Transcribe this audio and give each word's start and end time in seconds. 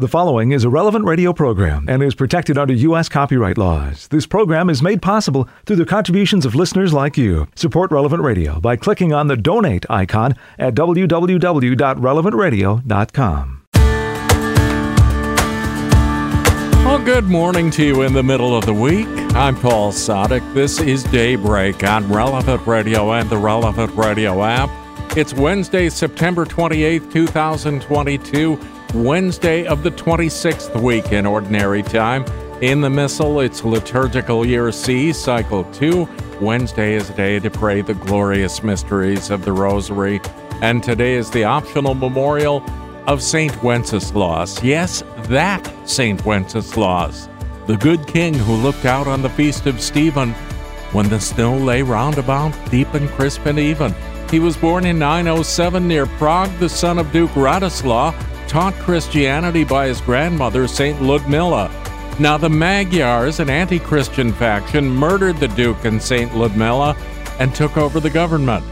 The 0.00 0.06
following 0.06 0.52
is 0.52 0.62
a 0.62 0.70
relevant 0.70 1.06
radio 1.06 1.32
program 1.32 1.86
and 1.88 2.04
is 2.04 2.14
protected 2.14 2.56
under 2.56 2.72
U.S. 2.72 3.08
copyright 3.08 3.58
laws. 3.58 4.06
This 4.06 4.28
program 4.28 4.70
is 4.70 4.80
made 4.80 5.02
possible 5.02 5.48
through 5.66 5.74
the 5.74 5.84
contributions 5.84 6.46
of 6.46 6.54
listeners 6.54 6.92
like 6.92 7.16
you. 7.16 7.48
Support 7.56 7.90
Relevant 7.90 8.22
Radio 8.22 8.60
by 8.60 8.76
clicking 8.76 9.12
on 9.12 9.26
the 9.26 9.36
donate 9.36 9.84
icon 9.90 10.36
at 10.56 10.76
www.relevantradio.com. 10.76 13.62
Well, 16.84 17.04
good 17.04 17.24
morning 17.24 17.68
to 17.72 17.84
you 17.84 18.02
in 18.02 18.12
the 18.12 18.22
middle 18.22 18.56
of 18.56 18.66
the 18.66 18.74
week. 18.74 19.08
I'm 19.34 19.56
Paul 19.56 19.90
Sadek. 19.90 20.54
This 20.54 20.80
is 20.80 21.02
Daybreak 21.02 21.82
on 21.82 22.08
Relevant 22.08 22.64
Radio 22.68 23.14
and 23.14 23.28
the 23.28 23.38
Relevant 23.38 23.92
Radio 23.96 24.44
app. 24.44 24.70
It's 25.16 25.34
Wednesday, 25.34 25.88
September 25.88 26.44
28th, 26.44 27.12
2022. 27.12 28.60
Wednesday 28.94 29.66
of 29.66 29.82
the 29.82 29.90
26th 29.90 30.80
week 30.80 31.12
in 31.12 31.26
Ordinary 31.26 31.82
Time. 31.82 32.24
In 32.62 32.80
the 32.80 32.88
Missal, 32.88 33.40
it's 33.40 33.62
Liturgical 33.62 34.46
Year 34.46 34.72
C, 34.72 35.12
Cycle 35.12 35.64
2. 35.74 36.08
Wednesday 36.40 36.94
is 36.94 37.10
a 37.10 37.14
day 37.14 37.38
to 37.38 37.50
pray 37.50 37.82
the 37.82 37.92
glorious 37.92 38.62
mysteries 38.62 39.28
of 39.28 39.44
the 39.44 39.52
Rosary. 39.52 40.22
And 40.62 40.82
today 40.82 41.14
is 41.14 41.30
the 41.30 41.44
optional 41.44 41.94
memorial 41.94 42.64
of 43.06 43.22
St. 43.22 43.62
Wenceslaus. 43.62 44.62
Yes, 44.62 45.02
that 45.24 45.70
St. 45.86 46.24
Wenceslaus, 46.24 47.28
the 47.66 47.76
good 47.76 48.06
king 48.06 48.32
who 48.32 48.54
looked 48.54 48.86
out 48.86 49.06
on 49.06 49.20
the 49.20 49.30
feast 49.30 49.66
of 49.66 49.82
Stephen 49.82 50.32
when 50.92 51.10
the 51.10 51.20
snow 51.20 51.58
lay 51.58 51.82
round 51.82 52.16
about, 52.16 52.54
deep 52.70 52.92
and 52.94 53.10
crisp 53.10 53.44
and 53.44 53.58
even. 53.58 53.94
He 54.30 54.40
was 54.40 54.56
born 54.56 54.86
in 54.86 54.98
907 54.98 55.86
near 55.86 56.06
Prague, 56.06 56.50
the 56.58 56.70
son 56.70 56.98
of 56.98 57.12
Duke 57.12 57.30
Radoslaw 57.32 58.14
taught 58.48 58.74
Christianity 58.74 59.62
by 59.62 59.88
his 59.88 60.00
grandmother, 60.00 60.66
St. 60.66 61.00
Ludmilla. 61.02 61.70
Now, 62.18 62.36
the 62.36 62.48
Magyars, 62.48 63.38
an 63.38 63.50
anti 63.50 63.78
Christian 63.78 64.32
faction, 64.32 64.88
murdered 64.88 65.36
the 65.36 65.48
Duke 65.48 65.84
and 65.84 66.02
St. 66.02 66.34
Ludmilla 66.34 66.96
and 67.38 67.54
took 67.54 67.76
over 67.76 68.00
the 68.00 68.10
government. 68.10 68.64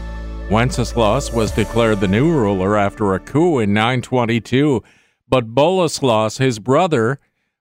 Wenceslaus 0.49 1.31
was 1.31 1.51
declared 1.51 1.99
the 1.99 2.07
new 2.07 2.31
ruler 2.31 2.75
after 2.75 3.13
a 3.13 3.19
coup 3.19 3.59
in 3.59 3.73
922, 3.73 4.83
but 5.29 5.53
Boleslaus, 5.53 6.39
his 6.39 6.59
brother, 6.59 7.19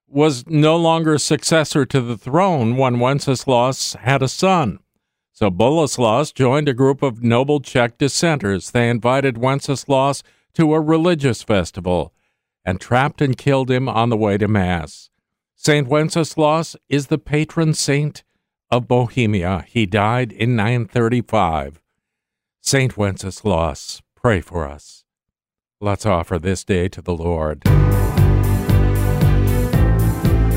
was 0.08 0.46
no 0.46 0.76
longer 0.76 1.18
successor 1.18 1.84
to 1.84 2.00
the 2.00 2.16
throne 2.16 2.76
when 2.76 2.98
Wenceslaus 2.98 3.94
had 4.00 4.22
a 4.22 4.28
son. 4.28 4.78
So 5.32 5.50
Boleslaus 5.50 6.32
joined 6.32 6.68
a 6.68 6.74
group 6.74 7.02
of 7.02 7.22
noble 7.22 7.60
Czech 7.60 7.98
dissenters. 7.98 8.70
They 8.70 8.88
invited 8.88 9.36
Wenceslaus 9.36 10.22
to 10.54 10.72
a 10.72 10.80
religious 10.80 11.42
festival 11.42 12.14
and 12.66 12.80
trapped 12.80 13.22
and 13.22 13.38
killed 13.38 13.70
him 13.70 13.88
on 13.88 14.10
the 14.10 14.16
way 14.16 14.36
to 14.36 14.48
Mass. 14.48 15.08
St. 15.54 15.86
Wenceslaus 15.86 16.76
is 16.88 17.06
the 17.06 17.16
patron 17.16 17.72
saint 17.72 18.24
of 18.70 18.88
Bohemia. 18.88 19.64
He 19.68 19.86
died 19.86 20.32
in 20.32 20.56
935. 20.56 21.80
St. 22.60 22.96
Wenceslaus, 22.96 24.02
pray 24.16 24.40
for 24.40 24.66
us. 24.68 25.04
Let's 25.80 26.04
offer 26.04 26.38
this 26.38 26.64
day 26.64 26.88
to 26.88 27.00
the 27.00 27.14
Lord. 27.14 27.62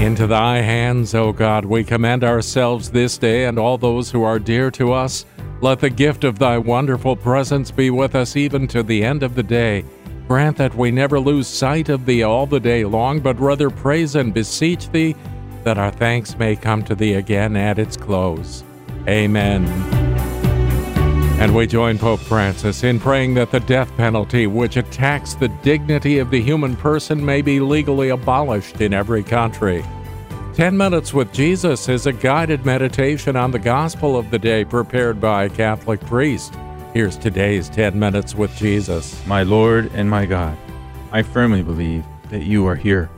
Into 0.01 0.27
thy 0.27 0.61
hands, 0.61 1.13
O 1.13 1.31
God, 1.31 1.65
we 1.65 1.83
commend 1.83 2.23
ourselves 2.23 2.89
this 2.89 3.17
day 3.17 3.45
and 3.45 3.59
all 3.59 3.77
those 3.77 4.09
who 4.09 4.23
are 4.23 4.39
dear 4.39 4.71
to 4.71 4.93
us. 4.93 5.25
Let 5.61 5.81
the 5.81 5.89
gift 5.89 6.23
of 6.23 6.39
thy 6.39 6.57
wonderful 6.57 7.17
presence 7.17 7.69
be 7.69 7.89
with 7.89 8.15
us 8.15 8.37
even 8.37 8.65
to 8.69 8.81
the 8.81 9.03
end 9.03 9.23
of 9.23 9.35
the 9.35 9.43
day. 9.43 9.83
Grant 10.29 10.57
that 10.57 10.75
we 10.75 10.91
never 10.91 11.19
lose 11.19 11.47
sight 11.47 11.89
of 11.89 12.05
thee 12.05 12.21
all 12.21 12.45
the 12.45 12.59
day 12.59 12.85
long, 12.85 13.19
but 13.19 13.39
rather 13.39 13.71
praise 13.71 14.13
and 14.13 14.31
beseech 14.31 14.87
thee 14.91 15.15
that 15.63 15.79
our 15.79 15.89
thanks 15.89 16.37
may 16.37 16.55
come 16.55 16.83
to 16.83 16.93
thee 16.93 17.15
again 17.15 17.55
at 17.55 17.79
its 17.79 17.97
close. 17.97 18.63
Amen. 19.07 19.65
And 21.39 21.55
we 21.55 21.65
join 21.65 21.97
Pope 21.97 22.19
Francis 22.19 22.83
in 22.83 22.99
praying 22.99 23.33
that 23.33 23.49
the 23.49 23.59
death 23.61 23.91
penalty, 23.97 24.45
which 24.45 24.77
attacks 24.77 25.33
the 25.33 25.47
dignity 25.63 26.19
of 26.19 26.29
the 26.29 26.43
human 26.43 26.75
person, 26.75 27.25
may 27.25 27.41
be 27.41 27.59
legally 27.59 28.09
abolished 28.09 28.81
in 28.81 28.93
every 28.93 29.23
country. 29.23 29.83
10 30.53 30.77
Minutes 30.77 31.11
with 31.11 31.33
Jesus 31.33 31.89
is 31.89 32.05
a 32.05 32.13
guided 32.13 32.67
meditation 32.67 33.35
on 33.35 33.49
the 33.49 33.57
gospel 33.57 34.15
of 34.15 34.29
the 34.29 34.37
day 34.37 34.63
prepared 34.63 35.19
by 35.19 35.45
a 35.45 35.49
Catholic 35.49 35.99
priest. 36.01 36.53
Here's 36.91 37.19
today's 37.19 37.69
10 37.69 37.99
Minutes 37.99 38.33
with 38.33 38.55
Jesus. 38.55 39.23
My 39.27 39.43
Lord 39.43 39.91
and 39.93 40.09
my 40.09 40.25
God, 40.25 40.57
I 41.11 41.21
firmly 41.21 41.61
believe 41.61 42.03
that 42.31 42.41
you 42.41 42.65
are 42.65 42.75
here, 42.75 43.11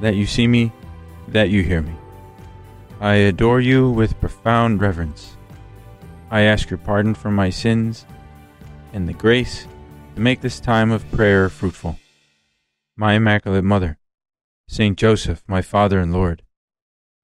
that 0.00 0.14
you 0.14 0.24
see 0.24 0.46
me, 0.46 0.72
that 1.28 1.50
you 1.50 1.62
hear 1.62 1.82
me. 1.82 1.92
I 2.98 3.16
adore 3.16 3.60
you 3.60 3.90
with 3.90 4.18
profound 4.20 4.80
reverence. 4.80 5.36
I 6.30 6.40
ask 6.40 6.70
your 6.70 6.78
pardon 6.78 7.14
for 7.14 7.30
my 7.30 7.50
sins 7.50 8.06
and 8.94 9.06
the 9.06 9.12
grace 9.12 9.68
to 10.14 10.22
make 10.22 10.40
this 10.40 10.58
time 10.58 10.90
of 10.90 11.10
prayer 11.12 11.50
fruitful. 11.50 11.98
My 12.96 13.12
Immaculate 13.12 13.64
Mother, 13.64 13.98
Saint 14.66 14.96
Joseph, 14.98 15.42
my 15.46 15.60
Father 15.60 15.98
and 15.98 16.10
Lord, 16.10 16.42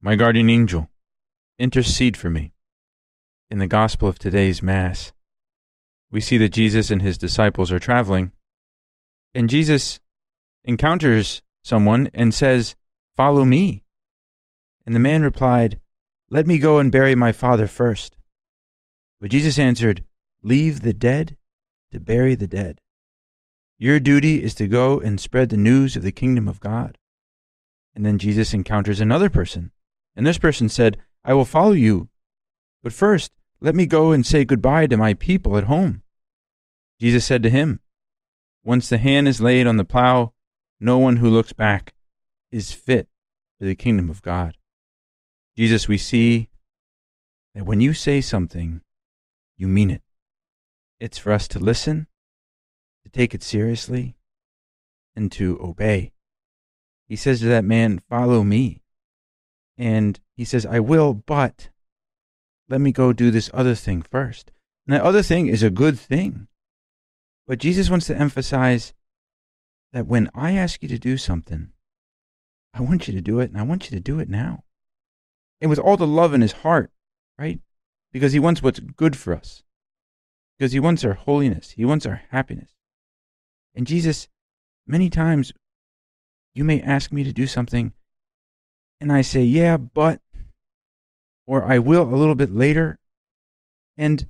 my 0.03 0.15
guardian 0.15 0.51
angel, 0.51 0.91
intercede 1.59 2.19
for 2.19 2.29
me. 2.29 2.53
In 3.51 3.61
the 3.61 3.67
Gospel 3.67 4.09
of 4.09 4.19
today's 4.19 4.63
Mass, 4.63 5.14
we 6.15 6.21
see 6.21 6.39
that 6.39 6.53
Jesus 6.53 6.93
and 6.93 7.03
his 7.03 7.19
disciples 7.19 7.73
are 7.73 7.81
traveling, 7.81 8.31
and 9.35 9.51
Jesus 9.51 9.99
encounters 10.63 11.43
someone 11.65 12.09
and 12.15 12.33
says, 12.33 12.77
Follow 13.17 13.45
me. 13.45 13.83
And 14.87 14.95
the 14.95 15.01
man 15.01 15.23
replied, 15.23 15.81
Let 16.31 16.47
me 16.47 16.59
go 16.59 16.79
and 16.79 16.93
bury 16.93 17.17
my 17.17 17.33
father 17.33 17.67
first. 17.67 18.17
But 19.21 19.31
Jesus 19.33 19.59
answered, 19.59 20.05
Leave 20.41 20.83
the 20.83 20.95
dead 20.95 21.37
to 21.91 21.99
bury 21.99 22.37
the 22.37 22.47
dead. 22.47 22.81
Your 23.77 23.99
duty 23.99 24.41
is 24.41 24.55
to 24.55 24.69
go 24.69 25.01
and 25.01 25.21
spread 25.21 25.49
the 25.49 25.57
news 25.57 25.97
of 25.97 26.05
the 26.05 26.13
kingdom 26.13 26.47
of 26.47 26.61
God. 26.61 26.97
And 27.93 28.07
then 28.07 28.19
Jesus 28.19 28.55
encounters 28.55 29.01
another 29.01 29.29
person 29.29 29.73
and 30.15 30.25
this 30.25 30.39
person 30.39 30.69
said, 30.69 30.99
I 31.25 31.35
will 31.35 31.45
follow 31.45 31.73
you. 31.73 32.09
But 32.85 32.93
first, 32.93 33.33
let 33.61 33.75
me 33.75 33.87
go 33.87 34.13
and 34.13 34.25
say 34.25 34.45
goodbye 34.45 34.87
to 34.87 34.97
my 34.97 35.15
people 35.15 35.57
at 35.57 35.65
home. 35.65 36.04
Jesus 37.01 37.25
said 37.25 37.43
to 37.43 37.51
him, 37.51 37.81
Once 38.65 38.89
the 38.89 38.99
hand 38.99 39.29
is 39.29 39.41
laid 39.41 39.67
on 39.67 39.77
the 39.77 39.85
plow, 39.85 40.33
no 40.81 40.99
one 40.99 41.17
who 41.17 41.31
looks 41.31 41.53
back 41.53 41.95
is 42.51 42.73
fit 42.73 43.09
for 43.59 43.65
the 43.65 43.75
kingdom 43.75 44.11
of 44.11 44.23
God. 44.23 44.57
Jesus, 45.57 45.89
we 45.89 45.99
see 45.99 46.49
that 47.55 47.67
when 47.67 47.81
you 47.81 47.95
say 47.95 48.21
something, 48.21 48.81
you 49.57 49.69
mean 49.69 49.91
it. 49.91 50.03
It's 51.01 51.19
for 51.19 51.33
us 51.33 51.47
to 51.49 51.59
listen, 51.59 52.07
to 53.05 53.11
take 53.11 53.35
it 53.35 53.43
seriously, 53.43 54.17
and 55.15 55.31
to 55.33 55.59
obey. 55.63 56.13
He 57.09 57.17
says 57.17 57.41
to 57.41 57.47
that 57.47 57.65
man, 57.65 58.01
Follow 58.09 58.43
me. 58.43 58.83
And 59.77 60.21
he 60.37 60.45
says, 60.45 60.65
I 60.65 60.81
will, 60.81 61.15
but 61.15 61.71
let 62.69 62.81
me 62.81 62.93
go 62.93 63.13
do 63.13 63.31
this 63.31 63.51
other 63.53 63.75
thing 63.75 64.03
first. 64.03 64.53
And 64.87 64.95
that 64.95 65.03
other 65.03 65.23
thing 65.23 65.47
is 65.49 65.63
a 65.63 65.71
good 65.71 65.99
thing. 65.99 66.49
But 67.47 67.59
Jesus 67.59 67.91
wants 67.91 68.07
to 68.07 68.17
emphasize 68.17 68.95
that 69.93 70.07
when 70.07 70.31
I 70.35 70.53
ask 70.53 70.83
you 70.83 70.89
to 70.89 70.99
do 70.99 71.17
something, 71.17 71.71
I 72.73 72.81
want 72.81 73.07
you 73.07 73.15
to 73.15 73.21
do 73.21 73.41
it, 73.41 73.51
and 73.51 73.59
I 73.59 73.63
want 73.63 73.91
you 73.91 73.97
to 73.97 74.03
do 74.03 74.19
it 74.19 74.29
now. 74.29 74.65
And 75.61 75.71
with 75.71 75.79
all 75.79 75.97
the 75.97 76.07
love 76.07 76.35
in 76.35 76.41
his 76.41 76.53
heart, 76.53 76.91
right? 77.39 77.61
Because 78.13 78.33
he 78.33 78.41
wants 78.41 78.63
what's 78.63 78.81
good 78.81 79.17
for 79.17 79.35
us. 79.35 79.63
Because 80.59 80.73
he 80.73 80.81
wants 80.81 81.05
our 81.05 81.15
holiness. 81.15 81.71
He 81.71 81.85
wants 81.85 82.07
our 82.07 82.23
happiness. 82.31 82.75
And 83.75 83.87
Jesus, 83.87 84.29
many 84.87 85.11
times, 85.11 85.53
you 86.55 86.65
may 86.65 86.81
ask 86.81 87.13
me 87.13 87.25
to 87.25 87.33
do 87.33 87.47
something 87.47 87.93
and 89.01 89.13
I 89.13 89.21
say, 89.21 89.43
yeah, 89.43 89.77
but, 89.77 90.21
or 91.47 91.65
I 91.65 91.79
will 91.79 92.03
a 92.03 92.17
little 92.17 92.35
bit 92.35 92.55
later. 92.55 92.99
And 93.99 94.29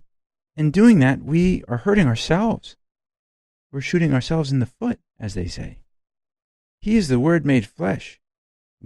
in 0.57 0.71
doing 0.71 0.99
that, 0.99 1.23
we 1.23 1.63
are 1.69 1.79
hurting 1.79 2.07
ourselves. 2.07 2.77
We're 3.75 3.81
shooting 3.81 4.15
ourselves 4.15 4.53
in 4.53 4.61
the 4.61 4.67
foot, 4.67 5.01
as 5.19 5.35
they 5.35 5.49
say. 5.49 5.81
He 6.81 6.97
is 6.97 7.09
the 7.09 7.19
Word 7.19 7.45
made 7.45 7.67
flesh. 7.67 8.21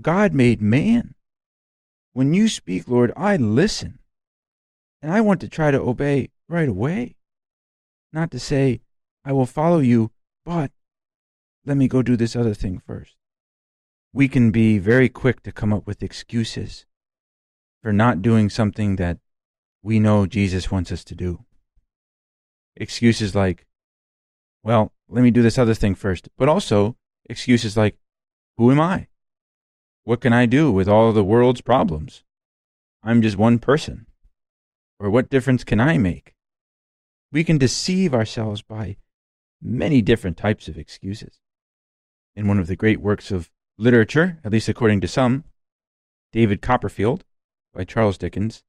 God 0.01 0.33
made 0.33 0.63
man. 0.63 1.15
When 2.15 2.33
you 2.33 2.49
speak, 2.49 2.89
Lord, 2.89 3.13
I 3.15 3.37
listen. 3.37 3.99
And 5.03 5.13
I 5.13 5.21
want 5.21 5.43
to 5.43 5.49
try 5.49 5.71
to 5.71 5.79
obey 5.79 6.31
right 6.49 6.71
away. 6.71 7.17
Not 8.15 8.31
to 8.31 8.39
say, 8.39 8.81
I 9.27 9.33
will 9.33 9.45
follow 9.45 9.81
you, 9.81 10.11
but 10.45 10.73
let 11.67 11.77
me 11.77 11.87
go 11.87 12.01
do 12.01 12.17
this 12.17 12.35
other 12.35 12.55
thing 12.55 12.79
first 12.79 13.19
we 14.13 14.27
can 14.27 14.51
be 14.51 14.79
very 14.79 15.09
quick 15.09 15.43
to 15.43 15.53
come 15.53 15.73
up 15.73 15.87
with 15.87 16.03
excuses 16.03 16.87
for 17.83 17.93
not 17.93 18.23
doing 18.23 18.49
something 18.49 18.97
that 18.97 19.19
we 19.83 20.01
know 20.01 20.27
Jesus 20.27 20.71
wants 20.71 20.91
us 20.91 21.05
to 21.05 21.15
do. 21.15 21.45
Excuses 22.75 23.35
like, 23.35 23.68
well, 24.63 24.93
let 25.09 25.23
me 25.23 25.31
do 25.31 25.43
this 25.43 25.59
other 25.59 25.75
thing 25.75 25.95
first, 25.95 26.29
but 26.37 26.49
also 26.49 26.97
excuses 27.29 27.77
like, 27.77 27.97
Who 28.57 28.71
am 28.71 28.81
I? 28.81 29.09
What 30.05 30.21
can 30.21 30.33
I 30.33 30.47
do 30.47 30.73
with 30.73 30.89
all 30.89 31.13
the 31.13 31.25
world's 31.25 31.61
problems? 31.61 32.25
I'm 33.03 33.23
just 33.23 33.37
one 33.37 33.59
person. 33.59 34.07
Or 34.99 35.11
what 35.11 35.31
difference 35.31 35.65
can 35.65 35.81
I 35.81 35.99
make? 35.99 36.35
We 37.31 37.45
can 37.45 37.59
deceive 37.59 38.15
ourselves 38.15 38.63
by 38.63 38.97
many 39.61 40.03
different 40.03 40.37
types 40.37 40.69
of 40.69 40.79
excuses. 40.79 41.41
In 42.35 42.49
one 42.49 42.59
of 42.59 42.67
the 42.67 42.77
great 42.77 43.01
works 43.01 43.31
of 43.31 43.51
literature, 43.77 44.39
at 44.45 44.53
least 44.53 44.69
according 44.69 45.01
to 45.03 45.09
some, 45.09 45.45
David 46.33 46.63
Copperfield 46.63 47.25
by 47.75 47.85
Charles 47.85 48.19
Dickens, 48.19 48.63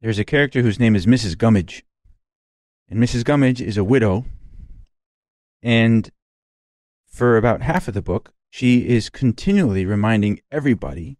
there's 0.00 0.18
a 0.18 0.24
character 0.24 0.62
whose 0.62 0.80
name 0.80 0.96
is 0.96 1.06
Mrs. 1.06 1.36
Gummidge. 1.36 1.84
And 2.88 2.98
Mrs. 2.98 3.24
Gummidge 3.24 3.60
is 3.60 3.76
a 3.76 3.84
widow. 3.84 4.24
And 5.62 6.10
for 7.06 7.36
about 7.36 7.62
half 7.62 7.88
of 7.88 7.94
the 7.94 8.02
book, 8.02 8.32
she 8.50 8.88
is 8.88 9.10
continually 9.10 9.84
reminding 9.84 10.40
everybody 10.50 11.18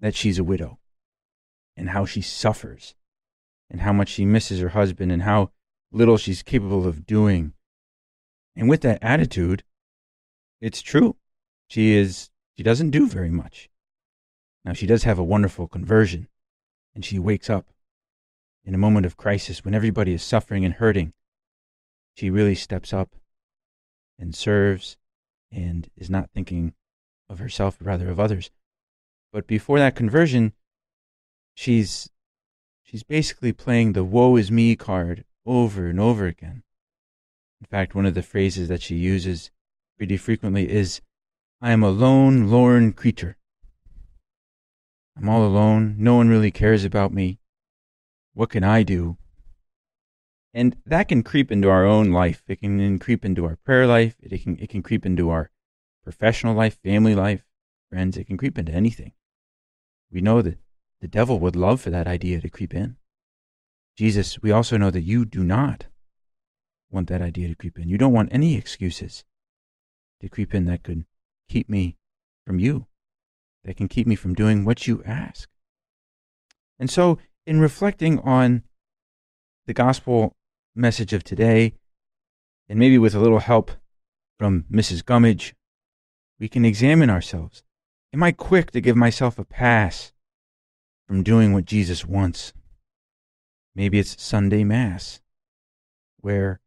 that 0.00 0.14
she's 0.14 0.38
a 0.38 0.44
widow 0.44 0.78
and 1.76 1.90
how 1.90 2.04
she 2.04 2.20
suffers 2.20 2.94
and 3.70 3.80
how 3.80 3.92
much 3.92 4.08
she 4.08 4.24
misses 4.24 4.60
her 4.60 4.70
husband 4.70 5.12
and 5.12 5.22
how 5.22 5.50
little 5.92 6.16
she's 6.16 6.42
capable 6.42 6.86
of 6.86 7.06
doing. 7.06 7.52
And 8.54 8.68
with 8.68 8.80
that 8.82 8.98
attitude, 9.02 9.62
it's 10.60 10.82
true. 10.82 11.16
She 11.68 11.94
is 11.94 12.30
she 12.56 12.62
doesn't 12.62 12.90
do 12.90 13.06
very 13.06 13.30
much. 13.30 13.68
Now 14.64 14.72
she 14.72 14.86
does 14.86 15.04
have 15.04 15.18
a 15.18 15.24
wonderful 15.24 15.68
conversion 15.68 16.28
and 16.94 17.04
she 17.04 17.18
wakes 17.18 17.50
up 17.50 17.66
in 18.64 18.74
a 18.74 18.78
moment 18.78 19.06
of 19.06 19.16
crisis 19.16 19.64
when 19.64 19.74
everybody 19.74 20.12
is 20.12 20.22
suffering 20.22 20.64
and 20.64 20.74
hurting. 20.74 21.12
She 22.14 22.30
really 22.30 22.54
steps 22.54 22.92
up 22.92 23.14
and 24.18 24.34
serves 24.34 24.96
and 25.50 25.88
is 25.96 26.10
not 26.10 26.30
thinking 26.30 26.74
of 27.28 27.38
herself, 27.38 27.78
but 27.78 27.86
rather 27.86 28.08
of 28.08 28.20
others. 28.20 28.50
But 29.32 29.46
before 29.46 29.78
that 29.78 29.96
conversion, 29.96 30.52
she's 31.54 32.10
she's 32.82 33.02
basically 33.02 33.52
playing 33.52 33.92
the 33.92 34.04
woe 34.04 34.36
is 34.36 34.50
me 34.50 34.76
card 34.76 35.24
over 35.44 35.86
and 35.88 36.00
over 36.00 36.26
again. 36.26 36.62
In 37.60 37.66
fact, 37.66 37.94
one 37.94 38.06
of 38.06 38.14
the 38.14 38.22
phrases 38.22 38.68
that 38.68 38.82
she 38.82 38.96
uses 38.96 39.50
pretty 39.96 40.16
frequently 40.16 40.70
is, 40.70 41.00
I 41.60 41.72
am 41.72 41.82
a 41.82 41.90
lone, 41.90 42.48
lorn 42.50 42.92
creature. 42.92 43.36
I'm 45.16 45.28
all 45.28 45.44
alone. 45.44 45.96
No 45.98 46.16
one 46.16 46.28
really 46.28 46.50
cares 46.50 46.84
about 46.84 47.12
me. 47.12 47.38
What 48.34 48.50
can 48.50 48.62
I 48.62 48.82
do? 48.82 49.16
And 50.56 50.74
that 50.86 51.08
can 51.08 51.22
creep 51.22 51.52
into 51.52 51.68
our 51.68 51.84
own 51.84 52.12
life. 52.12 52.42
It 52.48 52.62
can 52.62 52.98
creep 52.98 53.26
into 53.26 53.44
our 53.44 53.56
prayer 53.56 53.86
life. 53.86 54.16
It 54.22 54.42
can, 54.42 54.56
it 54.58 54.70
can 54.70 54.82
creep 54.82 55.04
into 55.04 55.28
our 55.28 55.50
professional 56.02 56.54
life, 56.54 56.78
family 56.82 57.14
life, 57.14 57.44
friends. 57.90 58.16
It 58.16 58.26
can 58.26 58.38
creep 58.38 58.56
into 58.56 58.72
anything. 58.72 59.12
We 60.10 60.22
know 60.22 60.40
that 60.40 60.56
the 61.02 61.08
devil 61.08 61.38
would 61.40 61.56
love 61.56 61.82
for 61.82 61.90
that 61.90 62.06
idea 62.06 62.40
to 62.40 62.48
creep 62.48 62.72
in. 62.72 62.96
Jesus, 63.98 64.40
we 64.40 64.50
also 64.50 64.78
know 64.78 64.90
that 64.90 65.02
you 65.02 65.26
do 65.26 65.44
not 65.44 65.88
want 66.90 67.08
that 67.08 67.20
idea 67.20 67.48
to 67.48 67.54
creep 67.54 67.78
in. 67.78 67.90
You 67.90 67.98
don't 67.98 68.14
want 68.14 68.30
any 68.32 68.56
excuses 68.56 69.26
to 70.22 70.28
creep 70.30 70.54
in 70.54 70.64
that 70.64 70.82
could 70.82 71.04
keep 71.50 71.68
me 71.68 71.98
from 72.46 72.58
you, 72.58 72.86
that 73.64 73.76
can 73.76 73.88
keep 73.88 74.06
me 74.06 74.14
from 74.14 74.32
doing 74.32 74.64
what 74.64 74.86
you 74.86 75.02
ask. 75.04 75.50
And 76.78 76.88
so, 76.88 77.18
in 77.44 77.60
reflecting 77.60 78.20
on 78.20 78.62
the 79.66 79.74
gospel 79.74 80.35
message 80.76 81.12
of 81.12 81.24
today, 81.24 81.74
and 82.68 82.78
maybe 82.78 82.98
with 82.98 83.14
a 83.14 83.20
little 83.20 83.40
help 83.40 83.72
from 84.38 84.64
Mrs. 84.70 85.04
Gummidge, 85.04 85.54
we 86.38 86.48
can 86.48 86.64
examine 86.64 87.10
ourselves. 87.10 87.62
Am 88.12 88.22
I 88.22 88.32
quick 88.32 88.70
to 88.72 88.80
give 88.80 88.96
myself 88.96 89.38
a 89.38 89.44
pass 89.44 90.12
from 91.08 91.22
doing 91.22 91.52
what 91.52 91.64
Jesus 91.64 92.04
wants? 92.04 92.52
Maybe 93.74 93.98
it's 93.98 94.22
Sunday 94.22 94.64
Mass, 94.64 95.20
where 96.20 96.60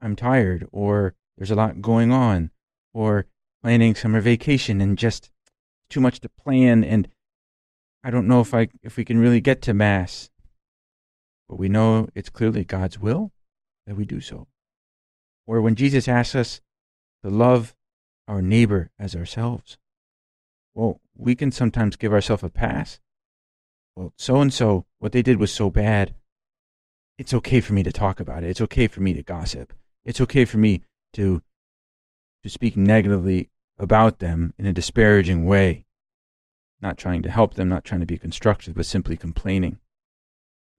I'm 0.00 0.16
tired, 0.16 0.66
or 0.72 1.14
there's 1.36 1.50
a 1.50 1.56
lot 1.56 1.82
going 1.82 2.12
on, 2.12 2.50
or 2.92 3.26
planning 3.62 3.94
summer 3.94 4.20
vacation 4.20 4.80
and 4.80 4.98
just 4.98 5.30
too 5.88 6.00
much 6.00 6.20
to 6.20 6.28
plan, 6.28 6.82
and 6.82 7.08
I 8.02 8.10
don't 8.10 8.26
know 8.26 8.40
if 8.40 8.54
I 8.54 8.68
if 8.82 8.96
we 8.96 9.04
can 9.04 9.18
really 9.18 9.40
get 9.40 9.62
to 9.62 9.74
Mass. 9.74 10.30
But 11.52 11.58
we 11.58 11.68
know 11.68 12.08
it's 12.14 12.30
clearly 12.30 12.64
God's 12.64 12.98
will 12.98 13.30
that 13.86 13.94
we 13.94 14.06
do 14.06 14.22
so. 14.22 14.46
Or 15.46 15.60
when 15.60 15.74
Jesus 15.74 16.08
asks 16.08 16.34
us 16.34 16.62
to 17.22 17.28
love 17.28 17.76
our 18.26 18.40
neighbor 18.40 18.90
as 18.98 19.14
ourselves. 19.14 19.76
Well, 20.74 21.02
we 21.14 21.34
can 21.34 21.52
sometimes 21.52 21.96
give 21.96 22.10
ourselves 22.10 22.42
a 22.42 22.48
pass. 22.48 23.00
Well, 23.94 24.14
so 24.16 24.40
and 24.40 24.50
so, 24.50 24.86
what 24.98 25.12
they 25.12 25.20
did 25.20 25.38
was 25.38 25.52
so 25.52 25.68
bad. 25.68 26.14
It's 27.18 27.34
okay 27.34 27.60
for 27.60 27.74
me 27.74 27.82
to 27.82 27.92
talk 27.92 28.18
about 28.18 28.44
it. 28.44 28.48
It's 28.48 28.62
okay 28.62 28.86
for 28.86 29.02
me 29.02 29.12
to 29.12 29.22
gossip. 29.22 29.74
It's 30.06 30.22
okay 30.22 30.46
for 30.46 30.56
me 30.56 30.80
to 31.12 31.42
to 32.44 32.48
speak 32.48 32.78
negatively 32.78 33.50
about 33.78 34.20
them 34.20 34.54
in 34.56 34.64
a 34.64 34.72
disparaging 34.72 35.44
way. 35.44 35.84
Not 36.80 36.96
trying 36.96 37.20
to 37.24 37.30
help 37.30 37.56
them, 37.56 37.68
not 37.68 37.84
trying 37.84 38.00
to 38.00 38.06
be 38.06 38.16
constructive, 38.16 38.74
but 38.74 38.86
simply 38.86 39.18
complaining. 39.18 39.80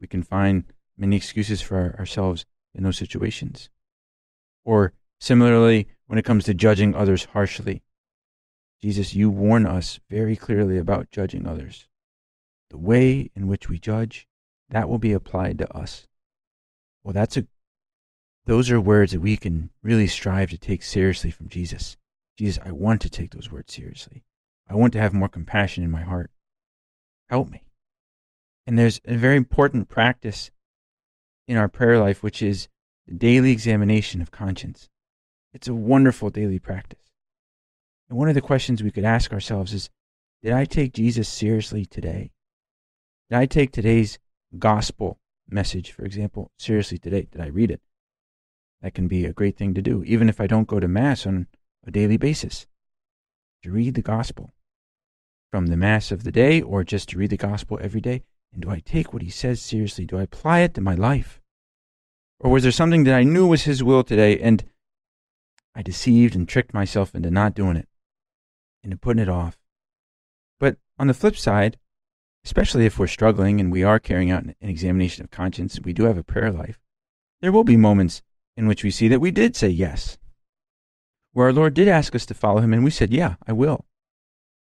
We 0.03 0.07
can 0.09 0.21
find 0.21 0.65
many 0.97 1.15
excuses 1.15 1.61
for 1.61 1.77
our, 1.77 1.95
ourselves 1.97 2.45
in 2.75 2.83
those 2.83 2.97
situations. 2.97 3.69
Or 4.65 4.91
similarly, 5.17 5.87
when 6.07 6.19
it 6.19 6.25
comes 6.25 6.43
to 6.43 6.53
judging 6.53 6.93
others 6.93 7.23
harshly. 7.31 7.83
Jesus, 8.81 9.15
you 9.15 9.29
warn 9.29 9.65
us 9.65 10.01
very 10.09 10.35
clearly 10.35 10.77
about 10.77 11.09
judging 11.09 11.47
others. 11.47 11.87
The 12.69 12.77
way 12.77 13.31
in 13.33 13.47
which 13.47 13.69
we 13.69 13.79
judge, 13.79 14.27
that 14.69 14.89
will 14.89 14.99
be 14.99 15.13
applied 15.13 15.57
to 15.59 15.73
us. 15.73 16.05
Well, 17.01 17.13
that's 17.13 17.37
a 17.37 17.47
those 18.45 18.69
are 18.69 18.81
words 18.81 19.13
that 19.13 19.21
we 19.21 19.37
can 19.37 19.69
really 19.81 20.07
strive 20.07 20.49
to 20.49 20.57
take 20.57 20.83
seriously 20.83 21.31
from 21.31 21.47
Jesus. 21.47 21.95
Jesus, 22.37 22.61
I 22.65 22.73
want 22.73 22.99
to 23.03 23.09
take 23.09 23.31
those 23.31 23.49
words 23.49 23.73
seriously. 23.73 24.25
I 24.69 24.75
want 24.75 24.91
to 24.93 24.99
have 24.99 25.13
more 25.13 25.29
compassion 25.29 25.81
in 25.81 25.91
my 25.91 26.01
heart. 26.01 26.29
Help 27.29 27.49
me. 27.49 27.63
And 28.65 28.77
there's 28.77 29.01
a 29.05 29.15
very 29.15 29.35
important 29.35 29.89
practice 29.89 30.51
in 31.47 31.57
our 31.57 31.67
prayer 31.67 31.99
life, 31.99 32.23
which 32.23 32.41
is 32.41 32.69
the 33.07 33.13
daily 33.13 33.51
examination 33.51 34.21
of 34.21 34.31
conscience. 34.31 34.89
It's 35.53 35.67
a 35.67 35.73
wonderful 35.73 36.29
daily 36.29 36.59
practice. 36.59 36.99
And 38.09 38.17
one 38.17 38.29
of 38.29 38.35
the 38.35 38.41
questions 38.41 38.81
we 38.81 38.91
could 38.91 39.05
ask 39.05 39.33
ourselves 39.33 39.73
is 39.73 39.89
Did 40.41 40.53
I 40.53 40.65
take 40.65 40.93
Jesus 40.93 41.27
seriously 41.27 41.85
today? 41.85 42.31
Did 43.29 43.37
I 43.37 43.45
take 43.45 43.71
today's 43.71 44.19
gospel 44.57 45.19
message, 45.49 45.91
for 45.91 46.05
example, 46.05 46.51
seriously 46.57 46.97
today? 46.97 47.27
Did 47.31 47.41
I 47.41 47.47
read 47.47 47.71
it? 47.71 47.81
That 48.81 48.93
can 48.93 49.07
be 49.07 49.25
a 49.25 49.33
great 49.33 49.57
thing 49.57 49.73
to 49.73 49.81
do, 49.81 50.03
even 50.03 50.29
if 50.29 50.41
I 50.41 50.47
don't 50.47 50.67
go 50.67 50.79
to 50.79 50.87
Mass 50.87 51.25
on 51.25 51.47
a 51.85 51.91
daily 51.91 52.17
basis. 52.17 52.67
To 53.63 53.71
read 53.71 53.95
the 53.95 54.01
gospel 54.01 54.53
from 55.51 55.67
the 55.67 55.77
Mass 55.77 56.11
of 56.11 56.23
the 56.23 56.31
day 56.31 56.61
or 56.61 56.83
just 56.83 57.09
to 57.09 57.17
read 57.17 57.29
the 57.29 57.37
gospel 57.37 57.79
every 57.81 58.01
day. 58.01 58.23
And 58.53 58.61
do 58.61 58.69
I 58.69 58.79
take 58.79 59.11
what 59.11 59.21
he 59.21 59.29
says 59.29 59.61
seriously? 59.61 60.05
Do 60.05 60.17
I 60.17 60.23
apply 60.23 60.59
it 60.59 60.73
to 60.75 60.81
my 60.81 60.93
life? 60.93 61.41
Or 62.39 62.51
was 62.51 62.63
there 62.63 62.71
something 62.71 63.03
that 63.05 63.15
I 63.15 63.23
knew 63.23 63.47
was 63.47 63.63
his 63.63 63.83
will 63.83 64.03
today 64.03 64.39
and 64.39 64.63
I 65.75 65.81
deceived 65.81 66.35
and 66.35 66.47
tricked 66.47 66.73
myself 66.73 67.15
into 67.15 67.31
not 67.31 67.55
doing 67.55 67.77
it, 67.77 67.87
into 68.83 68.97
putting 68.97 69.21
it 69.21 69.29
off. 69.29 69.57
But 70.59 70.77
on 70.99 71.07
the 71.07 71.13
flip 71.13 71.35
side, 71.35 71.77
especially 72.45 72.85
if 72.85 72.99
we're 72.99 73.07
struggling 73.07 73.59
and 73.59 73.71
we 73.71 73.83
are 73.83 73.99
carrying 73.99 74.29
out 74.29 74.43
an 74.43 74.55
examination 74.61 75.23
of 75.23 75.31
conscience, 75.31 75.79
we 75.83 75.93
do 75.93 76.03
have 76.03 76.17
a 76.17 76.23
prayer 76.23 76.51
life, 76.51 76.79
there 77.41 77.51
will 77.51 77.63
be 77.63 77.77
moments 77.77 78.21
in 78.55 78.67
which 78.67 78.83
we 78.83 78.91
see 78.91 79.07
that 79.07 79.21
we 79.21 79.31
did 79.31 79.55
say 79.55 79.69
yes, 79.69 80.17
where 81.31 81.47
our 81.47 81.53
Lord 81.53 81.73
did 81.73 81.87
ask 81.87 82.13
us 82.13 82.25
to 82.27 82.35
follow 82.35 82.61
him, 82.61 82.73
and 82.73 82.83
we 82.83 82.91
said, 82.91 83.11
Yeah, 83.11 83.35
I 83.47 83.53
will. 83.53 83.85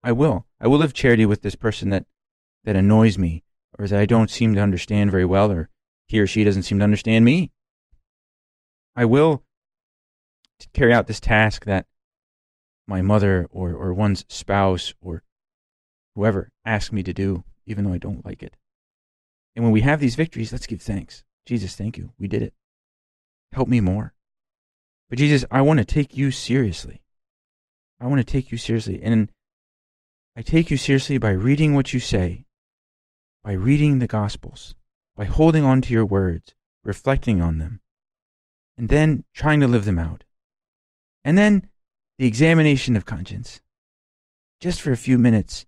I 0.03 0.11
will. 0.11 0.45
I 0.59 0.67
will 0.67 0.77
live 0.77 0.93
charity 0.93 1.25
with 1.25 1.41
this 1.41 1.55
person 1.55 1.89
that, 1.89 2.05
that 2.65 2.75
annoys 2.75 3.17
me, 3.17 3.43
or 3.77 3.87
that 3.87 3.99
I 3.99 4.05
don't 4.05 4.29
seem 4.29 4.53
to 4.55 4.61
understand 4.61 5.11
very 5.11 5.25
well, 5.25 5.51
or 5.51 5.69
he 6.07 6.19
or 6.19 6.27
she 6.27 6.43
doesn't 6.43 6.63
seem 6.63 6.79
to 6.79 6.83
understand 6.83 7.25
me. 7.25 7.51
I 8.95 9.05
will 9.05 9.43
carry 10.73 10.93
out 10.93 11.07
this 11.07 11.19
task 11.19 11.65
that 11.65 11.85
my 12.87 13.01
mother 13.01 13.47
or, 13.51 13.71
or 13.71 13.93
one's 13.93 14.25
spouse 14.29 14.93
or 15.01 15.23
whoever 16.15 16.51
asks 16.65 16.91
me 16.91 17.03
to 17.03 17.13
do, 17.13 17.43
even 17.65 17.85
though 17.85 17.93
I 17.93 17.97
don't 17.97 18.25
like 18.25 18.43
it. 18.43 18.55
And 19.55 19.63
when 19.63 19.71
we 19.71 19.81
have 19.81 19.99
these 19.99 20.15
victories, 20.15 20.51
let's 20.51 20.67
give 20.67 20.81
thanks. 20.81 21.23
Jesus, 21.45 21.75
thank 21.75 21.97
you. 21.97 22.11
We 22.17 22.27
did 22.27 22.41
it. 22.41 22.53
Help 23.51 23.67
me 23.67 23.81
more. 23.81 24.13
But 25.09 25.19
Jesus, 25.19 25.45
I 25.51 25.61
want 25.61 25.79
to 25.79 25.85
take 25.85 26.17
you 26.17 26.31
seriously. 26.31 27.01
I 27.99 28.07
want 28.07 28.19
to 28.19 28.31
take 28.31 28.51
you 28.51 28.57
seriously. 28.57 29.01
And 29.01 29.29
I 30.35 30.41
take 30.41 30.71
you 30.71 30.77
seriously 30.77 31.17
by 31.17 31.31
reading 31.31 31.75
what 31.75 31.93
you 31.93 31.99
say, 31.99 32.45
by 33.43 33.51
reading 33.51 33.99
the 33.99 34.07
Gospels, 34.07 34.73
by 35.15 35.25
holding 35.25 35.63
on 35.63 35.81
to 35.81 35.93
your 35.93 36.05
words, 36.05 36.55
reflecting 36.83 37.41
on 37.41 37.57
them, 37.57 37.81
and 38.77 38.89
then 38.89 39.25
trying 39.33 39.59
to 39.59 39.67
live 39.67 39.85
them 39.85 39.99
out. 39.99 40.23
And 41.23 41.37
then 41.37 41.69
the 42.17 42.27
examination 42.27 42.95
of 42.95 43.05
conscience. 43.05 43.59
just 44.61 44.79
for 44.81 44.93
a 44.93 44.97
few 44.97 45.17
minutes. 45.17 45.65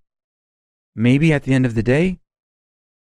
Maybe 0.96 1.34
at 1.34 1.44
the 1.44 1.54
end 1.54 1.66
of 1.66 1.76
the 1.76 1.84
day, 1.84 2.22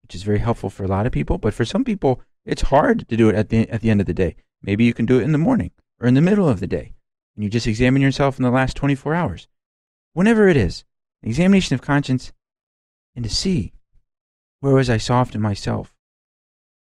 which 0.02 0.14
is 0.14 0.24
very 0.24 0.40
helpful 0.40 0.68
for 0.68 0.84
a 0.84 0.88
lot 0.88 1.06
of 1.06 1.12
people, 1.12 1.38
but 1.38 1.54
for 1.54 1.64
some 1.64 1.84
people, 1.84 2.20
it's 2.44 2.62
hard 2.62 3.08
to 3.08 3.16
do 3.16 3.30
it 3.30 3.34
at 3.34 3.48
the, 3.48 3.66
at 3.70 3.80
the 3.80 3.88
end 3.88 4.02
of 4.02 4.06
the 4.06 4.12
day. 4.12 4.36
Maybe 4.60 4.84
you 4.84 4.92
can 4.92 5.06
do 5.06 5.18
it 5.18 5.22
in 5.22 5.32
the 5.32 5.38
morning 5.38 5.70
or 5.98 6.06
in 6.06 6.12
the 6.12 6.20
middle 6.20 6.46
of 6.46 6.60
the 6.60 6.66
day. 6.66 6.92
And 7.34 7.42
you 7.42 7.48
just 7.48 7.66
examine 7.66 8.02
yourself 8.02 8.38
in 8.38 8.42
the 8.42 8.50
last 8.50 8.76
24 8.76 9.14
hours. 9.14 9.48
Whenever 10.12 10.48
it 10.48 10.56
is, 10.58 10.84
examination 11.22 11.74
of 11.74 11.80
conscience 11.80 12.32
and 13.16 13.24
to 13.24 13.30
see 13.30 13.72
where 14.60 14.74
was 14.74 14.90
I 14.90 14.98
soft 14.98 15.34
in 15.34 15.40
myself? 15.40 15.94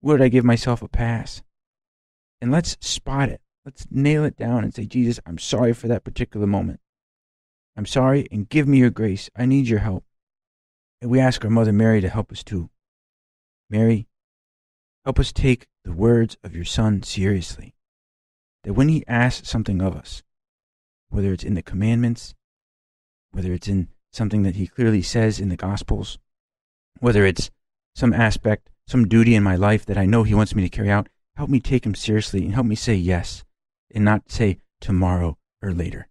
Where 0.02 0.18
did 0.18 0.26
I 0.26 0.30
give 0.30 0.46
myself 0.46 0.82
a 0.82 0.88
pass? 0.88 1.42
And 2.42 2.52
let's 2.52 2.78
spot 2.82 3.30
it. 3.30 3.42
Let's 3.66 3.86
nail 3.92 4.24
it 4.24 4.38
down 4.38 4.64
and 4.64 4.74
say, 4.74 4.86
Jesus, 4.86 5.20
I'm 5.26 5.38
sorry 5.38 5.74
for 5.74 5.88
that 5.88 6.04
particular 6.04 6.48
moment. 6.48 6.80
I'm 7.76 7.86
sorry 7.86 8.28
and 8.32 8.50
give 8.50 8.68
me 8.68 8.80
your 8.80 8.90
grace. 8.90 9.30
I 9.36 9.46
need 9.46 9.68
your 9.68 9.80
help. 9.80 10.04
And 11.02 11.12
we 11.12 11.20
ask 11.20 11.44
our 11.44 11.52
Mother 11.52 11.72
Mary 11.72 12.02
to 12.02 12.10
help 12.10 12.32
us 12.32 12.44
too. 12.44 12.70
Mary, 13.70 14.08
help 15.06 15.20
us 15.20 15.32
take 15.32 15.68
the 15.84 15.94
words 15.94 16.38
of 16.44 16.56
your 16.56 16.66
Son 16.66 17.04
seriously. 17.04 17.76
That 18.64 18.74
when 18.74 18.90
he 18.90 19.06
asks 19.08 19.50
something 19.50 19.82
of 19.82 19.96
us, 19.96 20.24
whether 21.10 21.32
it's 21.32 21.44
in 21.44 21.54
the 21.54 21.62
commandments, 21.62 22.34
whether 23.32 23.54
it's 23.54 23.68
in 23.68 23.90
something 24.12 24.44
that 24.44 24.56
he 24.56 24.68
clearly 24.68 25.02
says 25.02 25.40
in 25.40 25.50
the 25.50 25.56
Gospels, 25.56 26.18
whether 27.00 27.26
it's 27.26 27.50
some 27.96 28.14
aspect, 28.14 28.70
some 28.88 29.08
duty 29.08 29.36
in 29.36 29.44
my 29.44 29.56
life 29.56 29.86
that 29.86 29.98
I 29.98 30.06
know 30.06 30.24
he 30.24 30.34
wants 30.34 30.56
me 30.56 30.64
to 30.64 30.70
carry 30.70 30.90
out, 30.90 31.10
help 31.36 31.50
me 31.50 31.60
take 31.60 31.86
him 31.86 31.96
seriously 31.96 32.44
and 32.44 32.54
help 32.54 32.66
me 32.66 32.76
say 32.76 32.96
yes 32.96 33.44
and 33.94 34.04
not 34.04 34.32
say 34.32 34.60
tomorrow 34.82 35.38
or 35.62 35.74
later. 35.74 36.08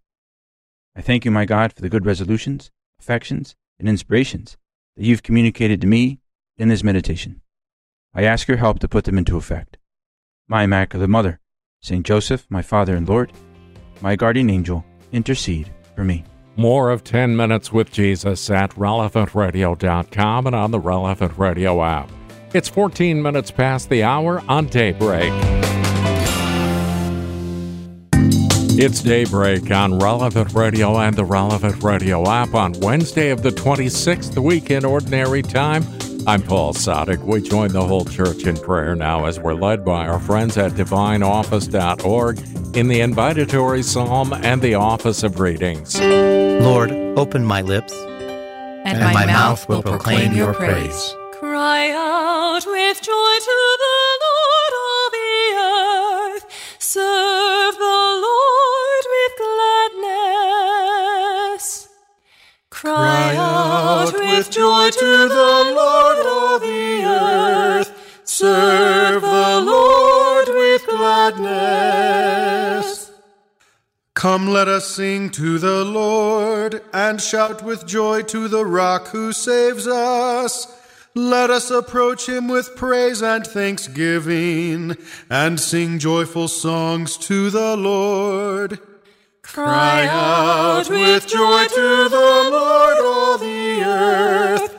I 0.95 1.01
thank 1.01 1.25
you, 1.25 1.31
my 1.31 1.45
God, 1.45 1.73
for 1.73 1.81
the 1.81 1.89
good 1.89 2.05
resolutions, 2.05 2.71
affections, 2.99 3.55
and 3.79 3.87
inspirations 3.87 4.57
that 4.95 5.05
you've 5.05 5.23
communicated 5.23 5.81
to 5.81 5.87
me 5.87 6.19
in 6.57 6.67
this 6.67 6.83
meditation. 6.83 7.41
I 8.13 8.23
ask 8.23 8.47
your 8.47 8.57
help 8.57 8.79
to 8.79 8.87
put 8.87 9.05
them 9.05 9.17
into 9.17 9.37
effect. 9.37 9.77
My 10.47 10.63
Immaculate 10.63 11.09
Mother, 11.09 11.39
Saint 11.81 12.05
Joseph, 12.05 12.45
my 12.49 12.61
Father 12.61 12.95
and 12.95 13.07
Lord, 13.07 13.31
my 14.01 14.15
guardian 14.15 14.49
angel, 14.49 14.83
intercede 15.11 15.71
for 15.95 16.03
me. 16.03 16.25
More 16.55 16.89
of 16.89 17.03
10 17.03 17.35
Minutes 17.37 17.71
with 17.71 17.91
Jesus 17.91 18.49
at 18.49 18.71
relevantradio.com 18.71 20.47
and 20.47 20.55
on 20.55 20.71
the 20.71 20.79
Relevant 20.79 21.37
Radio 21.37 21.83
app. 21.83 22.09
It's 22.53 22.67
14 22.67 23.21
minutes 23.21 23.51
past 23.51 23.89
the 23.89 24.03
hour 24.03 24.41
on 24.49 24.67
Daybreak. 24.67 25.31
It's 28.81 29.01
Daybreak 29.01 29.69
on 29.71 29.99
Relevant 29.99 30.53
Radio 30.53 30.97
and 30.97 31.15
the 31.15 31.25
Relevant 31.25 31.83
Radio 31.83 32.27
app 32.29 32.55
on 32.55 32.73
Wednesday 32.79 33.29
of 33.29 33.43
the 33.43 33.49
26th 33.49 34.41
week 34.41 34.71
in 34.71 34.85
Ordinary 34.85 35.41
Time. 35.41 35.83
I'm 36.29 36.43
Paul 36.43 36.73
Sadek. 36.73 37.23
We 37.23 37.41
join 37.41 37.71
the 37.71 37.83
whole 37.83 38.05
church 38.05 38.45
in 38.45 38.55
prayer 38.55 38.93
now 38.93 39.25
as 39.25 39.39
we're 39.39 39.55
led 39.55 39.83
by 39.83 40.07
our 40.07 40.19
friends 40.19 40.59
at 40.59 40.73
divineoffice.org 40.73 42.37
in 42.77 42.87
the 42.87 42.99
invitatory 42.99 43.83
psalm 43.83 44.33
and 44.33 44.61
the 44.61 44.75
office 44.75 45.23
of 45.23 45.39
readings. 45.39 45.99
Lord, 45.99 46.91
open 47.17 47.43
my 47.43 47.61
lips, 47.61 47.93
and, 47.93 48.89
and 48.89 48.99
my, 48.99 49.13
my, 49.13 49.25
mouth 49.25 49.67
will 49.67 49.81
proclaim 49.81 50.33
your 50.33 50.53
praise. 50.53 51.15
Cry 51.31 51.89
out 51.89 52.63
with 52.63 53.01
joy 53.01 53.35
to 53.39 53.77
the 53.79 54.19
Lord, 54.21 54.73
all 54.85 55.09
the 55.09 55.55
earth. 56.35 56.45
Serve 56.77 57.73
the 57.73 58.21
Lord 58.21 59.05
with 59.15 59.33
gladness. 59.39 60.29
Cry 62.69 63.35
out 63.35 64.13
with 64.13 64.49
joy 64.51 64.89
to 64.89 65.27
the 65.27 65.73
Lord, 65.75 65.77
all 65.77 66.03
the 66.03 66.03
earth. 66.03 66.08
Serve 68.39 69.21
the 69.21 69.59
Lord 69.65 70.47
with 70.47 70.87
gladness. 70.87 71.51
Come, 74.13 74.47
let 74.47 74.69
us 74.69 74.87
sing 74.95 75.29
to 75.31 75.59
the 75.59 75.83
Lord 75.83 76.81
and 76.93 77.19
shout 77.19 77.61
with 77.61 77.85
joy 77.85 78.21
to 78.21 78.47
the 78.47 78.65
rock 78.65 79.09
who 79.09 79.33
saves 79.33 79.89
us. 79.89 80.73
Let 81.13 81.49
us 81.49 81.69
approach 81.69 82.29
him 82.29 82.47
with 82.47 82.77
praise 82.77 83.21
and 83.21 83.45
thanksgiving 83.45 84.95
and 85.29 85.59
sing 85.59 85.99
joyful 85.99 86.47
songs 86.47 87.17
to 87.17 87.49
the 87.49 87.75
Lord. 87.75 88.79
Cry 89.41 90.07
out 90.07 90.89
with 90.89 91.27
joy 91.27 91.65
to 91.67 92.07
the 92.07 92.47
Lord, 92.51 92.97
all 93.01 93.37
the 93.37 93.83
earth. 93.83 94.78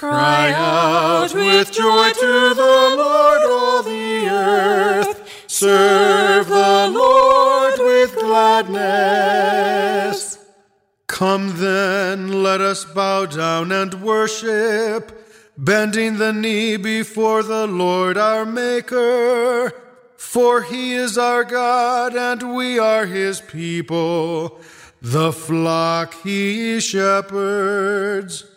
Cry 0.00 0.50
out 0.52 1.34
with 1.34 1.70
joy 1.72 2.10
to 2.12 2.54
the 2.54 2.94
Lord, 2.96 3.42
all 3.44 3.82
the 3.82 4.28
earth. 4.30 5.44
Serve 5.46 6.48
the 6.48 6.88
Lord 6.90 7.74
with 7.78 8.14
gladness. 8.14 8.78
Come 11.06 11.58
then, 11.58 12.42
let 12.42 12.62
us 12.62 12.86
bow 12.86 13.26
down 13.26 13.72
and 13.72 14.02
worship, 14.02 15.22
bending 15.58 16.16
the 16.16 16.32
knee 16.32 16.78
before 16.78 17.42
the 17.42 17.66
Lord 17.66 18.16
our 18.16 18.46
Maker. 18.46 19.70
For 20.16 20.62
he 20.62 20.94
is 20.94 21.18
our 21.18 21.44
God, 21.44 22.16
and 22.16 22.56
we 22.56 22.78
are 22.78 23.04
his 23.04 23.42
people, 23.42 24.62
the 25.02 25.30
flock 25.30 26.14
he 26.22 26.80
shepherds. 26.80 28.49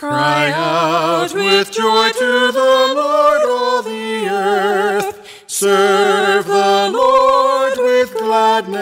Cry 0.00 0.48
out 0.52 1.34
with 1.34 1.70
joy 1.70 2.08
to 2.12 2.52
the 2.52 2.92
Lord, 2.96 3.42
all 3.46 3.82
the 3.82 4.28
earth. 4.30 5.44
Serve 5.46 6.46
the 6.46 6.90
Lord 6.90 7.74
with 7.76 8.16
gladness. 8.16 8.76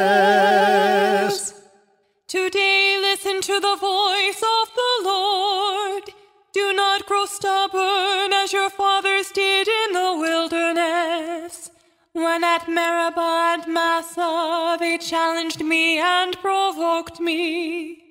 Today 2.29 2.99
listen 3.01 3.41
to 3.41 3.59
the 3.59 3.77
voice 3.81 4.41
of 4.41 4.71
the 4.77 5.01
Lord. 5.03 6.05
Do 6.53 6.73
not 6.73 7.05
grow 7.07 7.27
stubborn 7.27 8.33
as 8.33 8.53
your 8.53 8.71
fathers 8.71 9.33
did 9.33 9.67
in 9.67 9.95
the 9.95 10.15
wilderness. 10.21 11.73
When 12.13 12.45
at 12.45 12.69
Meribah 12.69 13.55
and 13.55 13.67
Massah 13.67 14.77
they 14.79 14.99
challenged 14.99 15.65
me 15.65 15.99
and 15.99 16.39
provoked 16.39 17.19
me, 17.19 18.08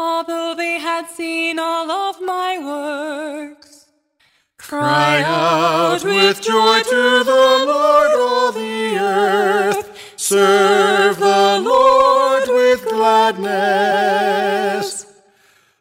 although 0.00 0.54
they 0.56 0.78
had 0.78 1.06
seen 1.08 1.58
all 1.58 1.90
of 1.90 2.22
my 2.22 2.58
works. 2.58 3.86
Cry 4.56 5.22
out 5.22 6.02
with 6.02 6.40
joy 6.40 6.80
to 6.82 7.24
the 7.24 7.64
Lord, 7.66 8.10
all 8.18 8.52
the 8.52 8.96
earth. 8.98 10.14
Serve 10.16 11.18
the 11.18 11.60
Lord 11.62 12.48
with 12.48 12.88
gladness. 12.88 13.50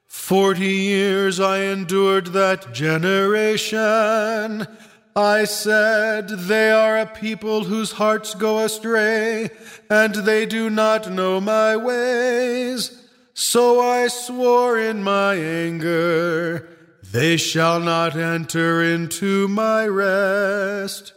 Forty 0.07 0.73
years 0.93 1.39
I 1.39 1.59
endured 1.59 2.27
that 2.27 2.73
generation. 2.73 4.67
I 5.15 5.45
said, 5.45 6.29
They 6.29 6.71
are 6.71 6.97
a 6.97 7.05
people 7.05 7.63
whose 7.63 7.93
hearts 7.93 8.35
go 8.35 8.59
astray, 8.59 9.49
and 9.89 10.15
they 10.15 10.45
do 10.45 10.69
not 10.69 11.09
know 11.11 11.41
my 11.41 11.75
ways. 11.75 12.98
So 13.39 13.79
I 13.79 14.09
swore 14.09 14.77
in 14.77 15.01
my 15.01 15.33
anger. 15.35 16.67
They 17.09 17.37
shall 17.37 17.79
not 17.79 18.17
enter 18.17 18.83
into 18.83 19.47
my 19.47 19.87
rest. 19.87 21.13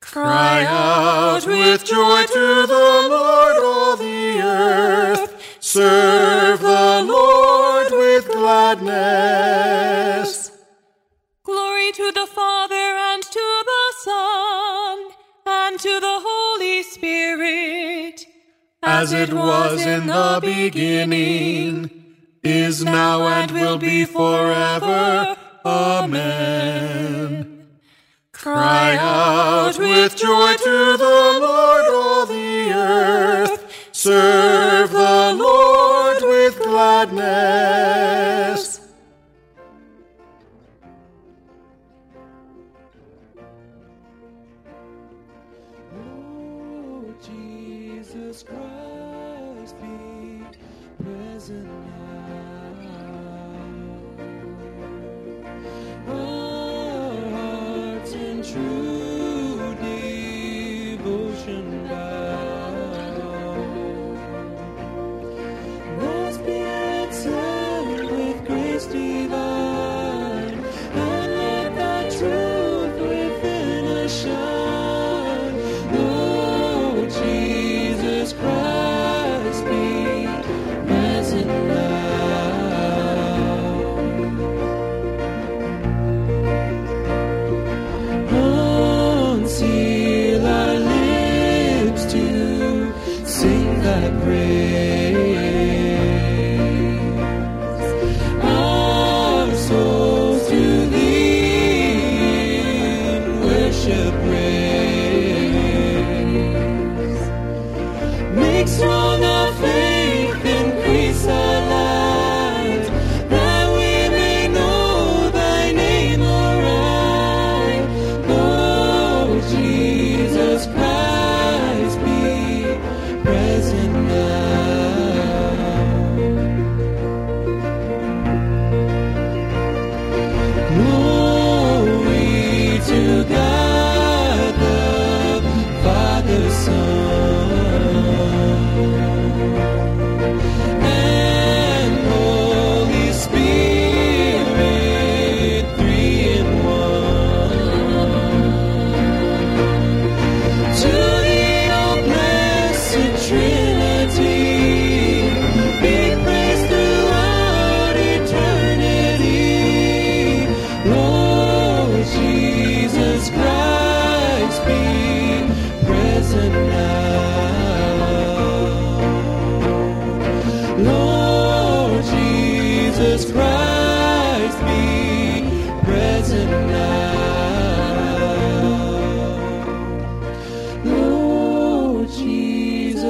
Cry 0.00 0.64
out 0.64 1.46
with 1.46 1.84
joy 1.84 2.24
to 2.24 2.66
the 2.66 3.06
Lord, 3.08 3.56
all 3.62 3.96
the 3.96 4.40
earth. 4.40 5.40
Serve 5.60 6.58
the 6.58 7.04
Lord 7.06 7.92
with 7.92 8.26
gladness. 8.32 8.90
Glory 11.44 11.92
to 11.92 12.10
the 12.10 12.26
Father 12.26 12.74
and 12.74 13.22
to 13.22 13.62
the 13.64 13.92
Son 14.00 15.10
and 15.46 15.78
to 15.78 16.00
the 16.00 16.20
Holy 16.26 16.82
Spirit, 16.82 18.25
as 18.86 19.12
it 19.12 19.32
was 19.32 19.84
in 19.84 20.06
the 20.06 20.38
beginning 20.40 21.90
is 22.44 22.84
now, 22.84 23.26
and 23.26 23.50
will 23.50 23.78
be 23.78 24.04
forever. 24.04 25.36
Amen. 25.64 27.66
Cry 28.30 28.96
out 28.96 29.76
with 29.76 30.16
joy 30.16 30.54
to 30.54 30.96
the 30.96 31.38
Lord, 31.40 31.84
all 31.92 32.26
the 32.26 32.70
earth. 32.72 33.88
Serve 33.90 34.92
the 34.92 35.34
Lord 35.36 36.22
with 36.22 36.62
gladness. 36.62 38.65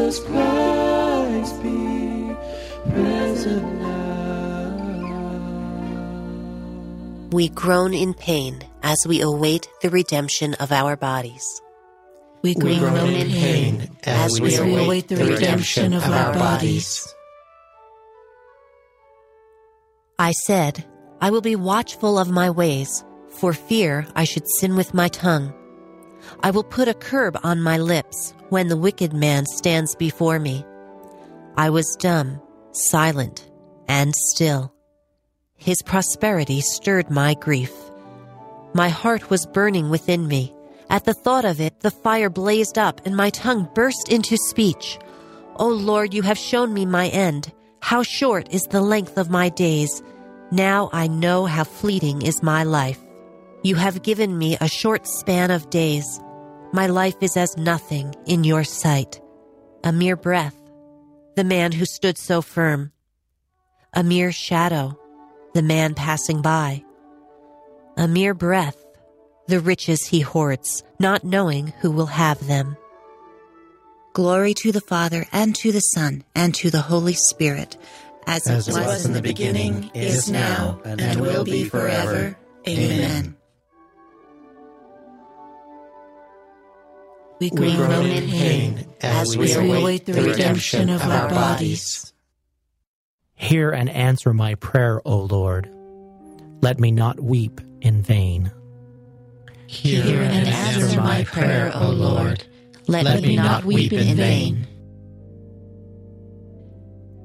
Jesus 0.07 0.25
Christ, 0.25 1.62
be 1.64 2.37
present 2.90 3.81
now. 3.81 4.71
We 7.33 7.49
groan 7.49 7.92
in 7.92 8.14
pain 8.14 8.62
as 8.85 9.05
we 9.05 9.21
await 9.21 9.69
the 9.83 9.90
redemption 9.90 10.55
of 10.55 10.71
our 10.71 10.95
bodies. 10.97 11.61
We 12.42 12.55
groan 12.55 13.14
in 13.14 13.33
pain 13.33 13.97
as 14.05 14.40
we 14.40 14.55
await 14.55 15.09
the 15.09 15.16
redemption 15.16 15.92
of 15.92 16.05
our 16.05 16.33
bodies. 16.35 17.12
I 20.21 20.31
said, 20.31 20.85
I 21.21 21.31
will 21.31 21.40
be 21.40 21.57
watchful 21.57 22.16
of 22.16 22.31
my 22.31 22.49
ways, 22.49 23.05
for 23.29 23.53
fear 23.53 24.07
I 24.14 24.23
should 24.23 24.49
sin 24.61 24.77
with 24.77 24.95
my 24.95 25.09
tongue. 25.09 25.53
I 26.45 26.53
will 26.53 26.62
put 26.62 26.87
a 26.87 26.95
curb 26.95 27.37
on 27.42 27.61
my 27.61 27.79
lips 27.79 28.35
when 28.50 28.68
the 28.68 28.76
wicked 28.76 29.12
man 29.12 29.46
stands 29.46 29.94
before 29.94 30.38
me. 30.38 30.64
I 31.56 31.70
was 31.70 31.96
dumb, 31.98 32.40
silent, 32.72 33.50
and 33.88 34.14
still. 34.14 34.72
His 35.56 35.82
prosperity 35.82 36.61
stirred 36.61 37.11
my 37.11 37.35
grief. 37.35 37.72
My 38.74 38.88
heart 38.88 39.30
was 39.30 39.46
burning 39.46 39.88
within 39.88 40.28
me. 40.28 40.54
At 40.90 41.04
the 41.04 41.14
thought 41.14 41.44
of 41.44 41.61
it, 41.61 41.80
the 41.80 41.90
fire 41.90 42.30
blazed 42.30 42.78
up 42.78 43.00
and 43.06 43.16
my 43.16 43.30
tongue 43.30 43.68
burst 43.74 44.09
into 44.11 44.37
speech. 44.37 44.98
O 45.56 45.68
Lord, 45.68 46.12
you 46.12 46.22
have 46.22 46.38
shown 46.38 46.74
me 46.74 46.85
my 46.85 47.09
end. 47.09 47.52
How 47.80 48.02
short 48.02 48.52
is 48.52 48.62
the 48.64 48.82
length 48.82 49.16
of 49.16 49.30
my 49.30 49.48
days. 49.48 50.02
Now 50.50 50.90
I 50.92 51.06
know 51.06 51.46
how 51.46 51.64
fleeting 51.64 52.22
is 52.22 52.42
my 52.42 52.64
life. 52.64 53.00
You 53.62 53.74
have 53.76 54.02
given 54.02 54.37
me 54.38 54.56
a 54.61 54.68
short 54.68 55.06
span 55.06 55.50
of 55.50 55.70
days. 55.70 56.20
My 56.77 56.89
life 56.89 57.17
is 57.23 57.39
as 57.39 57.57
nothing 57.57 58.15
in 58.27 58.45
your 58.45 58.62
sight. 58.62 59.19
A 59.83 59.93
mere 59.93 60.15
breath. 60.15 60.55
The 61.35 61.43
man 61.43 61.73
who 61.73 61.87
stood 61.87 62.19
so 62.19 62.43
firm. 62.43 62.93
A 63.95 64.03
mere 64.03 64.31
shadow. 64.31 65.01
The 65.55 65.62
man 65.62 65.95
passing 65.95 66.43
by. 66.43 66.85
A 67.97 68.07
mere 68.07 68.35
breath. 68.35 68.77
The 69.47 69.61
riches 69.61 70.07
he 70.07 70.21
hoards, 70.21 70.85
not 71.01 71.25
knowing 71.25 71.69
who 71.81 71.91
will 71.91 72.12
have 72.12 72.47
them. 72.47 72.77
Glory 74.12 74.53
to 74.53 74.71
the 74.71 74.83
Father, 74.83 75.25
and 75.33 75.57
to 75.57 75.73
the 75.73 75.81
Son, 75.81 76.25
and 76.35 76.55
to 76.57 76.69
the 76.69 76.83
Holy 76.83 77.15
Spirit, 77.15 77.79
as, 78.27 78.47
As 78.47 78.69
it 78.69 78.75
was 78.75 79.07
in 79.07 79.15
the 79.15 79.23
beginning, 79.23 79.91
is 79.95 80.31
now, 80.31 80.79
and 80.85 81.23
will 81.23 81.45
be 81.45 81.65
forever. 81.65 82.37
Amen. 82.69 83.25
We 83.31 83.36
We 87.38 87.51
groan 87.51 87.77
groan 87.77 88.07
in 88.07 88.31
pain 88.31 88.87
as 89.03 89.37
we 89.37 89.53
await 89.53 90.07
the 90.07 90.14
redemption 90.14 90.88
of 90.88 91.03
our 91.03 91.29
bodies. 91.29 92.12
Hear 93.35 93.70
and 93.70 93.90
answer 93.90 94.33
my 94.33 94.55
prayer, 94.55 95.03
O 95.05 95.18
Lord. 95.18 95.70
Let 96.62 96.81
me 96.81 96.90
not 96.90 97.20
weep 97.20 97.61
in 97.83 98.03
vain. 98.03 98.51
Hear 99.66 100.22
and 100.22 100.49
answer 100.49 101.01
my 101.01 101.25
prayer, 101.25 101.70
O 101.75 101.90
Lord. 101.90 102.44
Let, 102.88 103.20
me 103.20 103.37
not 103.37 103.64
weep 103.64 103.92
in 103.92 104.16
vain. 104.16 104.66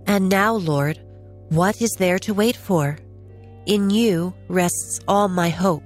And 0.08 0.28
now, 0.28 0.56
Lord, 0.56 1.00
what 1.50 1.82
is 1.82 1.91
there 2.00 2.19
to 2.19 2.34
wait 2.34 2.56
for? 2.56 2.97
In 3.65 3.89
you 3.89 4.34
rests 4.50 5.00
all 5.08 5.28
my 5.28 5.50
hope. 5.50 5.84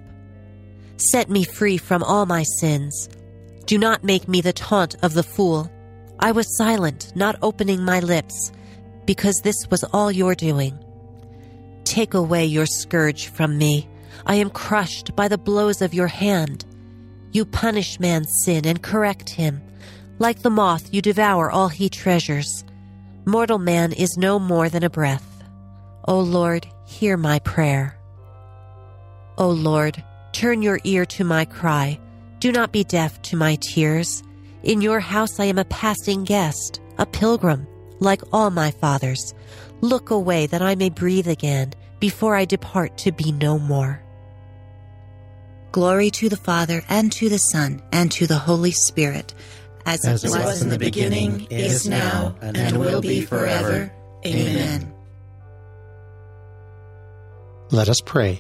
Set 0.97 1.29
me 1.29 1.43
free 1.43 1.77
from 1.77 2.01
all 2.03 2.25
my 2.25 2.43
sins. 2.59 3.09
Do 3.65 3.78
not 3.80 4.04
make 4.04 4.28
me 4.28 4.41
the 4.41 4.54
taunt 4.54 4.95
of 5.01 5.13
the 5.13 5.23
fool. 5.23 5.71
I 6.19 6.32
was 6.32 6.58
silent, 6.58 7.12
not 7.15 7.39
opening 7.41 7.84
my 7.84 7.99
lips, 7.99 8.51
because 9.06 9.41
this 9.43 9.67
was 9.71 9.84
all 9.86 10.12
your 10.12 10.36
doing. 10.36 10.78
Take 11.84 12.13
away 12.13 12.45
your 12.45 12.67
scourge 12.67 13.28
from 13.28 13.58
me. 13.58 13.88
I 14.25 14.36
am 14.36 14.49
crushed 14.49 15.15
by 15.15 15.28
the 15.28 15.38
blows 15.38 15.82
of 15.82 15.93
your 15.93 16.08
hand. 16.08 16.65
You 17.32 17.45
punish 17.45 17.99
man's 17.99 18.32
sin 18.43 18.65
and 18.65 18.82
correct 18.82 19.30
him. 19.30 19.62
Like 20.19 20.41
the 20.41 20.49
moth, 20.49 20.93
you 20.93 21.01
devour 21.01 21.49
all 21.51 21.67
he 21.67 21.89
treasures. 21.89 22.63
Mortal 23.25 23.60
man 23.60 23.91
is 23.93 24.17
no 24.17 24.39
more 24.39 24.69
than 24.69 24.84
a 24.84 24.89
breath. 24.89 25.43
O 26.08 26.19
Lord, 26.19 26.67
hear 26.86 27.17
my 27.17 27.39
prayer. 27.39 27.97
O 29.38 29.49
Lord, 29.49 30.04
turn 30.32 30.62
your 30.62 30.80
ear 30.84 31.06
to 31.06 31.23
my 31.23 31.45
cry. 31.45 31.99
Do 32.45 32.51
not 32.51 32.71
be 32.71 32.84
deaf 32.84 33.19
to 33.23 33.36
my 33.36 33.58
tears. 33.60 34.21
In 34.62 34.79
your 34.79 34.99
house 34.99 35.39
I 35.39 35.45
am 35.45 35.58
a 35.58 35.65
passing 35.65 36.25
guest, 36.25 36.79
a 36.99 37.05
pilgrim, 37.08 37.65
like 37.99 38.21
all 38.31 38.51
my 38.51 38.69
fathers. 38.69 39.34
Look 39.81 40.12
away 40.12 40.45
that 40.45 40.62
I 40.62 40.75
may 40.75 40.89
breathe 40.91 41.27
again 41.27 41.73
before 41.99 42.36
I 42.36 42.45
depart 42.45 42.99
to 42.99 43.12
be 43.12 43.31
no 43.31 43.58
more. 43.58 43.99
Glory 45.71 46.12
to 46.12 46.29
the 46.29 46.38
Father, 46.38 46.84
and 46.88 47.12
to 47.13 47.29
the 47.29 47.39
Son, 47.39 47.81
and 47.91 48.12
to 48.12 48.27
the 48.27 48.38
Holy 48.38 48.69
Spirit, 48.69 49.34
as, 49.88 50.05
As 50.05 50.23
it 50.23 50.27
it 50.27 50.45
was 50.45 50.62
in 50.62 50.69
the 50.69 50.77
beginning, 50.77 51.47
is 51.49 51.89
now, 51.89 52.36
and 52.41 52.77
will 52.77 53.01
be 53.01 53.21
forever. 53.21 53.91
Amen. 54.23 54.93
Let 57.71 57.89
us 57.89 58.01
pray. 58.05 58.39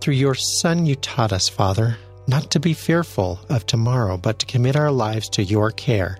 Through 0.00 0.14
your 0.14 0.34
Son, 0.34 0.86
you 0.86 0.96
taught 0.96 1.32
us, 1.32 1.48
Father, 1.48 1.96
not 2.30 2.50
to 2.52 2.60
be 2.60 2.72
fearful 2.72 3.40
of 3.48 3.66
tomorrow, 3.66 4.16
but 4.16 4.38
to 4.38 4.46
commit 4.46 4.76
our 4.76 4.92
lives 4.92 5.28
to 5.30 5.42
your 5.42 5.72
care. 5.72 6.16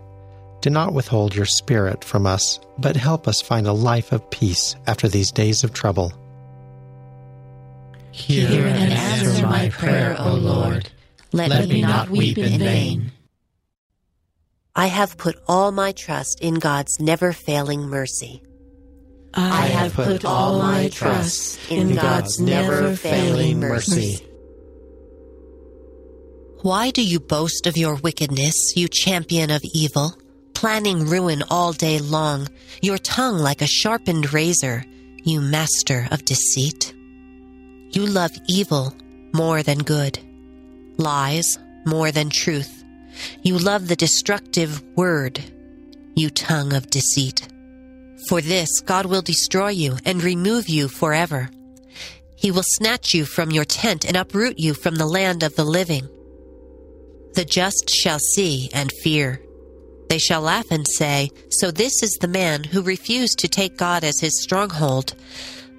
Do 0.60 0.68
not 0.68 0.92
withhold 0.92 1.34
your 1.34 1.46
Spirit 1.46 2.04
from 2.04 2.26
us, 2.26 2.58
but 2.78 2.96
help 2.96 3.26
us 3.28 3.40
find 3.40 3.66
a 3.66 3.72
life 3.72 4.12
of 4.12 4.28
peace 4.30 4.74
after 4.86 5.08
these 5.08 5.30
days 5.30 5.64
of 5.64 5.72
trouble. 5.72 6.12
Hear 8.10 8.66
and 8.66 8.92
answer 8.92 9.46
my 9.46 9.70
prayer, 9.70 10.16
O 10.18 10.34
Lord. 10.34 10.90
Let, 11.32 11.68
me 11.68 11.80
not 11.80 12.10
weep 12.10 12.36
in 12.36 12.58
vain. 12.58 13.12
I 14.74 14.86
have 14.86 15.16
put 15.16 15.36
all 15.46 15.70
my 15.70 15.92
trust 15.92 16.40
in 16.40 16.54
God's 16.54 16.98
never 16.98 17.32
failing 17.32 17.82
mercy. 17.82 18.42
I 19.32 19.66
have 19.66 19.94
put 19.94 20.24
all 20.24 20.58
my 20.58 20.88
trust 20.88 21.70
in 21.70 21.94
God's 21.94 22.40
never 22.40 22.96
failing 22.96 23.60
mercy. 23.60 24.26
Why 26.62 26.90
do 26.90 27.02
you 27.02 27.20
boast 27.20 27.66
of 27.66 27.78
your 27.78 27.94
wickedness, 27.94 28.76
you 28.76 28.86
champion 28.86 29.50
of 29.50 29.64
evil, 29.72 30.12
planning 30.52 31.06
ruin 31.06 31.42
all 31.48 31.72
day 31.72 31.98
long, 32.00 32.48
your 32.82 32.98
tongue 32.98 33.38
like 33.38 33.62
a 33.62 33.66
sharpened 33.66 34.34
razor, 34.34 34.84
you 35.24 35.40
master 35.40 36.06
of 36.10 36.26
deceit? 36.26 36.92
You 37.92 38.04
love 38.04 38.32
evil 38.46 38.92
more 39.32 39.62
than 39.62 39.78
good, 39.78 40.18
lies 40.98 41.58
more 41.86 42.12
than 42.12 42.28
truth. 42.28 42.84
You 43.42 43.56
love 43.56 43.88
the 43.88 43.96
destructive 43.96 44.82
word, 44.96 45.42
you 46.14 46.28
tongue 46.28 46.74
of 46.74 46.90
deceit. 46.90 47.48
For 48.28 48.42
this 48.42 48.80
God 48.80 49.06
will 49.06 49.22
destroy 49.22 49.70
you 49.70 49.96
and 50.04 50.22
remove 50.22 50.68
you 50.68 50.88
forever. 50.88 51.48
He 52.36 52.50
will 52.50 52.64
snatch 52.66 53.14
you 53.14 53.24
from 53.24 53.50
your 53.50 53.64
tent 53.64 54.04
and 54.04 54.14
uproot 54.14 54.58
you 54.58 54.74
from 54.74 54.96
the 54.96 55.06
land 55.06 55.42
of 55.42 55.56
the 55.56 55.64
living. 55.64 56.06
The 57.34 57.44
just 57.44 57.90
shall 57.90 58.18
see 58.18 58.70
and 58.72 58.90
fear. 59.02 59.40
They 60.08 60.18
shall 60.18 60.42
laugh 60.42 60.70
and 60.72 60.86
say, 60.86 61.30
So 61.50 61.70
this 61.70 62.02
is 62.02 62.18
the 62.20 62.28
man 62.28 62.64
who 62.64 62.82
refused 62.82 63.38
to 63.38 63.48
take 63.48 63.76
God 63.76 64.02
as 64.02 64.18
his 64.18 64.42
stronghold, 64.42 65.14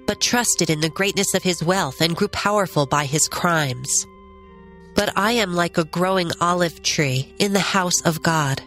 but 0.06 0.20
trusted 0.22 0.70
in 0.70 0.80
the 0.80 0.88
greatness 0.88 1.34
of 1.34 1.42
his 1.42 1.62
wealth 1.62 2.00
and 2.00 2.16
grew 2.16 2.28
powerful 2.28 2.86
by 2.86 3.04
his 3.04 3.28
crimes. 3.28 4.06
But 4.94 5.12
I 5.16 5.32
am 5.32 5.54
like 5.54 5.76
a 5.76 5.84
growing 5.84 6.30
olive 6.40 6.82
tree 6.82 7.34
in 7.38 7.52
the 7.52 7.60
house 7.60 8.00
of 8.06 8.22
God. 8.22 8.62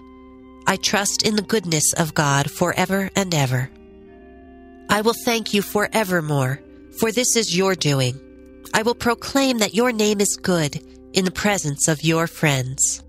I 0.68 0.78
trust 0.78 1.24
in 1.24 1.36
the 1.36 1.42
goodness 1.42 1.94
of 1.94 2.14
God 2.14 2.50
forever 2.52 3.10
and 3.16 3.34
ever. 3.34 3.70
I 4.90 5.02
will 5.02 5.16
thank 5.26 5.54
you 5.54 5.64
forevermore, 5.64 6.60
for 7.00 7.12
this 7.12 7.36
is 7.36 7.58
your 7.58 7.74
doing. 7.74 8.20
I 8.74 8.84
will 8.84 8.96
proclaim 8.96 9.60
that 9.60 9.74
your 9.74 9.92
name 9.92 10.22
is 10.22 10.38
good 10.42 10.80
in 11.16 11.26
the 11.26 11.32
presence 11.32 11.88
of 11.88 12.04
your 12.04 12.28
friends. 12.28 13.02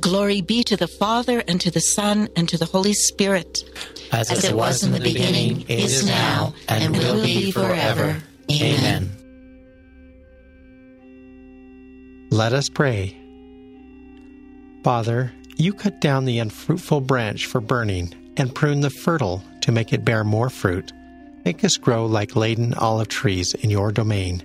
Glory 0.00 0.42
be 0.42 0.62
to 0.64 0.76
the 0.76 0.86
Father, 0.86 1.42
and 1.48 1.60
to 1.60 1.70
the 1.70 1.80
Son, 1.80 2.28
and 2.36 2.48
to 2.48 2.58
the 2.58 2.66
Holy 2.66 2.92
Spirit. 2.92 3.64
As, 4.12 4.30
As 4.30 4.44
it 4.44 4.54
was 4.54 4.82
in 4.82 4.92
the 4.92 5.00
beginning, 5.00 5.64
is 5.68 6.06
now, 6.06 6.54
and 6.68 6.94
will 6.96 7.22
be 7.22 7.50
forever. 7.50 8.22
Amen. 8.52 9.10
Let 12.30 12.52
us 12.52 12.68
pray. 12.68 13.16
Father, 14.82 15.32
you 15.56 15.72
cut 15.72 16.00
down 16.00 16.26
the 16.26 16.38
unfruitful 16.38 17.00
branch 17.00 17.46
for 17.46 17.60
burning 17.60 18.12
and 18.36 18.54
prune 18.54 18.80
the 18.80 18.90
fertile 18.90 19.42
to 19.62 19.72
make 19.72 19.92
it 19.92 20.04
bear 20.04 20.24
more 20.24 20.50
fruit. 20.50 20.92
Make 21.44 21.64
us 21.64 21.76
grow 21.76 22.04
like 22.04 22.36
laden 22.36 22.74
olive 22.74 23.08
trees 23.08 23.54
in 23.54 23.70
your 23.70 23.92
domain, 23.92 24.42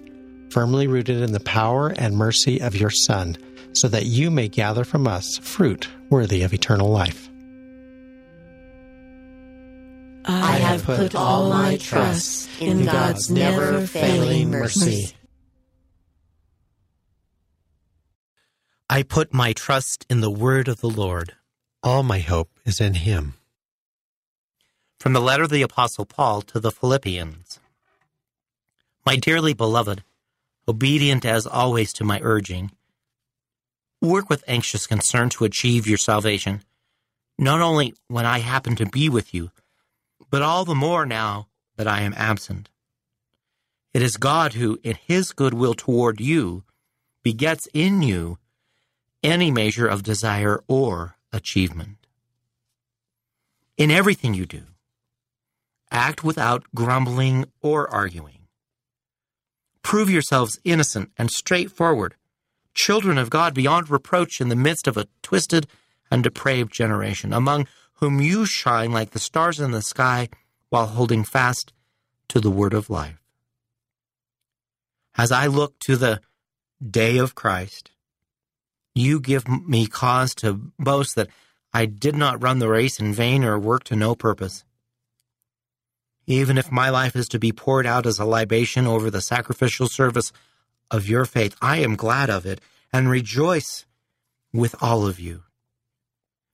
firmly 0.52 0.88
rooted 0.88 1.22
in 1.22 1.32
the 1.32 1.40
power 1.40 1.90
and 1.98 2.18
mercy 2.18 2.62
of 2.62 2.76
your 2.76 2.90
Son, 2.90 3.38
so 3.74 3.88
that 3.88 4.06
you 4.06 4.32
may 4.32 4.48
gather 4.48 4.84
from 4.84 5.08
us 5.08 5.38
fruit 5.38 5.88
worthy 6.10 6.42
of 6.42 6.54
eternal 6.54 6.90
life. 6.90 7.30
I 10.26 10.58
have 10.58 10.84
put 10.84 11.16
all 11.16 11.50
my 11.50 11.78
trust 11.78 12.50
in 12.62 12.86
God's 12.86 13.32
never 13.32 13.86
failing 13.88 14.52
mercy. 14.52 15.16
I 18.90 19.04
put 19.04 19.34
my 19.34 19.54
trust 19.54 20.06
in 20.10 20.22
the 20.22 20.32
word 20.32 20.68
of 20.68 20.82
the 20.82 20.90
Lord. 20.90 21.34
All 21.84 22.04
my 22.04 22.20
hope 22.20 22.50
is 22.66 22.82
in 22.82 22.96
him. 22.96 23.36
From 25.00 25.14
the 25.14 25.22
letter 25.22 25.44
of 25.44 25.52
the 25.52 25.62
Apostle 25.62 26.06
Paul 26.06 26.42
to 26.44 26.60
the 26.60 26.72
Philippians. 26.72 27.60
My 29.06 29.16
dearly 29.16 29.54
beloved, 29.54 30.04
obedient 30.70 31.26
as 31.26 31.48
always 31.48 31.92
to 31.94 32.04
my 32.04 32.20
urging, 32.22 32.72
work 34.02 34.30
with 34.30 34.44
anxious 34.48 34.86
concern 34.86 35.30
to 35.30 35.44
achieve 35.44 35.88
your 35.88 35.98
salvation, 35.98 36.62
not 37.38 37.60
only 37.60 37.96
when 38.08 38.26
I 38.26 38.40
happen 38.40 38.76
to 38.76 38.86
be 38.86 39.10
with 39.10 39.34
you, 39.34 39.50
but 40.30 40.44
all 40.44 40.66
the 40.66 40.76
more 40.76 41.06
now 41.08 41.48
that 41.76 41.88
I 41.88 42.02
am 42.02 42.14
absent. 42.16 42.70
It 43.94 44.04
is 44.04 44.18
God 44.18 44.54
who, 44.54 44.80
in 44.84 44.96
his 45.08 45.32
goodwill 45.32 45.74
toward 45.74 46.22
you, 46.22 46.64
begets 47.24 47.68
in 47.74 48.04
you 48.04 48.38
any 49.24 49.50
measure 49.50 49.88
of 49.88 50.04
desire 50.04 50.64
or 50.68 51.16
achievement. 51.34 52.06
In 53.76 53.90
everything 53.90 54.36
you 54.36 54.46
do, 54.46 54.64
act 55.90 56.24
without 56.24 56.64
grumbling 56.76 57.46
or 57.62 57.90
arguing. 57.90 58.39
Prove 59.90 60.12
yourselves 60.12 60.60
innocent 60.64 61.10
and 61.18 61.32
straightforward, 61.32 62.14
children 62.76 63.18
of 63.18 63.32
God 63.32 63.56
beyond 63.56 63.90
reproach 63.90 64.40
in 64.40 64.50
the 64.50 64.56
midst 64.56 64.88
of 64.88 64.98
a 64.98 65.08
twisted 65.24 65.66
and 66.12 66.22
depraved 66.22 66.72
generation, 66.72 67.34
among 67.34 67.66
whom 67.94 68.22
you 68.22 68.46
shine 68.46 68.92
like 68.92 69.10
the 69.10 69.18
stars 69.18 69.60
in 69.60 69.72
the 69.72 69.82
sky 69.82 70.30
while 70.70 70.86
holding 70.86 71.24
fast 71.24 71.74
to 72.28 72.40
the 72.40 72.52
word 72.52 72.76
of 72.76 72.92
life. 72.92 73.20
As 75.18 75.32
I 75.32 75.48
look 75.48 75.80
to 75.80 75.96
the 75.96 76.22
day 76.88 77.18
of 77.18 77.34
Christ, 77.34 77.90
you 78.94 79.20
give 79.20 79.48
me 79.48 79.88
cause 79.88 80.36
to 80.36 80.72
boast 80.78 81.16
that 81.16 81.30
I 81.74 81.88
did 81.88 82.16
not 82.16 82.44
run 82.44 82.60
the 82.60 82.70
race 82.70 83.00
in 83.00 83.12
vain 83.12 83.44
or 83.44 83.58
work 83.58 83.86
to 83.86 83.96
no 83.96 84.14
purpose. 84.14 84.64
Even 86.30 86.60
if 86.60 86.72
my 86.72 86.92
life 86.92 87.16
is 87.16 87.28
to 87.30 87.40
be 87.40 87.52
poured 87.52 87.88
out 87.88 88.06
as 88.06 88.20
a 88.20 88.24
libation 88.24 88.86
over 88.86 89.10
the 89.10 89.20
sacrificial 89.20 89.88
service 89.88 90.32
of 90.92 91.10
your 91.10 91.26
faith, 91.26 91.56
I 91.60 91.78
am 91.78 91.96
glad 91.96 92.30
of 92.30 92.46
it 92.46 92.62
and 92.94 93.10
rejoice 93.10 93.88
with 94.54 94.76
all 94.80 95.08
of 95.08 95.20
you. 95.20 95.42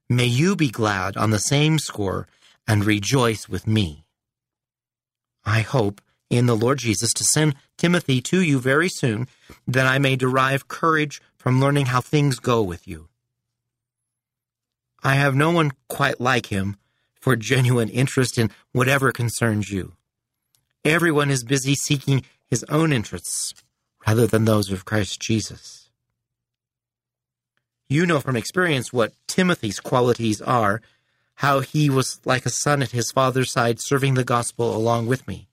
May 0.09 0.27
you 0.27 0.55
be 0.55 0.69
glad 0.69 1.17
on 1.17 1.31
the 1.31 1.39
same 1.39 1.77
score 1.77 2.25
and 2.65 2.85
rejoice 2.85 3.49
with 3.49 3.67
me. 3.67 4.05
I 5.43 5.59
hope 5.59 5.99
in 6.29 6.45
the 6.45 6.55
Lord 6.55 6.77
Jesus 6.77 7.11
to 7.11 7.25
send 7.25 7.55
Timothy 7.77 8.21
to 8.21 8.41
you 8.41 8.59
very 8.59 8.87
soon, 8.87 9.27
that 9.67 9.85
I 9.85 9.99
may 9.99 10.15
derive 10.15 10.69
courage 10.69 11.21
from 11.35 11.59
learning 11.59 11.87
how 11.87 11.99
things 11.99 12.39
go 12.39 12.63
with 12.63 12.87
you. 12.87 13.09
I 15.03 15.15
have 15.15 15.35
no 15.35 15.51
one 15.51 15.73
quite 15.89 16.21
like 16.21 16.45
him 16.45 16.77
for 17.25 17.35
genuine 17.35 17.89
interest 17.89 18.37
in 18.37 18.51
whatever 18.71 19.11
concerns 19.11 19.71
you. 19.71 19.93
Everyone 20.83 21.31
is 21.31 21.43
busy 21.43 21.73
seeking 21.73 22.23
his 22.45 22.63
own 22.65 22.93
interests 22.93 23.51
rather 24.05 24.27
than 24.27 24.45
those 24.45 24.71
of 24.71 24.85
Christ 24.85 25.19
Jesus. 25.19 25.89
You 27.89 28.05
know 28.05 28.19
from 28.19 28.35
experience 28.35 28.93
what 28.93 29.15
Timothy's 29.27 29.79
qualities 29.79 30.39
are, 30.39 30.83
how 31.37 31.61
he 31.61 31.89
was 31.89 32.21
like 32.25 32.45
a 32.45 32.51
son 32.51 32.83
at 32.83 32.91
his 32.91 33.11
father's 33.11 33.51
side 33.51 33.77
serving 33.79 34.13
the 34.13 34.23
gospel 34.23 34.77
along 34.77 35.07
with 35.07 35.27
me. 35.27 35.47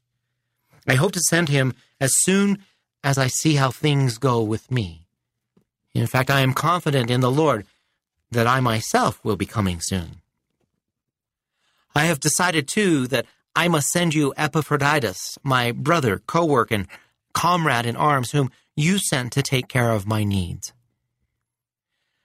I 0.87 0.97
hope 0.97 1.13
to 1.13 1.21
send 1.21 1.49
him 1.49 1.73
as 1.99 2.13
soon 2.17 2.59
as 3.03 3.17
I 3.17 3.29
see 3.29 3.55
how 3.55 3.71
things 3.71 4.19
go 4.19 4.43
with 4.43 4.71
me. 4.71 5.07
In 5.95 6.07
fact, 6.07 6.31
I 6.31 6.41
am 6.43 6.53
confident 6.53 7.11
in 7.11 7.23
the 7.23 7.31
Lord 7.31 7.65
that 8.31 8.47
I 8.47 8.61
myself 8.61 9.25
will 9.25 9.37
be 9.37 9.47
coming 9.47 9.81
soon. 9.81 10.22
I 11.95 12.05
have 12.05 12.21
decided, 12.21 12.69
too, 12.69 13.07
that 13.09 13.27
I 13.55 13.69
must 13.69 13.89
send 13.91 14.15
you 14.15 14.33
Epaphroditus, 14.37 15.39
my 15.43 15.73
brother, 15.73 16.19
co-worker, 16.19 16.75
and 16.75 16.89
comrade 17.33 17.87
in 17.87 17.97
arms, 17.97 18.31
whom 18.31 18.51
you 18.75 18.99
sent 18.99 19.33
to 19.33 19.43
take 19.43 19.69
care 19.69 19.91
of 19.91 20.07
my 20.07 20.25
needs. 20.25 20.73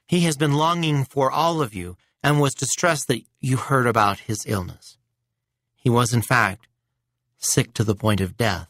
He 0.08 0.21
has 0.21 0.38
been 0.38 0.53
longing 0.53 1.03
for 1.03 1.30
all 1.30 1.62
of 1.62 1.73
you 1.73 1.97
and 2.23 2.39
was 2.39 2.53
distressed 2.53 3.08
that 3.10 3.23
you 3.41 3.58
heard 3.58 3.88
about 3.88 4.19
his 4.19 4.45
illness. 4.47 4.97
He 5.75 5.89
was, 5.89 6.13
in 6.13 6.21
fact, 6.21 6.67
sick 7.38 7.73
to 7.73 7.84
the 7.84 7.95
point 7.95 8.21
of 8.21 8.38
death. 8.38 8.69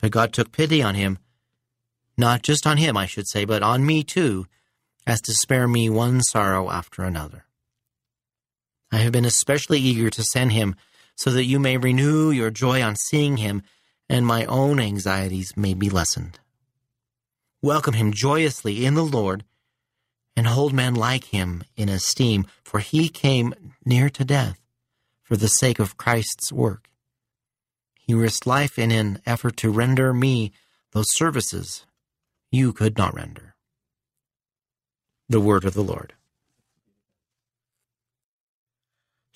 But 0.00 0.12
God 0.12 0.32
took 0.32 0.52
pity 0.52 0.82
on 0.82 0.94
him, 0.94 1.18
not 2.16 2.42
just 2.42 2.66
on 2.66 2.76
him, 2.76 2.96
I 2.96 3.06
should 3.06 3.28
say, 3.28 3.44
but 3.44 3.62
on 3.62 3.84
me 3.84 4.04
too, 4.04 4.46
as 5.06 5.20
to 5.22 5.32
spare 5.32 5.66
me 5.66 5.90
one 5.90 6.22
sorrow 6.22 6.70
after 6.70 7.02
another. 7.02 7.45
I 8.92 8.98
have 8.98 9.12
been 9.12 9.24
especially 9.24 9.78
eager 9.80 10.10
to 10.10 10.22
send 10.22 10.52
him 10.52 10.76
so 11.16 11.30
that 11.30 11.44
you 11.44 11.58
may 11.58 11.76
renew 11.76 12.30
your 12.30 12.50
joy 12.50 12.82
on 12.82 12.96
seeing 12.96 13.38
him 13.38 13.62
and 14.08 14.26
my 14.26 14.44
own 14.44 14.78
anxieties 14.78 15.56
may 15.56 15.74
be 15.74 15.90
lessened. 15.90 16.38
Welcome 17.62 17.94
him 17.94 18.12
joyously 18.12 18.84
in 18.84 18.94
the 18.94 19.04
Lord 19.04 19.44
and 20.36 20.46
hold 20.46 20.72
men 20.72 20.94
like 20.94 21.24
him 21.24 21.64
in 21.76 21.88
esteem, 21.88 22.46
for 22.62 22.80
he 22.80 23.08
came 23.08 23.54
near 23.84 24.10
to 24.10 24.24
death 24.24 24.60
for 25.22 25.36
the 25.36 25.48
sake 25.48 25.78
of 25.78 25.96
Christ's 25.96 26.52
work. 26.52 26.88
He 27.94 28.14
risked 28.14 28.46
life 28.46 28.78
in 28.78 28.92
an 28.92 29.20
effort 29.26 29.56
to 29.58 29.70
render 29.70 30.12
me 30.12 30.52
those 30.92 31.06
services 31.14 31.86
you 32.52 32.72
could 32.72 32.96
not 32.96 33.14
render. 33.14 33.56
The 35.28 35.40
word 35.40 35.64
of 35.64 35.74
the 35.74 35.82
Lord. 35.82 36.12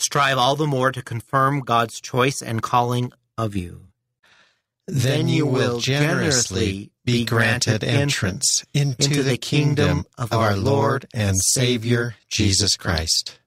Strive 0.01 0.39
all 0.39 0.57
the 0.57 0.67
more 0.67 0.91
to 0.93 1.03
confirm 1.03 1.61
God's 1.61 2.01
choice 2.01 2.41
and 2.41 2.63
calling 2.63 3.13
of 3.37 3.55
you. 3.55 3.83
Then 4.87 5.29
you 5.29 5.47
will 5.47 5.79
generously 5.79 6.91
be 7.05 7.25
granted 7.25 7.85
entrance 7.85 8.65
into 8.75 9.23
the 9.23 9.37
kingdom 9.37 10.07
of 10.19 10.33
our 10.33 10.57
Lord 10.57 11.07
and 11.15 11.37
Savior 11.39 12.17
Jesus 12.29 12.77
Christ. 12.77 13.39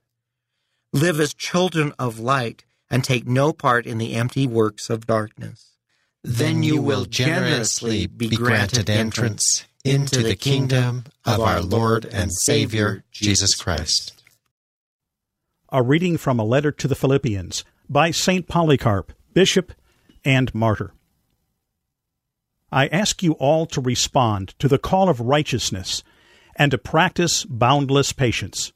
Live 0.94 1.20
as 1.20 1.34
children 1.34 1.92
of 1.98 2.20
light 2.20 2.66
and 2.90 3.04
take 3.04 3.28
no 3.28 3.52
part 3.52 3.86
in 3.88 3.98
the 3.98 4.14
empty 4.14 4.46
works 4.46 4.90
of 4.90 5.08
darkness. 5.08 5.72
Then 6.24 6.64
you 6.64 6.82
will 6.82 7.06
generously 7.06 8.08
be 8.08 8.30
granted 8.30 8.90
entrance 8.90 9.66
into 9.84 10.22
the 10.22 10.36
kingdom 10.36 11.06
of 11.26 11.42
our 11.42 11.62
Lord 11.62 12.06
and 12.06 12.32
Savior 12.32 13.04
Jesus 13.12 13.56
Christ. 13.56 14.23
A 15.76 15.82
reading 15.82 16.18
from 16.18 16.38
a 16.38 16.44
letter 16.44 16.72
to 16.72 16.88
the 16.88 16.94
Philippians 16.94 17.66
by 17.90 18.12
St. 18.12 18.48
Polycarp, 18.48 19.12
Bishop 19.34 19.72
and 20.24 20.54
Martyr. 20.54 20.94
I 22.72 22.86
ask 22.90 23.24
you 23.24 23.32
all 23.40 23.66
to 23.66 23.82
respond 23.82 24.54
to 24.60 24.68
the 24.68 24.78
call 24.78 25.10
of 25.10 25.20
righteousness 25.20 26.04
and 26.56 26.70
to 26.70 26.78
practice 26.78 27.44
boundless 27.46 28.14
patience. 28.14 28.72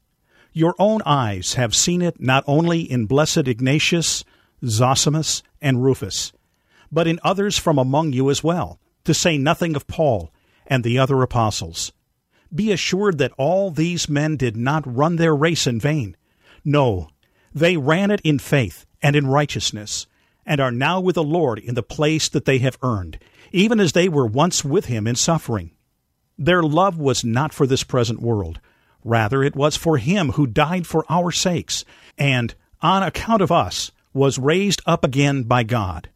Your 0.54 0.74
own 0.80 1.02
eyes 1.06 1.54
have 1.54 1.76
seen 1.76 2.02
it 2.02 2.20
not 2.20 2.44
only 2.48 2.82
in 2.82 3.06
blessed 3.06 3.48
Ignatius, 3.48 4.26
Zosimus, 4.66 5.44
and 5.62 5.84
Rufus, 5.84 6.34
but 6.92 7.06
in 7.06 7.20
others 7.24 7.60
from 7.60 7.78
among 7.78 8.14
you 8.14 8.32
as 8.32 8.44
well, 8.44 8.80
to 9.04 9.14
say 9.14 9.38
nothing 9.38 9.76
of 9.76 9.86
Paul 9.86 10.34
and 10.66 10.84
the 10.84 10.98
other 10.98 11.22
apostles. 11.22 11.94
Be 12.52 12.72
assured 12.72 13.20
that 13.20 13.34
all 13.38 13.70
these 13.70 14.10
men 14.10 14.36
did 14.36 14.58
not 14.58 14.84
run 14.92 15.18
their 15.18 15.36
race 15.36 15.68
in 15.68 15.80
vain. 15.80 16.17
No, 16.68 17.10
they 17.54 17.78
ran 17.78 18.12
it 18.12 18.22
in 18.26 18.40
faith 18.40 18.86
and 19.02 19.16
in 19.16 19.28
righteousness, 19.28 20.06
and 20.46 20.60
are 20.60 20.72
now 20.72 21.00
with 21.00 21.16
the 21.16 21.24
Lord 21.24 21.60
in 21.60 21.76
the 21.76 21.82
place 21.82 22.28
that 22.30 22.46
they 22.46 22.58
have 22.58 22.78
earned, 22.84 23.20
even 23.52 23.80
as 23.80 23.94
they 23.94 24.10
were 24.10 24.26
once 24.26 24.66
with 24.66 24.86
him 24.86 25.08
in 25.08 25.16
suffering. 25.16 25.72
Their 26.38 26.62
love 26.62 27.00
was 27.00 27.24
not 27.24 27.54
for 27.54 27.66
this 27.66 27.84
present 27.84 28.22
world 28.22 28.60
Rather, 29.08 29.42
it 29.42 29.56
was 29.56 29.78
for 29.78 29.98
him 29.98 30.32
who 30.34 30.46
died 30.46 30.86
for 30.86 31.06
our 31.10 31.32
sakes, 31.32 31.86
and, 32.18 32.54
on 32.82 33.04
account 33.04 33.42
of 33.42 33.54
us, 33.54 33.90
was 34.14 34.38
raised 34.38 34.82
up 34.86 35.06
again 35.06 35.44
by 35.44 35.64
God. 35.64 36.10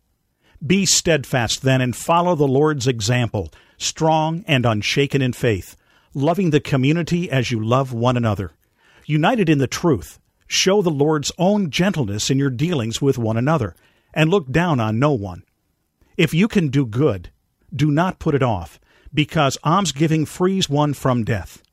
Be 0.65 0.85
steadfast 0.85 1.61
then 1.61 1.79
and 1.79 1.95
follow 1.95 2.35
the 2.35 2.49
Lord's 2.49 2.87
example, 2.87 3.49
strong 3.77 4.43
and 4.45 4.65
unshaken 4.65 5.21
in 5.21 5.31
faith, 5.31 5.77
loving 6.13 6.49
the 6.49 6.59
community 6.59 7.31
as 7.31 7.49
you 7.49 7.63
love 7.63 7.93
one 7.93 8.17
another. 8.17 8.51
United 9.05 9.47
in 9.47 9.59
the 9.59 9.67
truth, 9.67 10.19
show 10.51 10.81
the 10.81 10.89
Lord's 10.89 11.31
own 11.37 11.69
gentleness 11.69 12.29
in 12.29 12.37
your 12.37 12.49
dealings 12.49 13.01
with 13.01 13.17
one 13.17 13.37
another, 13.37 13.73
and 14.13 14.29
look 14.29 14.51
down 14.51 14.79
on 14.79 14.99
no 14.99 15.13
one. 15.13 15.43
If 16.17 16.33
you 16.33 16.49
can 16.49 16.67
do 16.67 16.85
good, 16.85 17.31
do 17.73 17.89
not 17.89 18.19
put 18.19 18.35
it 18.35 18.43
off, 18.43 18.79
because 19.13 19.57
almsgiving 19.63 20.25
frees 20.25 20.69
one 20.69 20.93
from 20.93 21.23
death. 21.23 21.63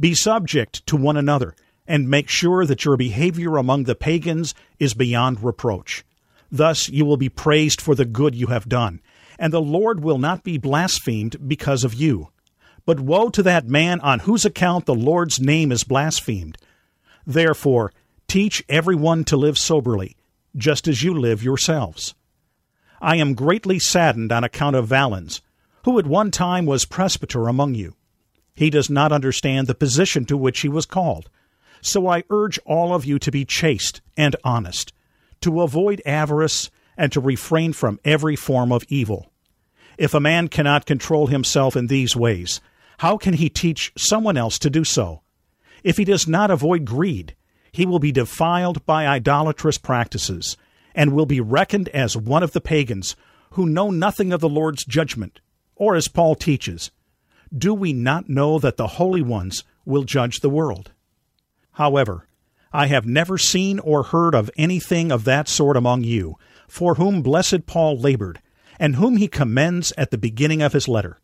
Be 0.00 0.14
subject 0.14 0.86
to 0.86 0.96
one 0.96 1.18
another, 1.18 1.54
and 1.86 2.08
make 2.08 2.30
sure 2.30 2.64
that 2.64 2.86
your 2.86 2.96
behavior 2.96 3.58
among 3.58 3.84
the 3.84 3.94
pagans 3.94 4.54
is 4.78 4.94
beyond 4.94 5.44
reproach. 5.44 6.02
Thus 6.50 6.88
you 6.88 7.04
will 7.04 7.18
be 7.18 7.28
praised 7.28 7.80
for 7.80 7.94
the 7.94 8.06
good 8.06 8.34
you 8.34 8.46
have 8.46 8.68
done, 8.68 9.02
and 9.38 9.52
the 9.52 9.60
Lord 9.60 10.02
will 10.02 10.18
not 10.18 10.42
be 10.44 10.56
blasphemed 10.56 11.46
because 11.46 11.84
of 11.84 11.92
you. 11.92 12.28
But 12.86 13.00
woe 13.00 13.28
to 13.30 13.42
that 13.42 13.66
man 13.66 14.00
on 14.00 14.20
whose 14.20 14.46
account 14.46 14.86
the 14.86 14.94
Lord's 14.94 15.38
name 15.38 15.70
is 15.70 15.84
blasphemed. 15.84 16.56
Therefore, 17.26 17.92
teach 18.34 18.64
everyone 18.68 19.24
to 19.24 19.36
live 19.36 19.56
soberly, 19.56 20.16
just 20.56 20.88
as 20.88 21.02
you 21.02 21.14
live 21.14 21.42
yourselves. 21.42 22.14
I 23.00 23.16
am 23.16 23.34
greatly 23.34 23.78
saddened 23.78 24.32
on 24.32 24.44
account 24.44 24.76
of 24.76 24.86
Valens, 24.88 25.40
who 25.84 25.98
at 25.98 26.06
one 26.06 26.30
time 26.30 26.66
was 26.66 26.84
presbyter 26.84 27.48
among 27.48 27.74
you 27.74 27.94
he 28.54 28.70
does 28.70 28.88
not 28.88 29.12
understand 29.12 29.66
the 29.66 29.74
position 29.74 30.24
to 30.26 30.36
which 30.36 30.60
he 30.60 30.68
was 30.68 30.86
called. 30.86 31.28
So 31.80 32.08
I 32.08 32.24
urge 32.30 32.58
all 32.64 32.94
of 32.94 33.04
you 33.04 33.18
to 33.18 33.30
be 33.30 33.44
chaste 33.44 34.00
and 34.16 34.36
honest, 34.44 34.92
to 35.40 35.62
avoid 35.62 36.00
avarice, 36.06 36.70
and 36.96 37.10
to 37.12 37.20
refrain 37.20 37.72
from 37.72 37.98
every 38.04 38.36
form 38.36 38.70
of 38.70 38.84
evil. 38.88 39.32
If 39.98 40.14
a 40.14 40.20
man 40.20 40.48
cannot 40.48 40.86
control 40.86 41.26
himself 41.26 41.76
in 41.76 41.88
these 41.88 42.16
ways, 42.16 42.60
how 42.98 43.16
can 43.16 43.34
he 43.34 43.48
teach 43.48 43.92
someone 43.96 44.36
else 44.36 44.58
to 44.60 44.70
do 44.70 44.84
so? 44.84 45.22
If 45.82 45.96
he 45.96 46.04
does 46.04 46.28
not 46.28 46.50
avoid 46.50 46.84
greed, 46.84 47.34
he 47.74 47.84
will 47.84 47.98
be 47.98 48.12
defiled 48.12 48.86
by 48.86 49.04
idolatrous 49.04 49.78
practices, 49.78 50.56
and 50.94 51.12
will 51.12 51.26
be 51.26 51.40
reckoned 51.40 51.88
as 51.88 52.16
one 52.16 52.44
of 52.44 52.52
the 52.52 52.60
pagans 52.60 53.16
who 53.50 53.66
know 53.66 53.90
nothing 53.90 54.32
of 54.32 54.40
the 54.40 54.48
Lord's 54.48 54.84
judgment, 54.84 55.40
or 55.74 55.96
as 55.96 56.06
Paul 56.06 56.36
teaches, 56.36 56.92
do 57.56 57.74
we 57.74 57.92
not 57.92 58.28
know 58.28 58.60
that 58.60 58.76
the 58.76 58.86
holy 58.86 59.22
ones 59.22 59.64
will 59.84 60.04
judge 60.04 60.38
the 60.38 60.48
world? 60.48 60.92
However, 61.72 62.28
I 62.72 62.86
have 62.86 63.06
never 63.06 63.38
seen 63.38 63.80
or 63.80 64.04
heard 64.04 64.36
of 64.36 64.52
anything 64.56 65.10
of 65.10 65.24
that 65.24 65.48
sort 65.48 65.76
among 65.76 66.04
you, 66.04 66.36
for 66.68 66.94
whom 66.94 67.22
blessed 67.22 67.66
Paul 67.66 67.98
labored, 67.98 68.40
and 68.78 68.94
whom 68.94 69.16
he 69.16 69.26
commends 69.26 69.92
at 69.98 70.12
the 70.12 70.18
beginning 70.18 70.62
of 70.62 70.74
his 70.74 70.86
letter. 70.86 71.18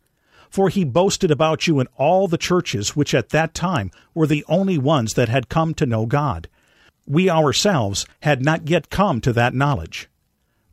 For 0.51 0.69
he 0.69 0.83
boasted 0.83 1.31
about 1.31 1.65
you 1.65 1.79
in 1.79 1.87
all 1.95 2.27
the 2.27 2.37
churches 2.37 2.95
which 2.95 3.15
at 3.15 3.29
that 3.29 3.55
time 3.55 3.89
were 4.13 4.27
the 4.27 4.45
only 4.47 4.77
ones 4.77 5.15
that 5.15 5.29
had 5.29 5.49
come 5.49 5.73
to 5.75 5.87
know 5.87 6.05
God. 6.05 6.47
We 7.07 7.29
ourselves 7.29 8.05
had 8.21 8.45
not 8.45 8.69
yet 8.69 8.91
come 8.91 9.21
to 9.21 9.33
that 9.33 9.55
knowledge. 9.55 10.07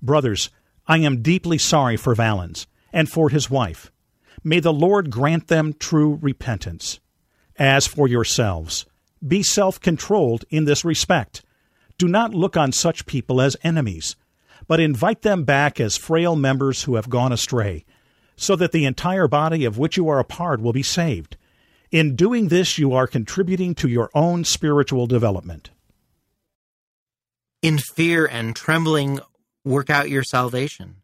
Brothers, 0.02 0.50
I 0.86 0.98
am 0.98 1.22
deeply 1.22 1.56
sorry 1.56 1.96
for 1.96 2.14
Valens, 2.14 2.66
and 2.92 3.08
for 3.08 3.30
his 3.30 3.48
wife 3.48 3.90
May 4.44 4.60
the 4.60 4.72
Lord 4.72 5.10
grant 5.10 5.48
them 5.48 5.74
true 5.74 6.18
repentance. 6.22 7.00
As 7.56 7.86
for 7.86 8.06
yourselves, 8.06 8.86
be 9.26 9.42
self 9.42 9.80
controlled 9.80 10.44
in 10.48 10.64
this 10.64 10.84
respect. 10.84 11.42
Do 11.98 12.06
not 12.06 12.34
look 12.34 12.56
on 12.56 12.70
such 12.70 13.06
people 13.06 13.40
as 13.40 13.56
enemies, 13.62 14.14
but 14.68 14.80
invite 14.80 15.22
them 15.22 15.44
back 15.44 15.80
as 15.80 15.96
frail 15.96 16.36
members 16.36 16.84
who 16.84 16.94
have 16.94 17.10
gone 17.10 17.32
astray, 17.32 17.84
so 18.38 18.54
that 18.56 18.72
the 18.72 18.86
entire 18.86 19.26
body 19.26 19.64
of 19.64 19.76
which 19.76 19.96
you 19.96 20.08
are 20.08 20.20
a 20.20 20.24
part 20.24 20.60
will 20.60 20.72
be 20.72 20.82
saved. 20.82 21.36
In 21.90 22.14
doing 22.14 22.48
this, 22.48 22.78
you 22.78 22.94
are 22.94 23.06
contributing 23.06 23.74
to 23.76 23.88
your 23.88 24.10
own 24.14 24.44
spiritual 24.44 25.06
development. 25.06 25.70
In 27.62 27.78
fear 27.78 28.24
and 28.24 28.54
trembling, 28.54 29.18
work 29.64 29.90
out 29.90 30.08
your 30.08 30.22
salvation. 30.22 30.96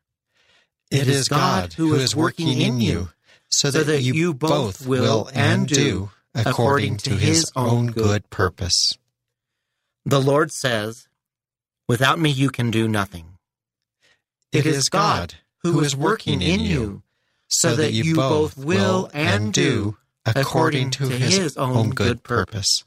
It 0.90 1.08
is 1.08 1.28
God 1.28 1.72
who 1.72 1.94
is 1.94 2.14
working 2.14 2.60
in 2.60 2.80
you 2.80 3.10
so 3.48 3.70
that, 3.70 3.80
so 3.80 3.84
that 3.84 4.02
you, 4.02 4.14
you 4.14 4.34
both 4.34 4.86
will 4.86 5.28
and 5.34 5.66
do 5.66 6.10
according 6.34 6.98
to 6.98 7.10
his 7.10 7.50
own 7.56 7.88
good 7.88 8.30
purpose. 8.30 8.96
The 10.04 10.20
Lord 10.20 10.52
says, 10.52 11.08
Without 11.88 12.20
me 12.20 12.30
you 12.30 12.50
can 12.50 12.70
do 12.70 12.86
nothing. 12.86 13.38
It 14.52 14.66
is 14.66 14.88
God 14.88 15.34
who 15.62 15.80
is 15.80 15.96
working 15.96 16.42
in 16.42 16.60
you, 16.60 17.02
so 17.58 17.76
that 17.76 17.92
you 17.92 18.14
both 18.14 18.56
will 18.56 19.10
and 19.12 19.52
do 19.52 19.96
according 20.26 20.90
to 20.92 21.08
his 21.08 21.56
own 21.56 21.90
good 21.90 22.22
purpose. 22.22 22.84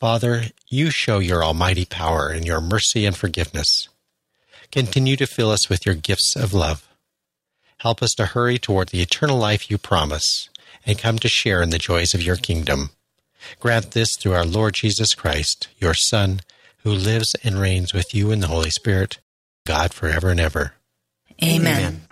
Father, 0.00 0.44
you 0.68 0.90
show 0.90 1.18
your 1.18 1.42
almighty 1.42 1.84
power 1.84 2.32
in 2.32 2.44
your 2.44 2.60
mercy 2.60 3.06
and 3.06 3.16
forgiveness. 3.16 3.88
Continue 4.70 5.16
to 5.16 5.26
fill 5.26 5.50
us 5.50 5.68
with 5.68 5.86
your 5.86 5.94
gifts 5.94 6.34
of 6.36 6.52
love. 6.52 6.88
Help 7.78 8.02
us 8.02 8.12
to 8.14 8.26
hurry 8.26 8.58
toward 8.58 8.88
the 8.88 9.00
eternal 9.00 9.38
life 9.38 9.70
you 9.70 9.78
promise 9.78 10.48
and 10.84 10.98
come 10.98 11.18
to 11.18 11.28
share 11.28 11.62
in 11.62 11.70
the 11.70 11.78
joys 11.78 12.14
of 12.14 12.22
your 12.22 12.36
kingdom. 12.36 12.90
Grant 13.60 13.92
this 13.92 14.16
through 14.16 14.32
our 14.32 14.44
Lord 14.44 14.74
Jesus 14.74 15.14
Christ, 15.14 15.68
your 15.78 15.94
Son, 15.94 16.40
who 16.78 16.90
lives 16.90 17.34
and 17.44 17.60
reigns 17.60 17.94
with 17.94 18.14
you 18.14 18.30
in 18.30 18.40
the 18.40 18.48
Holy 18.48 18.70
Spirit, 18.70 19.18
God 19.66 19.94
forever 19.94 20.30
and 20.30 20.40
ever. 20.40 20.74
Amen. 21.42 22.02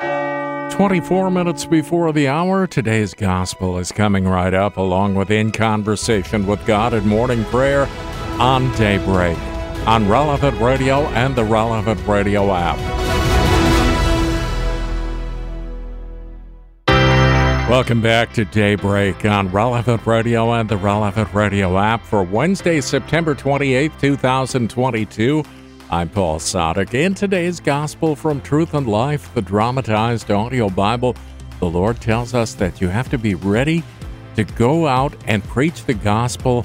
24 0.72 1.30
minutes 1.30 1.66
before 1.66 2.14
the 2.14 2.26
hour, 2.26 2.66
today's 2.66 3.12
gospel 3.12 3.76
is 3.76 3.92
coming 3.92 4.24
right 4.24 4.54
up, 4.54 4.78
along 4.78 5.14
with 5.14 5.30
In 5.30 5.52
Conversation 5.52 6.46
with 6.46 6.64
God 6.64 6.94
and 6.94 7.06
Morning 7.06 7.44
Prayer 7.44 7.87
on 8.40 8.72
Daybreak, 8.76 9.37
on 9.87 10.08
Relevant 10.08 10.58
Radio 10.62 11.02
and 11.08 11.37
the 11.37 11.44
Relevant 11.44 12.00
Radio 12.06 12.50
app. 12.54 12.78
Welcome 17.68 18.00
back 18.00 18.32
to 18.32 18.46
Daybreak 18.46 19.26
on 19.26 19.50
Relevant 19.50 20.06
Radio 20.06 20.54
and 20.54 20.70
the 20.70 20.78
Relevant 20.78 21.35
Radio 21.35 21.78
app 21.78 22.02
for 22.02 22.22
Wednesday, 22.22 22.80
September 22.80 23.35
28th, 23.35 24.00
2022. 24.00 25.44
I'm 25.92 26.09
Paul 26.09 26.38
Sadek. 26.38 26.94
In 26.94 27.12
today's 27.12 27.61
Gospel 27.61 28.16
from 28.16 28.40
Truth 28.40 28.72
and 28.72 28.88
Life, 28.88 29.28
the 29.35 29.42
dramatized 29.42 30.31
audio 30.31 30.70
Bible, 30.70 31.14
the 31.61 31.68
Lord 31.68 32.00
tells 32.00 32.33
us 32.33 32.55
that 32.55 32.81
you 32.81 32.88
have 32.88 33.11
to 33.11 33.18
be 33.18 33.35
ready 33.35 33.85
to 34.37 34.44
go 34.44 34.87
out 34.87 35.14
and 35.26 35.44
preach 35.44 35.85
the 35.85 35.92
gospel 35.92 36.64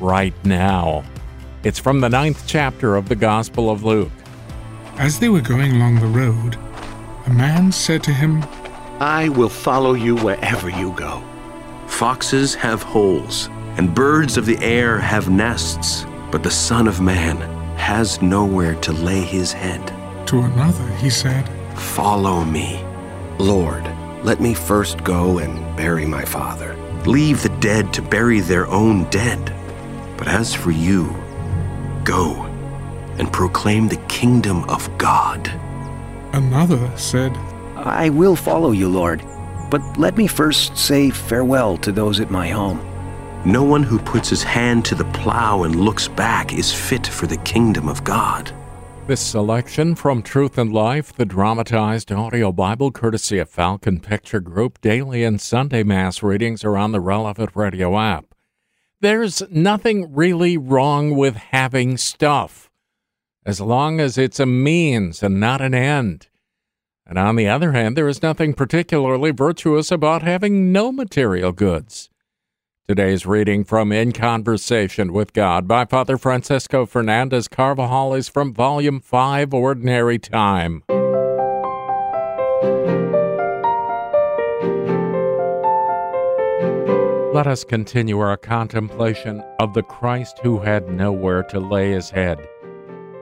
right 0.00 0.32
now. 0.44 1.02
It's 1.64 1.80
from 1.80 1.98
the 1.98 2.08
ninth 2.08 2.44
chapter 2.46 2.94
of 2.94 3.08
the 3.08 3.16
Gospel 3.16 3.68
of 3.68 3.82
Luke. 3.82 4.12
As 4.98 5.18
they 5.18 5.28
were 5.28 5.40
going 5.40 5.74
along 5.74 5.96
the 5.96 6.06
road, 6.06 6.56
a 7.26 7.30
man 7.30 7.72
said 7.72 8.04
to 8.04 8.12
him, 8.12 8.44
I 9.00 9.28
will 9.30 9.48
follow 9.48 9.94
you 9.94 10.14
wherever 10.18 10.70
you 10.70 10.92
go. 10.92 11.20
Foxes 11.88 12.54
have 12.54 12.84
holes, 12.84 13.48
and 13.76 13.92
birds 13.92 14.36
of 14.36 14.46
the 14.46 14.58
air 14.58 15.00
have 15.00 15.28
nests, 15.28 16.06
but 16.30 16.44
the 16.44 16.50
Son 16.52 16.86
of 16.86 17.00
Man 17.00 17.57
has 17.88 18.20
nowhere 18.20 18.74
to 18.74 18.92
lay 18.92 19.22
his 19.22 19.50
head. 19.50 19.80
To 20.26 20.40
another 20.40 20.86
he 20.96 21.08
said, 21.08 21.48
Follow 21.74 22.44
me. 22.44 22.84
Lord, 23.38 23.82
let 24.22 24.42
me 24.42 24.52
first 24.52 25.02
go 25.04 25.38
and 25.38 25.74
bury 25.74 26.04
my 26.04 26.22
father. 26.22 26.76
Leave 27.06 27.42
the 27.42 27.56
dead 27.60 27.90
to 27.94 28.02
bury 28.02 28.40
their 28.40 28.66
own 28.66 29.08
dead. 29.08 29.40
But 30.18 30.28
as 30.28 30.54
for 30.54 30.70
you, 30.70 31.16
go 32.04 32.42
and 33.16 33.32
proclaim 33.32 33.88
the 33.88 34.04
kingdom 34.06 34.64
of 34.64 34.86
God. 34.98 35.48
Another 36.34 36.94
said, 36.94 37.34
I 37.74 38.10
will 38.10 38.36
follow 38.36 38.72
you, 38.72 38.90
Lord, 38.90 39.22
but 39.70 39.80
let 39.96 40.18
me 40.18 40.26
first 40.26 40.76
say 40.76 41.08
farewell 41.08 41.78
to 41.78 41.90
those 41.90 42.20
at 42.20 42.30
my 42.30 42.48
home. 42.50 42.80
No 43.48 43.62
one 43.62 43.82
who 43.82 43.98
puts 43.98 44.28
his 44.28 44.42
hand 44.42 44.84
to 44.84 44.94
the 44.94 45.06
plow 45.06 45.62
and 45.62 45.74
looks 45.74 46.06
back 46.06 46.52
is 46.52 46.70
fit 46.70 47.06
for 47.06 47.26
the 47.26 47.38
kingdom 47.38 47.88
of 47.88 48.04
God. 48.04 48.52
This 49.06 49.22
selection 49.22 49.94
from 49.94 50.20
Truth 50.20 50.58
and 50.58 50.70
Life, 50.70 51.14
the 51.14 51.24
dramatized 51.24 52.12
audio 52.12 52.52
Bible 52.52 52.90
courtesy 52.90 53.38
of 53.38 53.48
Falcon 53.48 54.00
Picture 54.00 54.40
Group, 54.40 54.82
daily 54.82 55.24
and 55.24 55.40
Sunday 55.40 55.82
Mass 55.82 56.22
readings 56.22 56.62
are 56.62 56.76
on 56.76 56.92
the 56.92 57.00
relevant 57.00 57.52
radio 57.54 57.98
app. 57.98 58.26
There's 59.00 59.42
nothing 59.50 60.14
really 60.14 60.58
wrong 60.58 61.16
with 61.16 61.36
having 61.36 61.96
stuff, 61.96 62.68
as 63.46 63.62
long 63.62 63.98
as 63.98 64.18
it's 64.18 64.38
a 64.38 64.44
means 64.44 65.22
and 65.22 65.40
not 65.40 65.62
an 65.62 65.72
end. 65.72 66.28
And 67.06 67.18
on 67.18 67.36
the 67.36 67.48
other 67.48 67.72
hand, 67.72 67.96
there 67.96 68.08
is 68.08 68.22
nothing 68.22 68.52
particularly 68.52 69.30
virtuous 69.30 69.90
about 69.90 70.20
having 70.20 70.70
no 70.70 70.92
material 70.92 71.52
goods. 71.52 72.10
Today's 72.88 73.26
reading 73.26 73.64
from 73.64 73.92
In 73.92 74.12
Conversation 74.12 75.12
with 75.12 75.34
God 75.34 75.68
by 75.68 75.84
Father 75.84 76.16
Francisco 76.16 76.86
Fernandez 76.86 77.46
Carvajal 77.46 78.14
is 78.14 78.30
from 78.30 78.54
Volume 78.54 78.98
5, 78.98 79.52
Ordinary 79.52 80.18
Time. 80.18 80.82
Let 87.34 87.46
us 87.46 87.62
continue 87.62 88.20
our 88.20 88.38
contemplation 88.38 89.44
of 89.60 89.74
the 89.74 89.82
Christ 89.82 90.38
who 90.42 90.58
had 90.58 90.88
nowhere 90.88 91.42
to 91.42 91.60
lay 91.60 91.90
his 91.90 92.08
head. 92.08 92.38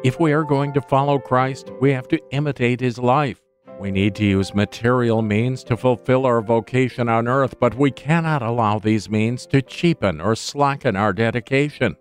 If 0.05 0.21
we 0.21 0.33
are 0.33 0.45
going 0.45 0.75
to 0.75 0.81
follow 0.81 1.19
Christ, 1.19 1.73
we 1.81 1.91
have 1.91 2.07
to 2.07 2.21
imitate 2.31 2.79
his 2.79 2.99
life. 2.99 3.41
We 3.79 3.91
need 3.91 4.15
to 4.15 4.25
use 4.25 4.55
material 4.55 5.21
means 5.21 5.63
to 5.65 5.77
fulfill 5.77 6.25
our 6.25 6.41
vocation 6.41 7.11
on 7.11 7.29
earth, 7.29 7.61
but 7.61 7.75
we 7.75 7.91
cannot 7.91 8.43
allow 8.43 8.79
these 8.79 9.11
means 9.11 9.45
to 9.49 9.61
cheapen 9.61 10.19
or 10.19 10.35
slacken 10.35 10.97
our 10.97 11.13
dedication. 11.13 11.97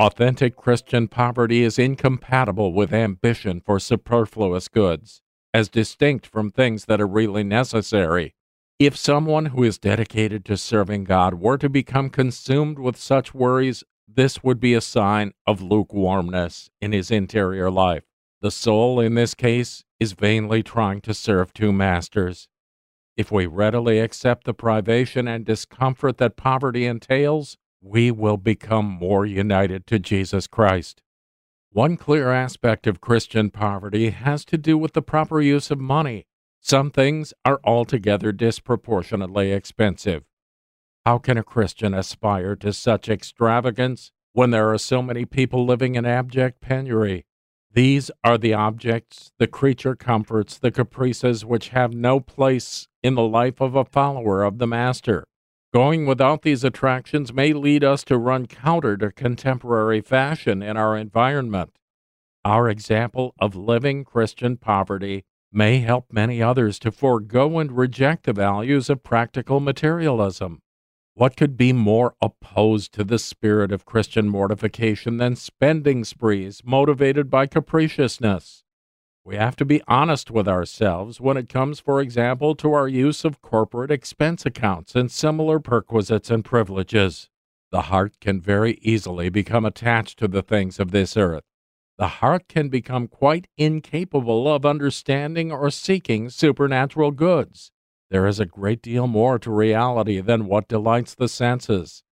Authentic 0.00 0.56
Christian 0.56 1.06
poverty 1.06 1.62
is 1.62 1.78
incompatible 1.78 2.72
with 2.72 2.92
ambition 2.92 3.60
for 3.60 3.78
superfluous 3.78 4.66
goods, 4.66 5.22
as 5.54 5.68
distinct 5.68 6.26
from 6.26 6.50
things 6.50 6.86
that 6.86 7.00
are 7.00 7.06
really 7.06 7.44
necessary. 7.44 8.34
If 8.80 8.96
someone 8.96 9.46
who 9.46 9.62
is 9.62 9.78
dedicated 9.78 10.44
to 10.46 10.56
serving 10.56 11.04
God 11.04 11.34
were 11.34 11.58
to 11.58 11.68
become 11.68 12.10
consumed 12.10 12.80
with 12.80 12.96
such 12.96 13.32
worries, 13.32 13.84
this 14.08 14.42
would 14.42 14.58
be 14.58 14.74
a 14.74 14.80
sign 14.80 15.32
of 15.46 15.62
lukewarmness 15.62 16.70
in 16.80 16.90
his 16.90 17.12
interior 17.12 17.70
life. 17.70 18.02
The 18.40 18.50
soul, 18.50 18.98
in 18.98 19.14
this 19.14 19.34
case, 19.34 19.84
is 20.00 20.12
vainly 20.12 20.62
trying 20.62 21.02
to 21.02 21.14
serve 21.14 21.52
two 21.52 21.72
masters. 21.72 22.48
If 23.16 23.30
we 23.30 23.46
readily 23.46 24.00
accept 24.00 24.44
the 24.44 24.54
privation 24.54 25.28
and 25.28 25.44
discomfort 25.44 26.16
that 26.18 26.36
poverty 26.36 26.86
entails, 26.86 27.58
we 27.82 28.10
will 28.10 28.38
become 28.38 28.86
more 28.86 29.26
united 29.26 29.86
to 29.88 29.98
Jesus 29.98 30.46
Christ. 30.46 31.02
One 31.70 31.96
clear 31.96 32.30
aspect 32.30 32.86
of 32.86 33.00
Christian 33.00 33.50
poverty 33.50 34.10
has 34.10 34.44
to 34.46 34.58
do 34.58 34.76
with 34.76 34.94
the 34.94 35.02
proper 35.02 35.40
use 35.40 35.70
of 35.70 35.78
money. 35.78 36.26
Some 36.60 36.90
things 36.90 37.32
are 37.44 37.60
altogether 37.62 38.32
disproportionately 38.32 39.52
expensive. 39.52 40.24
How 41.06 41.18
can 41.18 41.38
a 41.38 41.42
Christian 41.42 41.94
aspire 41.94 42.56
to 42.56 42.72
such 42.72 43.08
extravagance 43.08 44.12
when 44.32 44.50
there 44.50 44.72
are 44.72 44.78
so 44.78 45.00
many 45.00 45.24
people 45.24 45.64
living 45.64 45.94
in 45.94 46.04
abject 46.04 46.60
penury? 46.60 47.24
These 47.72 48.10
are 48.24 48.36
the 48.36 48.52
objects, 48.52 49.30
the 49.38 49.46
creature 49.46 49.94
comforts, 49.94 50.58
the 50.58 50.72
caprices 50.72 51.44
which 51.44 51.68
have 51.68 51.94
no 51.94 52.18
place 52.18 52.88
in 53.00 53.14
the 53.14 53.26
life 53.26 53.60
of 53.60 53.76
a 53.76 53.84
follower 53.84 54.42
of 54.42 54.58
the 54.58 54.66
Master. 54.66 55.24
Going 55.72 56.04
without 56.04 56.42
these 56.42 56.64
attractions 56.64 57.32
may 57.32 57.52
lead 57.52 57.84
us 57.84 58.02
to 58.04 58.18
run 58.18 58.46
counter 58.46 58.96
to 58.96 59.12
contemporary 59.12 60.00
fashion 60.00 60.64
in 60.64 60.76
our 60.76 60.96
environment. 60.96 61.70
Our 62.44 62.68
example 62.68 63.34
of 63.38 63.54
living 63.54 64.02
Christian 64.02 64.56
poverty 64.56 65.24
may 65.52 65.78
help 65.78 66.12
many 66.12 66.42
others 66.42 66.80
to 66.80 66.90
forego 66.90 67.60
and 67.60 67.70
reject 67.70 68.24
the 68.24 68.32
values 68.32 68.90
of 68.90 69.04
practical 69.04 69.60
materialism. 69.60 70.60
What 71.20 71.36
could 71.36 71.58
be 71.58 71.74
more 71.74 72.14
opposed 72.22 72.94
to 72.94 73.04
the 73.04 73.18
spirit 73.18 73.72
of 73.72 73.84
Christian 73.84 74.26
mortification 74.26 75.18
than 75.18 75.36
spending 75.36 76.02
sprees 76.02 76.62
motivated 76.64 77.28
by 77.28 77.46
capriciousness? 77.46 78.64
We 79.22 79.36
have 79.36 79.54
to 79.56 79.66
be 79.66 79.82
honest 79.86 80.30
with 80.30 80.48
ourselves 80.48 81.20
when 81.20 81.36
it 81.36 81.50
comes, 81.50 81.78
for 81.78 82.00
example, 82.00 82.54
to 82.54 82.72
our 82.72 82.88
use 82.88 83.26
of 83.26 83.42
corporate 83.42 83.90
expense 83.90 84.46
accounts 84.46 84.94
and 84.94 85.12
similar 85.12 85.60
perquisites 85.60 86.30
and 86.30 86.42
privileges. 86.42 87.28
The 87.70 87.82
heart 87.82 88.18
can 88.22 88.40
very 88.40 88.78
easily 88.80 89.28
become 89.28 89.66
attached 89.66 90.18
to 90.20 90.26
the 90.26 90.42
things 90.42 90.80
of 90.80 90.90
this 90.90 91.18
earth. 91.18 91.44
The 91.98 92.08
heart 92.08 92.48
can 92.48 92.70
become 92.70 93.08
quite 93.08 93.46
incapable 93.58 94.50
of 94.50 94.64
understanding 94.64 95.52
or 95.52 95.68
seeking 95.68 96.30
supernatural 96.30 97.10
goods. 97.10 97.72
There 98.10 98.26
is 98.26 98.40
a 98.40 98.46
great 98.46 98.82
deal 98.82 99.06
more 99.06 99.38
to 99.38 99.50
reality 99.50 100.20
than 100.20 100.46
what 100.46 100.68
delights 100.68 101.14
the 101.14 101.28
senses. 101.28 102.02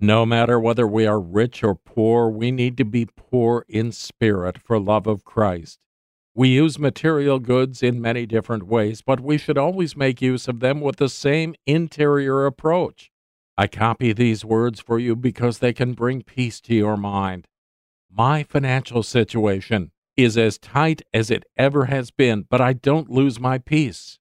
No 0.00 0.26
matter 0.26 0.58
whether 0.58 0.86
we 0.86 1.06
are 1.06 1.20
rich 1.20 1.62
or 1.62 1.74
poor, 1.74 2.28
we 2.28 2.50
need 2.50 2.76
to 2.78 2.84
be 2.84 3.06
poor 3.06 3.64
in 3.68 3.92
spirit 3.92 4.58
for 4.58 4.80
love 4.80 5.06
of 5.06 5.24
Christ. 5.24 5.78
We 6.34 6.48
use 6.50 6.78
material 6.78 7.40
goods 7.40 7.82
in 7.82 8.00
many 8.00 8.24
different 8.24 8.64
ways, 8.64 9.02
but 9.02 9.18
we 9.18 9.38
should 9.38 9.58
always 9.58 9.96
make 9.96 10.22
use 10.22 10.46
of 10.46 10.60
them 10.60 10.80
with 10.80 10.96
the 10.96 11.08
same 11.08 11.54
interior 11.66 12.46
approach. 12.46 13.10
I 13.56 13.66
copy 13.66 14.12
these 14.12 14.44
words 14.44 14.78
for 14.78 15.00
you 15.00 15.16
because 15.16 15.58
they 15.58 15.72
can 15.72 15.94
bring 15.94 16.22
peace 16.22 16.60
to 16.60 16.74
your 16.76 16.96
mind. 16.96 17.48
My 18.08 18.44
financial 18.44 19.02
situation 19.02 19.90
is 20.16 20.38
as 20.38 20.58
tight 20.58 21.02
as 21.12 21.30
it 21.30 21.44
ever 21.56 21.86
has 21.86 22.12
been, 22.12 22.46
but 22.48 22.60
I 22.60 22.72
don't 22.72 23.10
lose 23.10 23.40
my 23.40 23.58
peace. 23.58 24.20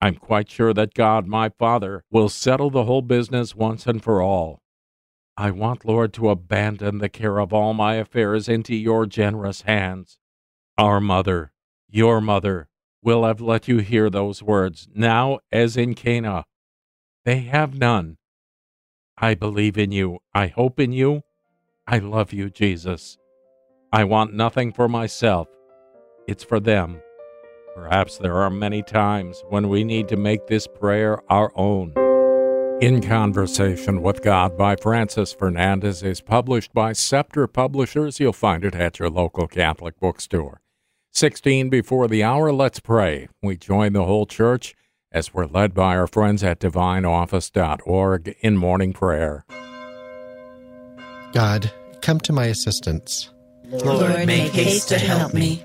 I'm 0.00 0.16
quite 0.16 0.50
sure 0.50 0.74
that 0.74 0.94
God, 0.94 1.26
my 1.26 1.48
Father, 1.48 2.04
will 2.10 2.28
settle 2.28 2.70
the 2.70 2.84
whole 2.84 3.02
business 3.02 3.54
once 3.54 3.86
and 3.86 4.02
for 4.02 4.20
all. 4.20 4.60
I 5.36 5.50
want, 5.50 5.84
Lord, 5.84 6.12
to 6.14 6.30
abandon 6.30 6.98
the 6.98 7.08
care 7.08 7.38
of 7.38 7.52
all 7.52 7.74
my 7.74 7.94
affairs 7.94 8.48
into 8.48 8.74
your 8.74 9.06
generous 9.06 9.62
hands. 9.62 10.18
Our 10.78 11.00
Mother, 11.00 11.52
your 11.88 12.20
mother 12.20 12.68
will 13.02 13.24
have 13.24 13.40
let 13.40 13.68
you 13.68 13.78
hear 13.78 14.10
those 14.10 14.42
words, 14.42 14.88
now 14.94 15.38
as 15.52 15.76
in 15.76 15.94
Cana. 15.94 16.44
They 17.24 17.40
have 17.40 17.78
none. 17.78 18.16
I 19.16 19.34
believe 19.34 19.78
in 19.78 19.92
you. 19.92 20.18
I 20.34 20.48
hope 20.48 20.80
in 20.80 20.92
you. 20.92 21.22
I 21.86 21.98
love 21.98 22.32
you, 22.32 22.50
Jesus. 22.50 23.18
I 23.92 24.04
want 24.04 24.34
nothing 24.34 24.72
for 24.72 24.88
myself. 24.88 25.48
It's 26.26 26.42
for 26.42 26.58
them. 26.58 27.00
Perhaps 27.74 28.18
there 28.18 28.36
are 28.36 28.50
many 28.50 28.82
times 28.82 29.42
when 29.48 29.68
we 29.68 29.82
need 29.82 30.08
to 30.08 30.16
make 30.16 30.46
this 30.46 30.66
prayer 30.68 31.20
our 31.28 31.50
own. 31.56 31.92
In 32.80 33.02
Conversation 33.02 34.00
with 34.00 34.22
God 34.22 34.56
by 34.56 34.76
Francis 34.76 35.32
Fernandez 35.32 36.02
is 36.02 36.20
published 36.20 36.72
by 36.72 36.92
Scepter 36.92 37.46
Publishers. 37.48 38.20
You'll 38.20 38.32
find 38.32 38.64
it 38.64 38.74
at 38.74 38.98
your 38.98 39.10
local 39.10 39.48
Catholic 39.48 39.98
bookstore. 39.98 40.60
16 41.10 41.68
before 41.68 42.06
the 42.06 42.22
hour, 42.22 42.52
let's 42.52 42.78
pray. 42.80 43.28
We 43.42 43.56
join 43.56 43.92
the 43.92 44.04
whole 44.04 44.26
church 44.26 44.74
as 45.10 45.34
we're 45.34 45.46
led 45.46 45.74
by 45.74 45.96
our 45.96 46.06
friends 46.06 46.44
at 46.44 46.60
divineoffice.org 46.60 48.36
in 48.40 48.56
morning 48.56 48.92
prayer. 48.92 49.44
God, 51.32 51.72
come 52.02 52.20
to 52.20 52.32
my 52.32 52.46
assistance. 52.46 53.30
Lord, 53.64 54.26
make 54.26 54.52
haste 54.52 54.88
to 54.90 54.98
help 54.98 55.34
me. 55.34 55.64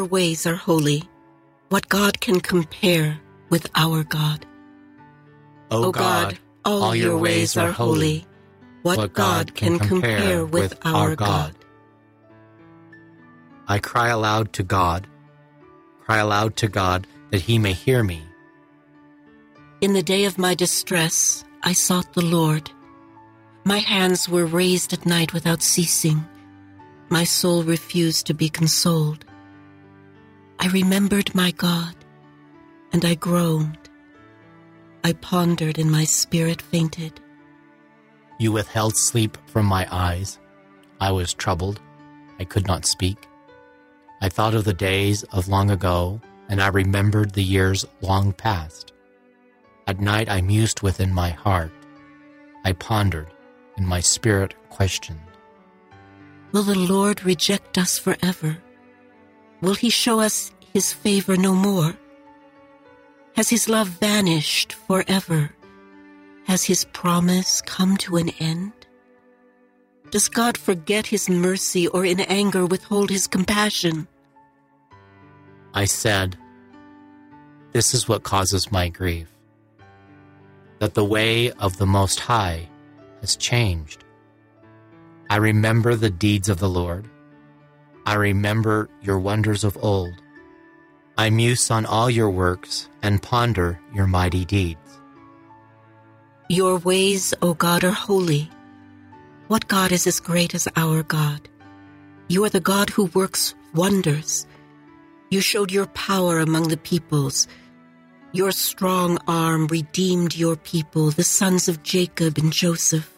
Your 0.00 0.08
ways 0.08 0.46
are 0.46 0.54
holy. 0.54 1.02
What 1.68 1.86
God 1.90 2.20
can 2.22 2.40
compare 2.40 3.20
with 3.50 3.66
our 3.74 4.02
God? 4.02 4.46
O 5.70 5.92
God, 5.92 6.38
all 6.64 6.94
your 6.96 7.18
ways 7.18 7.54
are 7.58 7.70
holy. 7.70 8.24
What 8.80 9.12
God 9.12 9.54
can 9.54 9.78
compare 9.78 10.46
with 10.46 10.72
our 10.86 11.14
God? 11.14 11.54
I 13.68 13.78
cry 13.78 14.08
aloud 14.08 14.54
to 14.54 14.62
God, 14.62 15.06
cry 16.00 16.16
aloud 16.16 16.56
to 16.56 16.68
God 16.68 17.06
that 17.30 17.42
he 17.42 17.58
may 17.58 17.74
hear 17.74 18.02
me. 18.02 18.22
In 19.82 19.92
the 19.92 20.02
day 20.02 20.24
of 20.24 20.38
my 20.38 20.54
distress, 20.54 21.44
I 21.62 21.74
sought 21.74 22.14
the 22.14 22.24
Lord. 22.24 22.70
My 23.64 23.80
hands 23.80 24.30
were 24.30 24.46
raised 24.46 24.94
at 24.94 25.04
night 25.04 25.34
without 25.34 25.62
ceasing. 25.62 26.24
My 27.10 27.24
soul 27.24 27.64
refused 27.64 28.26
to 28.28 28.34
be 28.34 28.48
consoled. 28.48 29.26
I 30.62 30.68
remembered 30.68 31.34
my 31.34 31.52
God, 31.52 31.94
and 32.92 33.02
I 33.06 33.14
groaned. 33.14 33.78
I 35.02 35.14
pondered, 35.14 35.78
and 35.78 35.90
my 35.90 36.04
spirit 36.04 36.60
fainted. 36.60 37.18
You 38.38 38.52
withheld 38.52 38.94
sleep 38.94 39.38
from 39.46 39.64
my 39.64 39.88
eyes. 39.90 40.38
I 41.00 41.12
was 41.12 41.32
troubled. 41.32 41.80
I 42.38 42.44
could 42.44 42.66
not 42.66 42.84
speak. 42.84 43.26
I 44.20 44.28
thought 44.28 44.54
of 44.54 44.64
the 44.64 44.74
days 44.74 45.22
of 45.32 45.48
long 45.48 45.70
ago, 45.70 46.20
and 46.50 46.60
I 46.60 46.68
remembered 46.68 47.32
the 47.32 47.42
years 47.42 47.86
long 48.02 48.34
past. 48.34 48.92
At 49.86 49.98
night 49.98 50.28
I 50.28 50.42
mused 50.42 50.82
within 50.82 51.14
my 51.14 51.30
heart. 51.30 51.72
I 52.66 52.72
pondered, 52.72 53.32
and 53.78 53.86
my 53.88 54.00
spirit 54.00 54.52
questioned. 54.68 55.20
Will 56.52 56.64
the 56.64 56.74
Lord 56.74 57.24
reject 57.24 57.78
us 57.78 57.98
forever? 57.98 58.58
Will 59.60 59.74
he 59.74 59.90
show 59.90 60.20
us 60.20 60.52
his 60.72 60.92
favor 60.92 61.36
no 61.36 61.54
more? 61.54 61.94
Has 63.36 63.48
his 63.50 63.68
love 63.68 63.88
vanished 63.88 64.72
forever? 64.72 65.50
Has 66.46 66.64
his 66.64 66.84
promise 66.86 67.60
come 67.60 67.96
to 67.98 68.16
an 68.16 68.30
end? 68.40 68.72
Does 70.10 70.28
God 70.28 70.58
forget 70.58 71.06
his 71.06 71.28
mercy 71.28 71.86
or 71.86 72.04
in 72.04 72.20
anger 72.20 72.66
withhold 72.66 73.10
his 73.10 73.26
compassion? 73.26 74.08
I 75.74 75.84
said, 75.84 76.36
This 77.72 77.94
is 77.94 78.08
what 78.08 78.24
causes 78.24 78.72
my 78.72 78.88
grief 78.88 79.28
that 80.80 80.94
the 80.94 81.04
way 81.04 81.52
of 81.52 81.76
the 81.76 81.86
Most 81.86 82.18
High 82.20 82.66
has 83.20 83.36
changed. 83.36 84.02
I 85.28 85.36
remember 85.36 85.94
the 85.94 86.10
deeds 86.10 86.48
of 86.48 86.58
the 86.58 86.70
Lord. 86.70 87.06
I 88.06 88.14
remember 88.14 88.88
your 89.02 89.18
wonders 89.18 89.64
of 89.64 89.76
old. 89.82 90.14
I 91.18 91.30
muse 91.30 91.70
on 91.70 91.84
all 91.84 92.08
your 92.08 92.30
works 92.30 92.88
and 93.02 93.22
ponder 93.22 93.78
your 93.94 94.06
mighty 94.06 94.44
deeds. 94.44 95.00
Your 96.48 96.78
ways, 96.78 97.34
O 97.42 97.54
God, 97.54 97.84
are 97.84 97.92
holy. 97.92 98.50
What 99.48 99.68
God 99.68 99.92
is 99.92 100.06
as 100.06 100.18
great 100.18 100.54
as 100.54 100.66
our 100.76 101.02
God? 101.02 101.48
You 102.28 102.44
are 102.44 102.48
the 102.48 102.60
God 102.60 102.90
who 102.90 103.06
works 103.06 103.54
wonders. 103.74 104.46
You 105.30 105.40
showed 105.40 105.70
your 105.70 105.86
power 105.86 106.38
among 106.38 106.68
the 106.68 106.76
peoples. 106.76 107.46
Your 108.32 108.52
strong 108.52 109.18
arm 109.28 109.66
redeemed 109.66 110.36
your 110.36 110.56
people, 110.56 111.10
the 111.10 111.24
sons 111.24 111.68
of 111.68 111.82
Jacob 111.82 112.38
and 112.38 112.52
Joseph. 112.52 113.12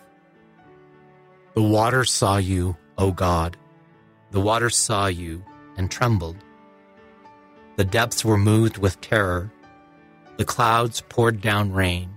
The 1.55 1.63
waters 1.63 2.11
saw 2.11 2.39
you, 2.39 2.77
O 2.99 3.13
God. 3.13 3.57
The 4.33 4.41
waters 4.41 4.77
saw 4.77 5.07
you 5.07 5.45
and 5.77 5.91
trembled. 5.91 6.37
The 7.77 7.85
depths 7.85 8.25
were 8.25 8.39
moved 8.39 8.79
with 8.79 9.01
terror. 9.01 9.53
The 10.39 10.45
clouds 10.45 11.03
poured 11.09 11.41
down 11.43 11.73
rain. 11.73 12.11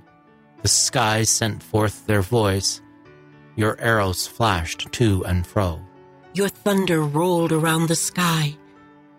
The 0.61 0.69
skies 0.69 1.29
sent 1.29 1.61
forth 1.61 2.07
their 2.07 2.21
voice. 2.21 2.81
Your 3.55 3.79
arrows 3.79 4.27
flashed 4.27 4.91
to 4.93 5.23
and 5.25 5.45
fro. 5.45 5.81
Your 6.33 6.49
thunder 6.49 7.01
rolled 7.01 7.51
around 7.51 7.87
the 7.87 7.95
sky. 7.95 8.55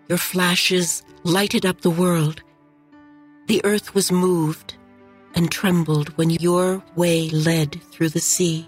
Your 0.09 0.17
flashes 0.17 1.03
lighted 1.23 1.65
up 1.65 1.81
the 1.81 1.89
world. 1.89 2.41
The 3.47 3.61
earth 3.63 3.93
was 3.95 4.11
moved 4.11 4.75
and 5.35 5.51
trembled 5.51 6.09
when 6.17 6.31
your 6.31 6.83
way 6.95 7.29
led 7.29 7.81
through 7.91 8.09
the 8.09 8.19
sea, 8.19 8.67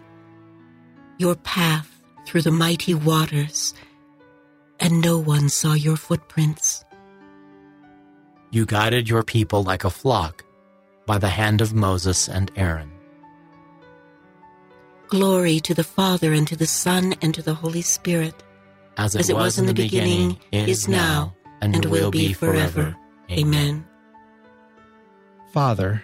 your 1.18 1.36
path 1.36 2.02
through 2.26 2.44
the 2.44 2.52
mighty 2.52 2.94
waters, 2.94 3.74
and 4.80 5.02
no 5.02 5.18
one 5.18 5.50
saw 5.50 5.74
your 5.74 5.98
footprints. 5.98 6.84
You 8.52 8.66
guided 8.66 9.10
your 9.10 9.24
people 9.24 9.64
like 9.64 9.84
a 9.84 9.90
flock 9.90 10.44
by 11.06 11.18
the 11.18 11.30
hand 11.30 11.62
of 11.62 11.74
Moses 11.74 12.28
and 12.28 12.52
Aaron. 12.56 12.92
Glory 15.08 15.60
to 15.62 15.74
the 15.74 15.84
Father, 15.84 16.34
and 16.34 16.48
to 16.48 16.56
the 16.56 16.68
Son, 16.68 17.16
and 17.22 17.34
to 17.34 17.42
the 17.42 17.56
Holy 17.56 17.82
Spirit, 17.82 18.36
As 18.96 19.16
it, 19.16 19.34
was, 19.34 19.58
in 19.58 19.66
the 19.66 19.74
beginning, 19.74 20.38
is 20.52 20.88
now, 20.88 21.36
and, 21.62 21.84
will 21.86 22.12
be 22.12 22.34
forever. 22.34 22.96
Amen. 23.32 23.86
Father, 25.52 26.04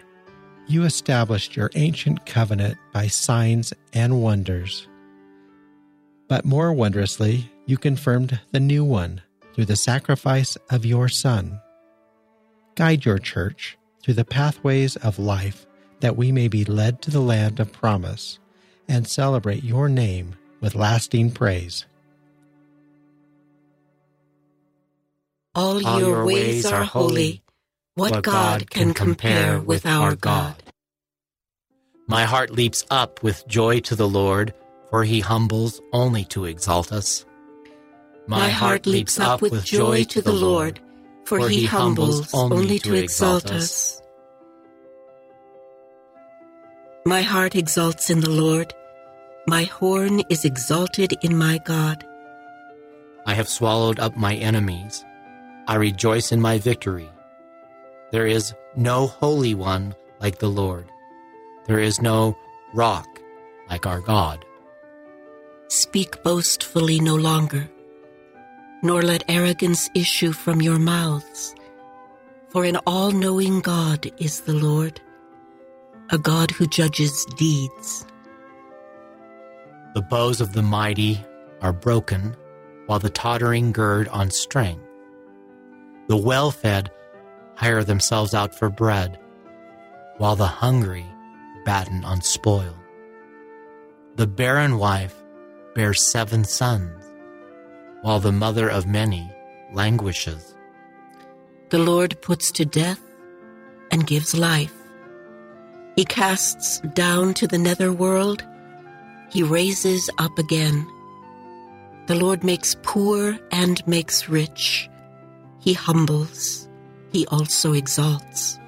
you 0.68 0.84
established 0.84 1.56
your 1.56 1.70
ancient 1.76 2.26
covenant 2.26 2.80
by 2.94 3.06
signs 3.08 3.74
and 3.94 4.24
wonders. 4.24 4.88
But 6.28 6.46
more 6.46 6.74
wondrously, 6.74 7.52
you 7.66 7.78
confirmed 7.78 8.40
the 8.52 8.60
new 8.60 8.84
one 8.84 9.22
through 9.54 9.66
the 9.66 9.76
sacrifice 9.76 10.58
of 10.70 10.86
your 10.86 11.08
Son. 11.08 11.60
Guide 12.76 13.06
your 13.06 13.20
church 13.20 13.78
through 14.04 14.16
the 14.16 14.26
pathways 14.26 14.96
of 14.98 15.18
life 15.18 15.66
that 16.02 16.18
we 16.18 16.32
may 16.32 16.48
be 16.48 16.66
led 16.66 17.02
to 17.02 17.12
the 17.12 17.22
land 17.22 17.60
of 17.60 17.72
promise 17.72 18.40
and 18.88 19.08
celebrate 19.08 19.64
your 19.64 19.90
name 19.90 20.36
with 20.62 20.76
lasting 20.76 21.32
praise. 21.32 21.86
All, 25.56 25.82
your 25.82 26.26
ways 26.26 26.66
are 26.66 26.84
holy. 26.84 27.42
What 27.96 28.24
God 28.24 28.70
can 28.70 28.94
compare 28.94 29.60
with 29.60 29.86
our 29.86 30.16
God? 30.16 30.62
My 32.08 32.26
heart 32.26 32.52
leaps 32.52 32.84
up 32.92 33.24
with 33.24 33.48
joy 33.48 33.80
to 33.82 33.96
the 33.96 34.08
Lord, 34.08 34.54
for 34.90 35.06
he 35.06 35.22
humbles 35.22 35.82
only 35.94 36.26
to 36.26 36.44
exalt 36.44 36.92
us. 36.92 37.26
My 38.28 38.50
heart 38.50 38.86
leaps 38.86 39.20
up 39.20 39.42
with 39.42 39.64
joy 39.64 40.04
to 40.06 40.22
the 40.22 40.34
Lord, 40.34 40.80
for 41.26 41.48
he 41.48 41.66
humbles 41.66 42.34
only 42.34 42.80
to 42.80 42.96
exalt 42.96 43.52
us. 43.52 44.02
My 47.06 47.22
heart 47.22 47.56
exalts 47.56 48.10
in 48.10 48.22
the 48.22 48.32
Lord. 48.32 48.74
My 49.48 49.64
horn 49.64 50.22
is 50.30 50.44
exalted 50.44 51.14
in 51.22 51.38
my 51.38 51.60
God. 51.60 52.04
I 53.28 53.36
have 53.36 53.48
swallowed 53.48 54.00
up 54.00 54.18
my 54.18 54.36
enemies. 54.36 55.06
I 55.68 55.76
rejoice 55.76 56.32
in 56.32 56.42
my 56.42 56.58
victory. 56.58 57.10
There 58.12 58.26
is 58.26 58.54
no 58.76 59.08
holy 59.08 59.54
one 59.54 59.94
like 60.20 60.40
the 60.40 60.50
Lord. 60.50 60.90
There 61.66 61.80
is 61.80 62.02
no 62.02 62.36
rock 62.74 63.08
like 63.70 63.86
our 63.86 64.02
God. 64.02 64.46
Speak 65.68 66.22
boastfully 66.24 67.00
no 67.00 67.16
longer, 67.16 67.70
nor 68.86 69.02
let 69.02 69.24
arrogance 69.28 69.90
issue 69.96 70.32
from 70.32 70.62
your 70.62 70.80
mouths. 70.80 71.56
For 72.50 72.64
an 72.64 72.78
all 72.86 73.12
knowing 73.12 73.60
God 73.60 74.12
is 74.18 74.42
the 74.42 74.54
Lord, 74.54 75.02
a 76.12 76.18
God 76.18 76.52
who 76.52 76.68
judges 76.68 77.26
deeds. 77.36 78.06
The 79.96 80.02
bows 80.02 80.40
of 80.40 80.54
the 80.54 80.62
mighty 80.62 81.20
are 81.62 81.74
broken, 81.74 82.36
while 82.86 83.00
the 83.00 83.10
tottering 83.10 83.72
gird 83.72 84.08
on 84.10 84.30
strength. 84.30 84.86
The 86.08 86.18
well 86.18 86.52
fed 86.52 86.92
hire 87.56 87.84
themselves 87.84 88.34
out 88.34 88.54
for 88.54 88.70
bread, 88.70 89.18
while 90.18 90.36
the 90.36 90.46
hungry 90.46 91.06
batten 91.66 92.06
on 92.06 92.22
spoil. 92.22 92.76
The 94.16 94.28
barren 94.28 94.78
wife 94.78 95.16
bears 95.74 96.02
seven 96.02 96.44
sons, 96.44 97.05
while 98.06 98.20
the 98.20 98.32
mother 98.32 98.70
of 98.70 98.86
many 98.86 99.28
languishes. 99.74 100.54
The 101.70 101.80
Lord 101.80 102.22
puts 102.22 102.52
to 102.52 102.64
death 102.64 103.02
and 103.90 104.06
gives 104.06 104.38
life. 104.38 104.76
He 105.96 106.06
casts 106.06 106.82
down 106.94 107.34
to 107.34 107.48
the 107.48 107.58
nether 107.58 107.92
world. 107.92 108.46
He 109.32 109.42
raises 109.42 110.08
up 110.20 110.38
again. 110.38 110.86
The 112.06 112.14
Lord 112.14 112.44
makes 112.44 112.76
poor 112.84 113.40
and 113.50 113.82
makes 113.88 114.30
rich. 114.30 114.88
He 115.60 115.74
humbles. 115.74 116.70
He 117.12 117.26
also 117.32 117.74
exalts. 117.74 118.60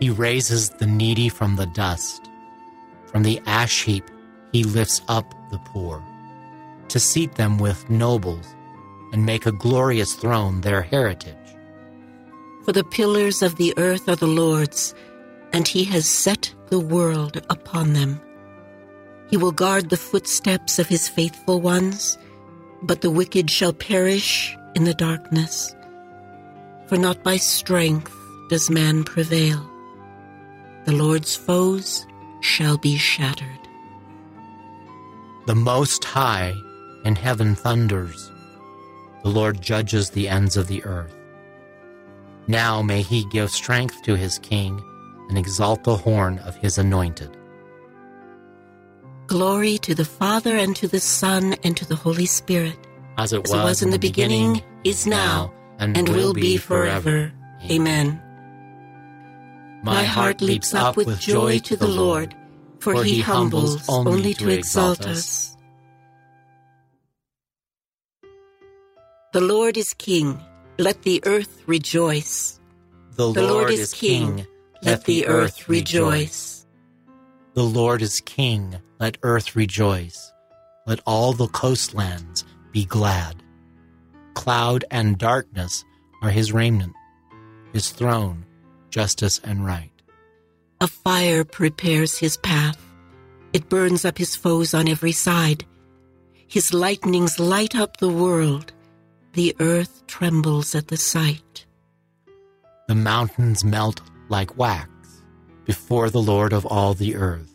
He 0.00 0.08
raises 0.08 0.70
the 0.70 0.86
needy 0.86 1.28
from 1.28 1.56
the 1.56 1.66
dust. 1.66 2.22
From 3.04 3.22
the 3.22 3.38
ash 3.44 3.82
heap, 3.82 4.10
he 4.50 4.64
lifts 4.64 5.02
up 5.08 5.34
the 5.50 5.58
poor, 5.58 6.02
to 6.88 7.00
seat 7.00 7.34
them 7.34 7.58
with 7.58 7.88
nobles 7.90 8.46
and 9.12 9.24
make 9.24 9.46
a 9.46 9.52
glorious 9.52 10.14
throne 10.14 10.60
their 10.60 10.82
heritage. 10.82 11.36
For 12.64 12.72
the 12.72 12.84
pillars 12.84 13.42
of 13.42 13.56
the 13.56 13.72
earth 13.76 14.08
are 14.08 14.16
the 14.16 14.26
Lord's, 14.26 14.94
and 15.52 15.68
he 15.68 15.84
has 15.84 16.08
set 16.08 16.52
the 16.68 16.80
world 16.80 17.40
upon 17.48 17.92
them. 17.92 18.20
He 19.30 19.36
will 19.36 19.52
guard 19.52 19.90
the 19.90 19.96
footsteps 19.96 20.78
of 20.78 20.88
his 20.88 21.08
faithful 21.08 21.60
ones, 21.60 22.18
but 22.82 23.00
the 23.00 23.10
wicked 23.10 23.50
shall 23.50 23.72
perish 23.72 24.56
in 24.74 24.84
the 24.84 24.94
darkness. 24.94 25.74
For 26.88 26.96
not 26.96 27.22
by 27.22 27.36
strength 27.36 28.12
does 28.50 28.70
man 28.70 29.04
prevail. 29.04 29.64
The 30.84 30.92
Lord's 30.92 31.34
foes 31.34 32.06
shall 32.40 32.78
be 32.78 32.96
shattered. 32.96 33.48
The 35.46 35.54
Most 35.54 36.04
High 36.04 36.54
in 37.06 37.14
heaven 37.14 37.54
thunders. 37.54 38.32
The 39.22 39.30
Lord 39.30 39.62
judges 39.62 40.10
the 40.10 40.28
ends 40.28 40.56
of 40.56 40.66
the 40.66 40.84
earth. 40.84 41.14
Now 42.48 42.82
may 42.82 43.02
he 43.02 43.24
give 43.26 43.50
strength 43.50 44.02
to 44.02 44.16
his 44.16 44.40
king 44.40 44.82
and 45.28 45.38
exalt 45.38 45.84
the 45.84 45.96
horn 45.96 46.40
of 46.40 46.56
his 46.56 46.78
anointed. 46.78 47.36
Glory 49.28 49.78
to 49.78 49.94
the 49.94 50.04
Father, 50.04 50.56
and 50.56 50.74
to 50.76 50.86
the 50.88 51.00
Son, 51.00 51.54
and 51.64 51.76
to 51.76 51.84
the 51.84 51.96
Holy 51.96 52.26
Spirit. 52.26 52.78
As 53.18 53.32
it 53.32 53.44
As 53.44 53.52
it 53.52 53.56
was 53.56 53.82
in 53.82 53.90
the 53.90 53.98
beginning, 53.98 54.62
is 54.84 55.06
now, 55.06 55.52
and, 55.78 56.08
will 56.08 56.34
be 56.34 56.56
forever. 56.56 57.32
Amen. 57.70 58.20
My 59.82 60.04
heart 60.04 60.40
leaps 60.40 60.74
up 60.74 60.96
with 60.96 61.18
joy 61.18 61.58
to 61.60 61.76
the 61.76 61.88
Lord, 61.88 62.36
for 62.78 63.02
he 63.02 63.20
humbles 63.20 63.88
only 63.88 64.34
to 64.34 64.48
exalt 64.48 65.06
us. 65.06 65.55
The 69.36 69.42
Lord 69.42 69.76
is 69.76 69.92
King. 69.92 70.40
Let 70.78 71.02
the 71.02 71.20
earth 71.26 71.62
rejoice. 71.66 72.58
The, 73.16 73.32
The 73.32 73.42
Lord 73.42 73.70
is 73.70 73.92
King. 73.92 74.46
Let 74.80 75.04
the 75.04 75.26
earth 75.26 75.68
rejoice. 75.68 76.66
The 77.52 77.62
Lord 77.62 78.00
is 78.00 78.22
King. 78.22 78.78
Let 78.98 79.18
earth 79.22 79.54
rejoice. 79.54 80.32
Let 80.86 81.00
all 81.04 81.34
the 81.34 81.48
coastlands 81.48 82.46
be 82.72 82.86
glad. 82.86 83.42
Cloud 84.32 84.86
and 84.90 85.18
darkness 85.18 85.84
are 86.22 86.30
his 86.30 86.50
raiment, 86.50 86.94
his 87.74 87.90
throne, 87.90 88.46
justice 88.88 89.38
and 89.44 89.66
right. 89.66 89.92
A 90.80 90.86
fire 90.86 91.44
prepares 91.44 92.16
his 92.16 92.38
path. 92.38 92.82
It 93.52 93.68
burns 93.68 94.06
up 94.06 94.16
his 94.16 94.34
foes 94.34 94.72
on 94.72 94.88
every 94.88 95.12
side. 95.12 95.66
His 96.48 96.72
lightnings 96.72 97.38
light 97.38 97.76
up 97.76 97.98
the 97.98 98.08
world. 98.08 98.72
The 99.36 99.54
earth 99.60 100.06
trembles 100.06 100.74
at 100.74 100.88
the 100.88 100.96
sight. 100.96 101.66
The 102.88 102.94
mountains 102.94 103.64
melt 103.64 104.00
like 104.30 104.56
wax 104.56 104.88
before 105.66 106.08
the 106.08 106.22
Lord 106.22 106.54
of 106.54 106.64
all 106.64 106.94
the 106.94 107.16
earth. 107.16 107.52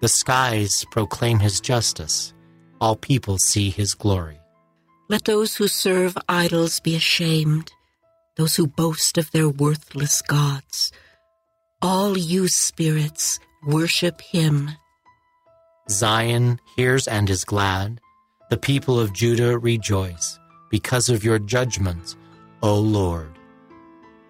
The 0.00 0.08
skies 0.08 0.84
proclaim 0.90 1.38
his 1.38 1.60
justice. 1.60 2.34
All 2.80 2.96
people 2.96 3.38
see 3.38 3.70
his 3.70 3.94
glory. 3.94 4.40
Let 5.08 5.24
those 5.24 5.54
who 5.54 5.68
serve 5.68 6.18
idols 6.28 6.80
be 6.80 6.96
ashamed, 6.96 7.70
those 8.36 8.56
who 8.56 8.66
boast 8.66 9.18
of 9.18 9.30
their 9.30 9.48
worthless 9.48 10.20
gods. 10.20 10.90
All 11.80 12.18
you 12.18 12.48
spirits, 12.48 13.38
worship 13.64 14.20
him. 14.20 14.72
Zion 15.88 16.58
hears 16.74 17.06
and 17.06 17.30
is 17.30 17.44
glad. 17.44 18.00
The 18.50 18.58
people 18.58 18.98
of 18.98 19.12
Judah 19.12 19.56
rejoice 19.58 20.40
because 20.70 21.08
of 21.08 21.24
your 21.24 21.38
judgments, 21.38 22.16
O 22.62 22.78
Lord. 22.78 23.38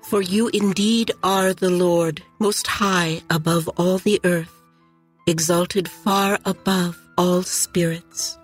For 0.03 0.23
you 0.23 0.49
indeed 0.49 1.13
are 1.23 1.53
the 1.53 1.71
Lord, 1.71 2.23
most 2.39 2.67
high 2.67 3.21
above 3.29 3.69
all 3.77 3.99
the 3.99 4.21
earth, 4.25 4.63
exalted 5.27 5.89
far 5.89 6.39
above 6.45 6.99
all 7.19 7.43
spirits. 7.43 8.39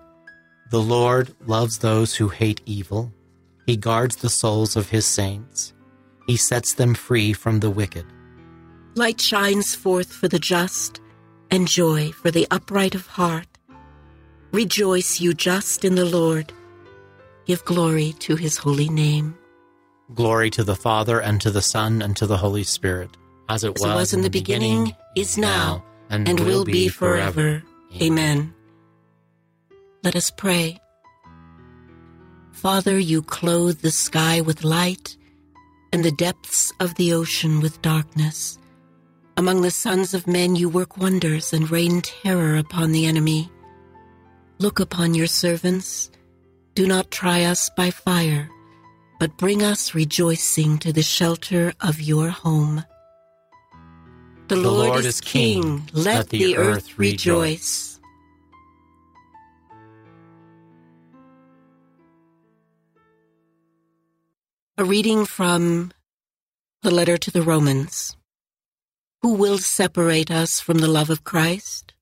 The 0.71 0.83
Lord 0.83 1.35
loves 1.47 1.79
those 1.79 2.15
who 2.17 2.29
hate 2.29 2.61
evil. 2.67 3.13
He 3.67 3.77
guards 3.77 4.17
the 4.17 4.29
souls 4.29 4.77
of 4.77 4.91
his 4.91 5.07
saints. 5.07 5.73
He 6.27 6.37
sets 6.37 6.75
them 6.75 6.95
free 6.95 7.33
from 7.33 7.61
the 7.61 7.71
wicked. 7.71 8.05
Light 8.95 9.21
shines 9.21 9.75
forth 9.75 10.13
for 10.13 10.29
the 10.29 10.39
just, 10.39 11.01
and 11.51 11.67
joy 11.69 12.13
for 12.13 12.31
the 12.31 12.47
upright 12.51 12.95
of 12.95 13.07
heart. 13.07 13.47
Rejoice, 14.53 15.21
you 15.21 15.35
just, 15.35 15.85
in 15.85 15.95
the 15.95 16.05
Lord. 16.05 16.53
Give 17.47 17.65
glory 17.65 18.13
to 18.21 18.37
his 18.37 18.57
holy 18.57 18.89
name. 18.89 19.37
Glory 20.15 20.51
to 20.51 20.65
the 20.65 20.77
Father, 20.77 21.21
and 21.21 21.41
to 21.41 21.51
the 21.51 21.63
Son, 21.63 22.03
and 22.03 22.17
to 22.17 22.27
the 22.27 22.37
Holy 22.37 22.65
Spirit, 22.65 23.11
as 23.49 23.65
it, 23.65 23.73
As 23.77 23.83
it 23.83 23.95
was 23.95 24.13
in 24.13 24.23
the 24.23 24.31
beginning, 24.31 24.95
is 25.17 25.39
now, 25.39 25.85
and, 26.11 26.41
will 26.41 26.65
be 26.65 26.89
forever. 26.89 27.63
Amen. 28.01 28.55
Let 30.03 30.17
us 30.17 30.31
pray. 30.31 30.79
Father, 32.53 32.99
you 32.99 33.23
clothe 33.23 33.81
the 33.81 33.91
sky 33.91 34.41
with 34.41 34.65
light 34.65 35.17
and 35.93 36.05
the 36.05 36.13
depths 36.13 36.73
of 36.81 36.95
the 36.97 37.13
ocean 37.13 37.61
with 37.61 37.81
darkness. 37.83 38.59
Among 39.37 39.63
the 39.63 39.71
sons 39.71 40.15
of 40.15 40.27
men 40.27 40.57
you 40.57 40.69
work 40.69 40.97
wonders 40.97 41.53
and 41.53 41.71
rain 41.71 42.01
terror 42.01 42.57
upon 42.57 42.93
the 42.93 43.07
enemy. 43.07 43.51
Look 44.59 44.81
upon 44.81 45.15
your 45.15 45.27
servants. 45.27 46.11
Do 46.75 46.89
not 46.89 47.13
try 47.13 47.45
us 47.45 47.71
by 47.77 47.93
fire, 47.93 48.51
but 49.21 49.37
bring 49.37 49.63
us 49.63 49.95
rejoicing 49.95 50.79
to 50.79 50.93
the 50.93 51.05
shelter 51.05 51.73
of 51.81 52.01
your 52.01 52.31
home. 52.31 52.85
The, 54.49 54.57
Lord, 54.57 55.05
is 55.05 55.21
king. 55.21 55.89
Let, 55.93 56.31
the, 56.31 56.57
earth 56.57 56.99
rejoice. 56.99 58.01
A 64.77 64.85
reading 64.85 65.27
from 65.27 65.93
the 66.83 66.91
letter 66.91 67.17
to 67.17 67.31
the 67.31 67.43
Romans. 67.43 68.17
Who 69.23 69.35
will 69.35 69.59
separate 69.59 70.33
us 70.33 70.59
from 70.59 70.79
the 70.79 70.89
love 70.89 71.09
of 71.09 71.23
Christ? 71.23 71.95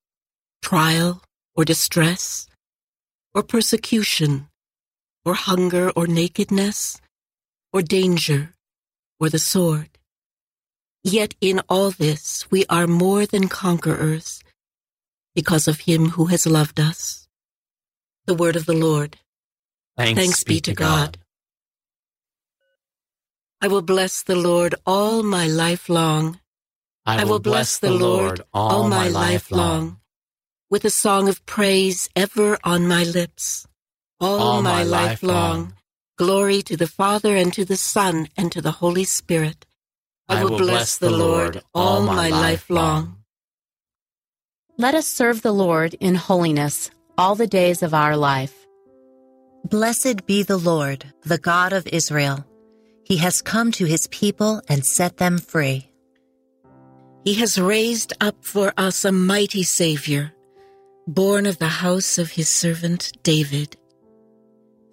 Trial 0.63 1.23
or 1.55 1.67
distress, 1.67 2.49
or 3.35 3.43
persecution, 3.43 4.49
or 5.25 5.35
hunger 5.35 5.91
or 5.91 6.07
nakedness, 6.07 7.01
or 7.73 7.83
danger, 7.83 8.55
or 9.21 9.29
the 9.29 9.39
sword? 9.39 9.89
Yet 11.05 11.35
in 11.41 11.61
all 11.69 11.91
this 11.91 12.51
we 12.51 12.65
are 12.67 12.87
more 12.87 13.27
than 13.27 13.49
conquerors 13.49 14.43
because 15.35 15.67
of 15.67 15.81
him 15.81 16.11
who 16.11 16.27
has 16.27 16.47
loved 16.47 16.79
us. 16.79 17.27
The 18.27 18.35
word 18.35 18.55
of 18.55 18.67
the 18.67 18.73
Lord. 18.75 19.19
Thanks, 19.97 20.45
be 20.45 20.61
to 20.61 20.75
God. 20.75 21.19
I 23.61 23.69
will 23.69 23.83
bless 23.83 24.23
the 24.23 24.37
Lord 24.37 24.75
all 24.87 25.23
my 25.23 25.47
life 25.47 25.89
long. 25.89 26.41
I 27.07 27.25
will 27.25 27.41
bless 27.41 27.79
the 27.79 27.91
Lord 27.91 28.41
all 28.53 28.89
my 28.89 29.09
life 29.09 29.51
long. 29.51 29.99
With 30.71 30.85
a 30.85 30.91
song 30.91 31.29
of 31.29 31.45
praise 31.47 32.09
ever 32.15 32.59
on 32.65 32.87
my 32.87 33.05
lips. 33.05 33.67
All, 34.23 34.39
All 34.41 34.63
my, 34.63 34.71
my 34.71 34.83
life 34.85 35.09
life 35.09 35.23
long. 35.25 35.37
long. 35.37 35.75
Glory 36.17 36.63
to 36.63 36.77
the 36.77 36.87
Father 36.87 37.35
and 37.35 37.53
to 37.55 37.65
the 37.65 37.77
Son 37.77 38.29
and 38.37 38.53
to 38.53 38.63
the 38.63 38.71
Holy 38.71 39.03
Spirit. 39.03 39.67
I 40.29 40.45
will 40.45 40.59
bless 40.59 40.97
the 40.97 41.11
Lord 41.11 41.61
all 41.75 42.05
my 42.05 42.29
life 42.31 42.71
long. 42.71 43.17
Let 44.79 44.95
us 44.95 45.09
serve 45.09 45.43
the 45.43 45.51
Lord 45.51 45.95
in 45.95 46.15
holiness 46.15 46.89
all 47.19 47.35
the 47.35 47.49
days 47.49 47.83
of 47.83 47.95
our 47.95 48.17
life. 48.17 48.55
Blessed 49.65 50.25
be 50.25 50.45
the 50.45 50.57
Lord, 50.57 51.05
the 51.25 51.39
God 51.39 51.73
of 51.73 51.89
Israel. 51.89 52.47
He 53.03 53.17
has 53.17 53.43
come 53.43 53.73
to 53.73 53.87
his 53.87 54.07
people 54.13 54.63
and 54.69 54.87
set 54.87 55.17
them 55.17 55.39
free. 55.39 55.91
He 57.25 57.35
has 57.35 57.61
raised 57.61 58.13
up 58.21 58.37
for 58.45 58.73
us 58.77 59.05
a 59.05 59.11
mighty 59.11 59.65
Savior, 59.65 60.33
born 61.09 61.45
of 61.45 61.59
the 61.59 61.83
house 61.83 62.19
of 62.19 62.31
his 62.31 62.49
servant 62.49 63.11
David. 63.25 63.77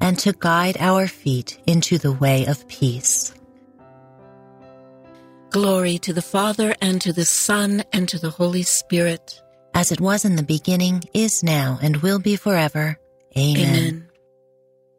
and 0.00 0.18
to 0.20 0.32
guide 0.38 0.76
our 0.78 1.06
feet 1.06 1.58
into 1.66 1.98
the 1.98 2.12
way 2.12 2.46
of 2.46 2.66
peace. 2.68 3.34
Glory 5.50 5.98
to 5.98 6.12
the 6.12 6.22
Father, 6.22 6.74
and 6.82 7.00
to 7.00 7.12
the 7.12 7.24
Son, 7.24 7.82
and 7.92 8.08
to 8.08 8.18
the 8.18 8.30
Holy 8.30 8.62
Spirit. 8.62 9.40
As 9.74 9.92
it 9.92 10.00
was 10.00 10.24
in 10.24 10.36
the 10.36 10.42
beginning, 10.42 11.04
is 11.14 11.42
now, 11.42 11.78
and 11.80 11.98
will 11.98 12.18
be 12.18 12.36
forever. 12.36 12.98
Amen. 13.36 13.66
Amen. 13.66 14.08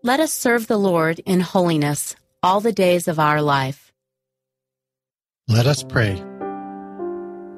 Let 0.04 0.20
us 0.20 0.32
serve 0.32 0.68
the 0.68 0.78
Lord 0.78 1.20
in 1.20 1.42
holiness 1.42 2.16
all 2.42 2.62
the 2.62 2.72
days 2.72 3.08
of 3.08 3.20
our 3.20 3.42
life. 3.42 3.92
Let 5.48 5.66
us 5.66 5.84
pray. 5.84 6.24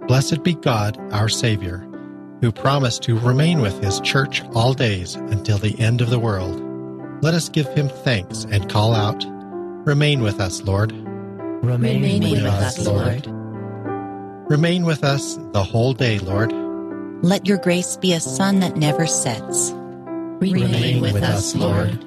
Blessed 0.07 0.43
be 0.43 0.55
God, 0.55 0.97
our 1.13 1.29
Savior, 1.29 1.87
who 2.41 2.51
promised 2.51 3.03
to 3.03 3.19
remain 3.19 3.61
with 3.61 3.83
his 3.83 3.99
church 3.99 4.41
all 4.55 4.73
days 4.73 5.15
until 5.15 5.57
the 5.57 5.79
end 5.79 6.01
of 6.01 6.09
the 6.09 6.19
world. 6.19 6.68
Let 7.21 7.33
us 7.33 7.49
give 7.49 7.67
him 7.69 7.89
thanks 7.89 8.45
and 8.49 8.69
call 8.69 8.93
out, 8.95 9.25
Remain 9.85 10.21
with 10.21 10.39
us, 10.39 10.61
Lord. 10.61 10.91
Remain, 10.91 12.01
Remain 12.01 12.21
with, 12.21 12.43
with 12.43 12.45
us, 12.45 12.79
us, 12.79 12.85
Lord. 12.85 13.27
Remain 14.49 14.85
with 14.85 15.03
us 15.03 15.37
the 15.53 15.63
whole 15.63 15.93
day, 15.93 16.19
Lord. 16.19 16.51
Let 17.23 17.47
your 17.47 17.57
grace 17.57 17.97
be 17.97 18.13
a 18.13 18.19
sun 18.19 18.59
that 18.59 18.77
never 18.77 19.07
sets. 19.07 19.71
Remain 19.71 21.01
with 21.01 21.21
us, 21.21 21.55
Lord. 21.55 22.05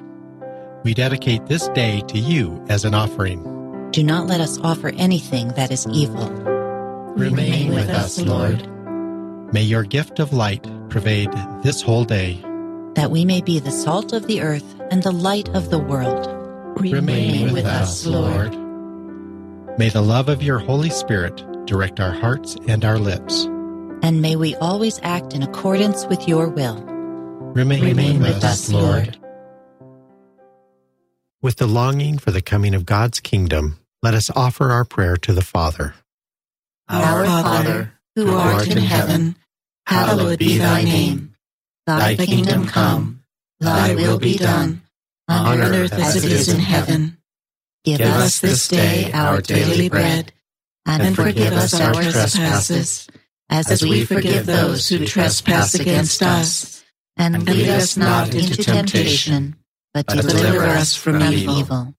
We 0.83 0.93
dedicate 0.93 1.45
this 1.47 1.67
day 1.69 2.01
to 2.07 2.17
you 2.17 2.63
as 2.69 2.85
an 2.85 2.93
offering. 2.93 3.43
Do 3.91 4.03
not 4.03 4.27
let 4.27 4.41
us 4.41 4.57
offer 4.59 4.89
anything 4.89 5.49
that 5.49 5.71
is 5.71 5.87
evil. 5.87 6.27
Remain 7.15 7.73
with 7.73 7.89
us, 7.89 8.19
Lord. 8.19 8.67
May 9.53 9.63
your 9.63 9.83
gift 9.83 10.19
of 10.19 10.33
light 10.33 10.65
pervade 10.89 11.31
this 11.63 11.81
whole 11.81 12.05
day. 12.05 12.39
that 12.95 13.09
we 13.11 13.25
may 13.25 13.41
be 13.41 13.59
the 13.59 13.71
salt 13.71 14.13
of 14.13 14.27
the 14.27 14.39
earth 14.41 14.79
and 14.93 15.01
the 15.01 15.11
light 15.11 15.49
of 15.55 15.71
the 15.71 15.79
world. 15.79 16.27
Remain 16.79 17.51
with 17.51 17.65
us, 17.65 18.05
Lord. 18.05 18.53
May 19.79 19.89
the 19.89 20.03
love 20.03 20.29
of 20.29 20.43
your 20.43 20.59
Holy 20.59 20.91
Spirit 20.91 21.43
direct 21.65 21.99
our 21.99 22.11
hearts 22.11 22.55
and 22.67 22.85
our 22.85 22.99
lips. 22.99 23.45
And 24.03 24.21
may 24.21 24.35
we 24.35 24.55
always 24.57 24.99
act 25.01 25.33
in 25.33 25.41
accordance 25.41 26.05
with 26.05 26.27
your 26.27 26.47
will. 26.47 26.79
Remain, 27.55 27.83
Remain 27.83 28.19
with 28.21 28.43
us, 28.43 28.69
Lord. 28.69 29.17
With 31.41 31.55
the 31.55 31.65
longing 31.65 32.19
for 32.19 32.29
the 32.29 32.43
coming 32.43 32.75
of 32.75 32.85
God's 32.85 33.19
kingdom, 33.19 33.79
let 34.03 34.13
us 34.13 34.29
offer 34.35 34.69
our 34.69 34.85
prayer 34.85 35.17
to 35.17 35.33
the 35.33 35.41
Father. 35.41 35.95
Our 36.87 37.25
Father, 37.25 37.93
who 38.15 38.31
art 38.31 38.67
in 38.67 38.77
heaven, 38.77 39.37
hallowed 39.87 40.37
be 40.37 40.59
thy 40.59 40.83
name. 40.83 41.33
Thy 41.87 42.15
kingdom 42.15 42.67
come, 42.67 43.23
thy 43.59 43.95
will 43.95 44.19
be 44.19 44.37
done, 44.37 44.82
on 45.27 45.61
earth 45.61 45.93
as 45.93 46.23
it 46.23 46.31
is 46.31 46.49
in 46.49 46.59
heaven. 46.59 47.17
Give, 47.83 48.01
us 48.01 48.39
this 48.39 48.67
day 48.67 49.11
our 49.11 49.41
daily 49.41 49.89
bread, 49.89 50.31
and 50.85 51.15
forgive 51.15 51.53
us 51.53 51.73
our 51.79 51.93
trespasses, 51.93 53.07
as 53.49 53.83
we 53.83 54.05
forgive 54.05 54.45
those 54.45 54.87
who 54.87 55.05
trespass 55.05 55.75
against 55.75 56.23
us. 56.23 56.83
and 57.17 57.45
lead 57.45 57.69
us 57.69 57.95
not 57.97 58.33
into 58.33 58.63
temptation, 58.63 59.55
but 59.93 60.07
deliver 60.07 60.63
us 60.63 60.95
from 60.95 61.21
evil. 61.21 61.93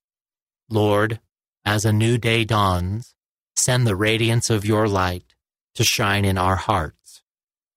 Lord, 0.69 1.21
as 1.65 1.85
a 1.85 1.93
new 1.93 2.19
day 2.19 2.45
dawns, 2.45 3.15
send 3.57 3.87
the 3.87 3.95
radiance 3.97 4.51
of 4.51 4.65
your 4.65 4.89
light 4.89 5.35
to 5.75 5.85
shine 5.85 6.25
in 6.25 6.39
our 6.39 6.57
hearts. 6.57 7.23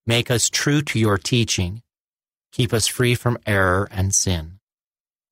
Make 0.06 0.30
us 0.30 0.48
true 0.48 0.82
to 0.82 0.98
your 0.98 1.18
teaching. 1.18 1.82
Keep 2.52 2.72
us 2.72 2.86
free 2.88 3.14
from 3.14 3.38
error 3.46 3.86
and 3.90 4.14
sin. 4.14 4.57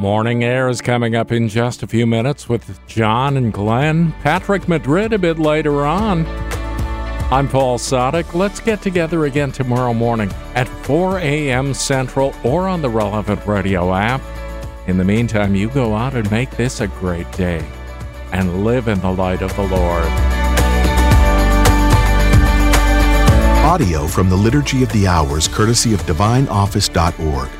Morning 0.00 0.42
Air 0.42 0.70
is 0.70 0.80
coming 0.80 1.14
up 1.14 1.30
in 1.30 1.46
just 1.46 1.82
a 1.82 1.86
few 1.86 2.06
minutes 2.06 2.48
with 2.48 2.80
John 2.86 3.36
and 3.36 3.52
Glenn. 3.52 4.12
Patrick 4.22 4.66
Madrid 4.66 5.12
a 5.12 5.18
bit 5.18 5.38
later 5.38 5.84
on. 5.84 6.26
I'm 7.30 7.46
Paul 7.46 7.76
Sadek. 7.76 8.32
Let's 8.32 8.60
get 8.60 8.80
together 8.80 9.26
again 9.26 9.52
tomorrow 9.52 9.92
morning 9.92 10.32
at 10.54 10.66
4 10.86 11.18
a.m. 11.18 11.74
Central 11.74 12.34
or 12.42 12.66
on 12.66 12.80
the 12.80 12.88
relevant 12.88 13.44
radio 13.46 13.92
app. 13.92 14.22
In 14.88 14.96
the 14.96 15.04
meantime, 15.04 15.54
you 15.54 15.68
go 15.68 15.94
out 15.94 16.14
and 16.14 16.30
make 16.30 16.50
this 16.52 16.80
a 16.80 16.86
great 16.86 17.30
day 17.32 17.62
and 18.32 18.64
live 18.64 18.88
in 18.88 18.98
the 19.00 19.12
light 19.12 19.42
of 19.42 19.54
the 19.54 19.66
Lord. 19.66 20.06
Audio 23.66 24.06
from 24.06 24.30
the 24.30 24.36
Liturgy 24.36 24.82
of 24.82 24.90
the 24.92 25.06
Hours, 25.06 25.46
courtesy 25.46 25.92
of 25.92 26.00
DivineOffice.org. 26.04 27.59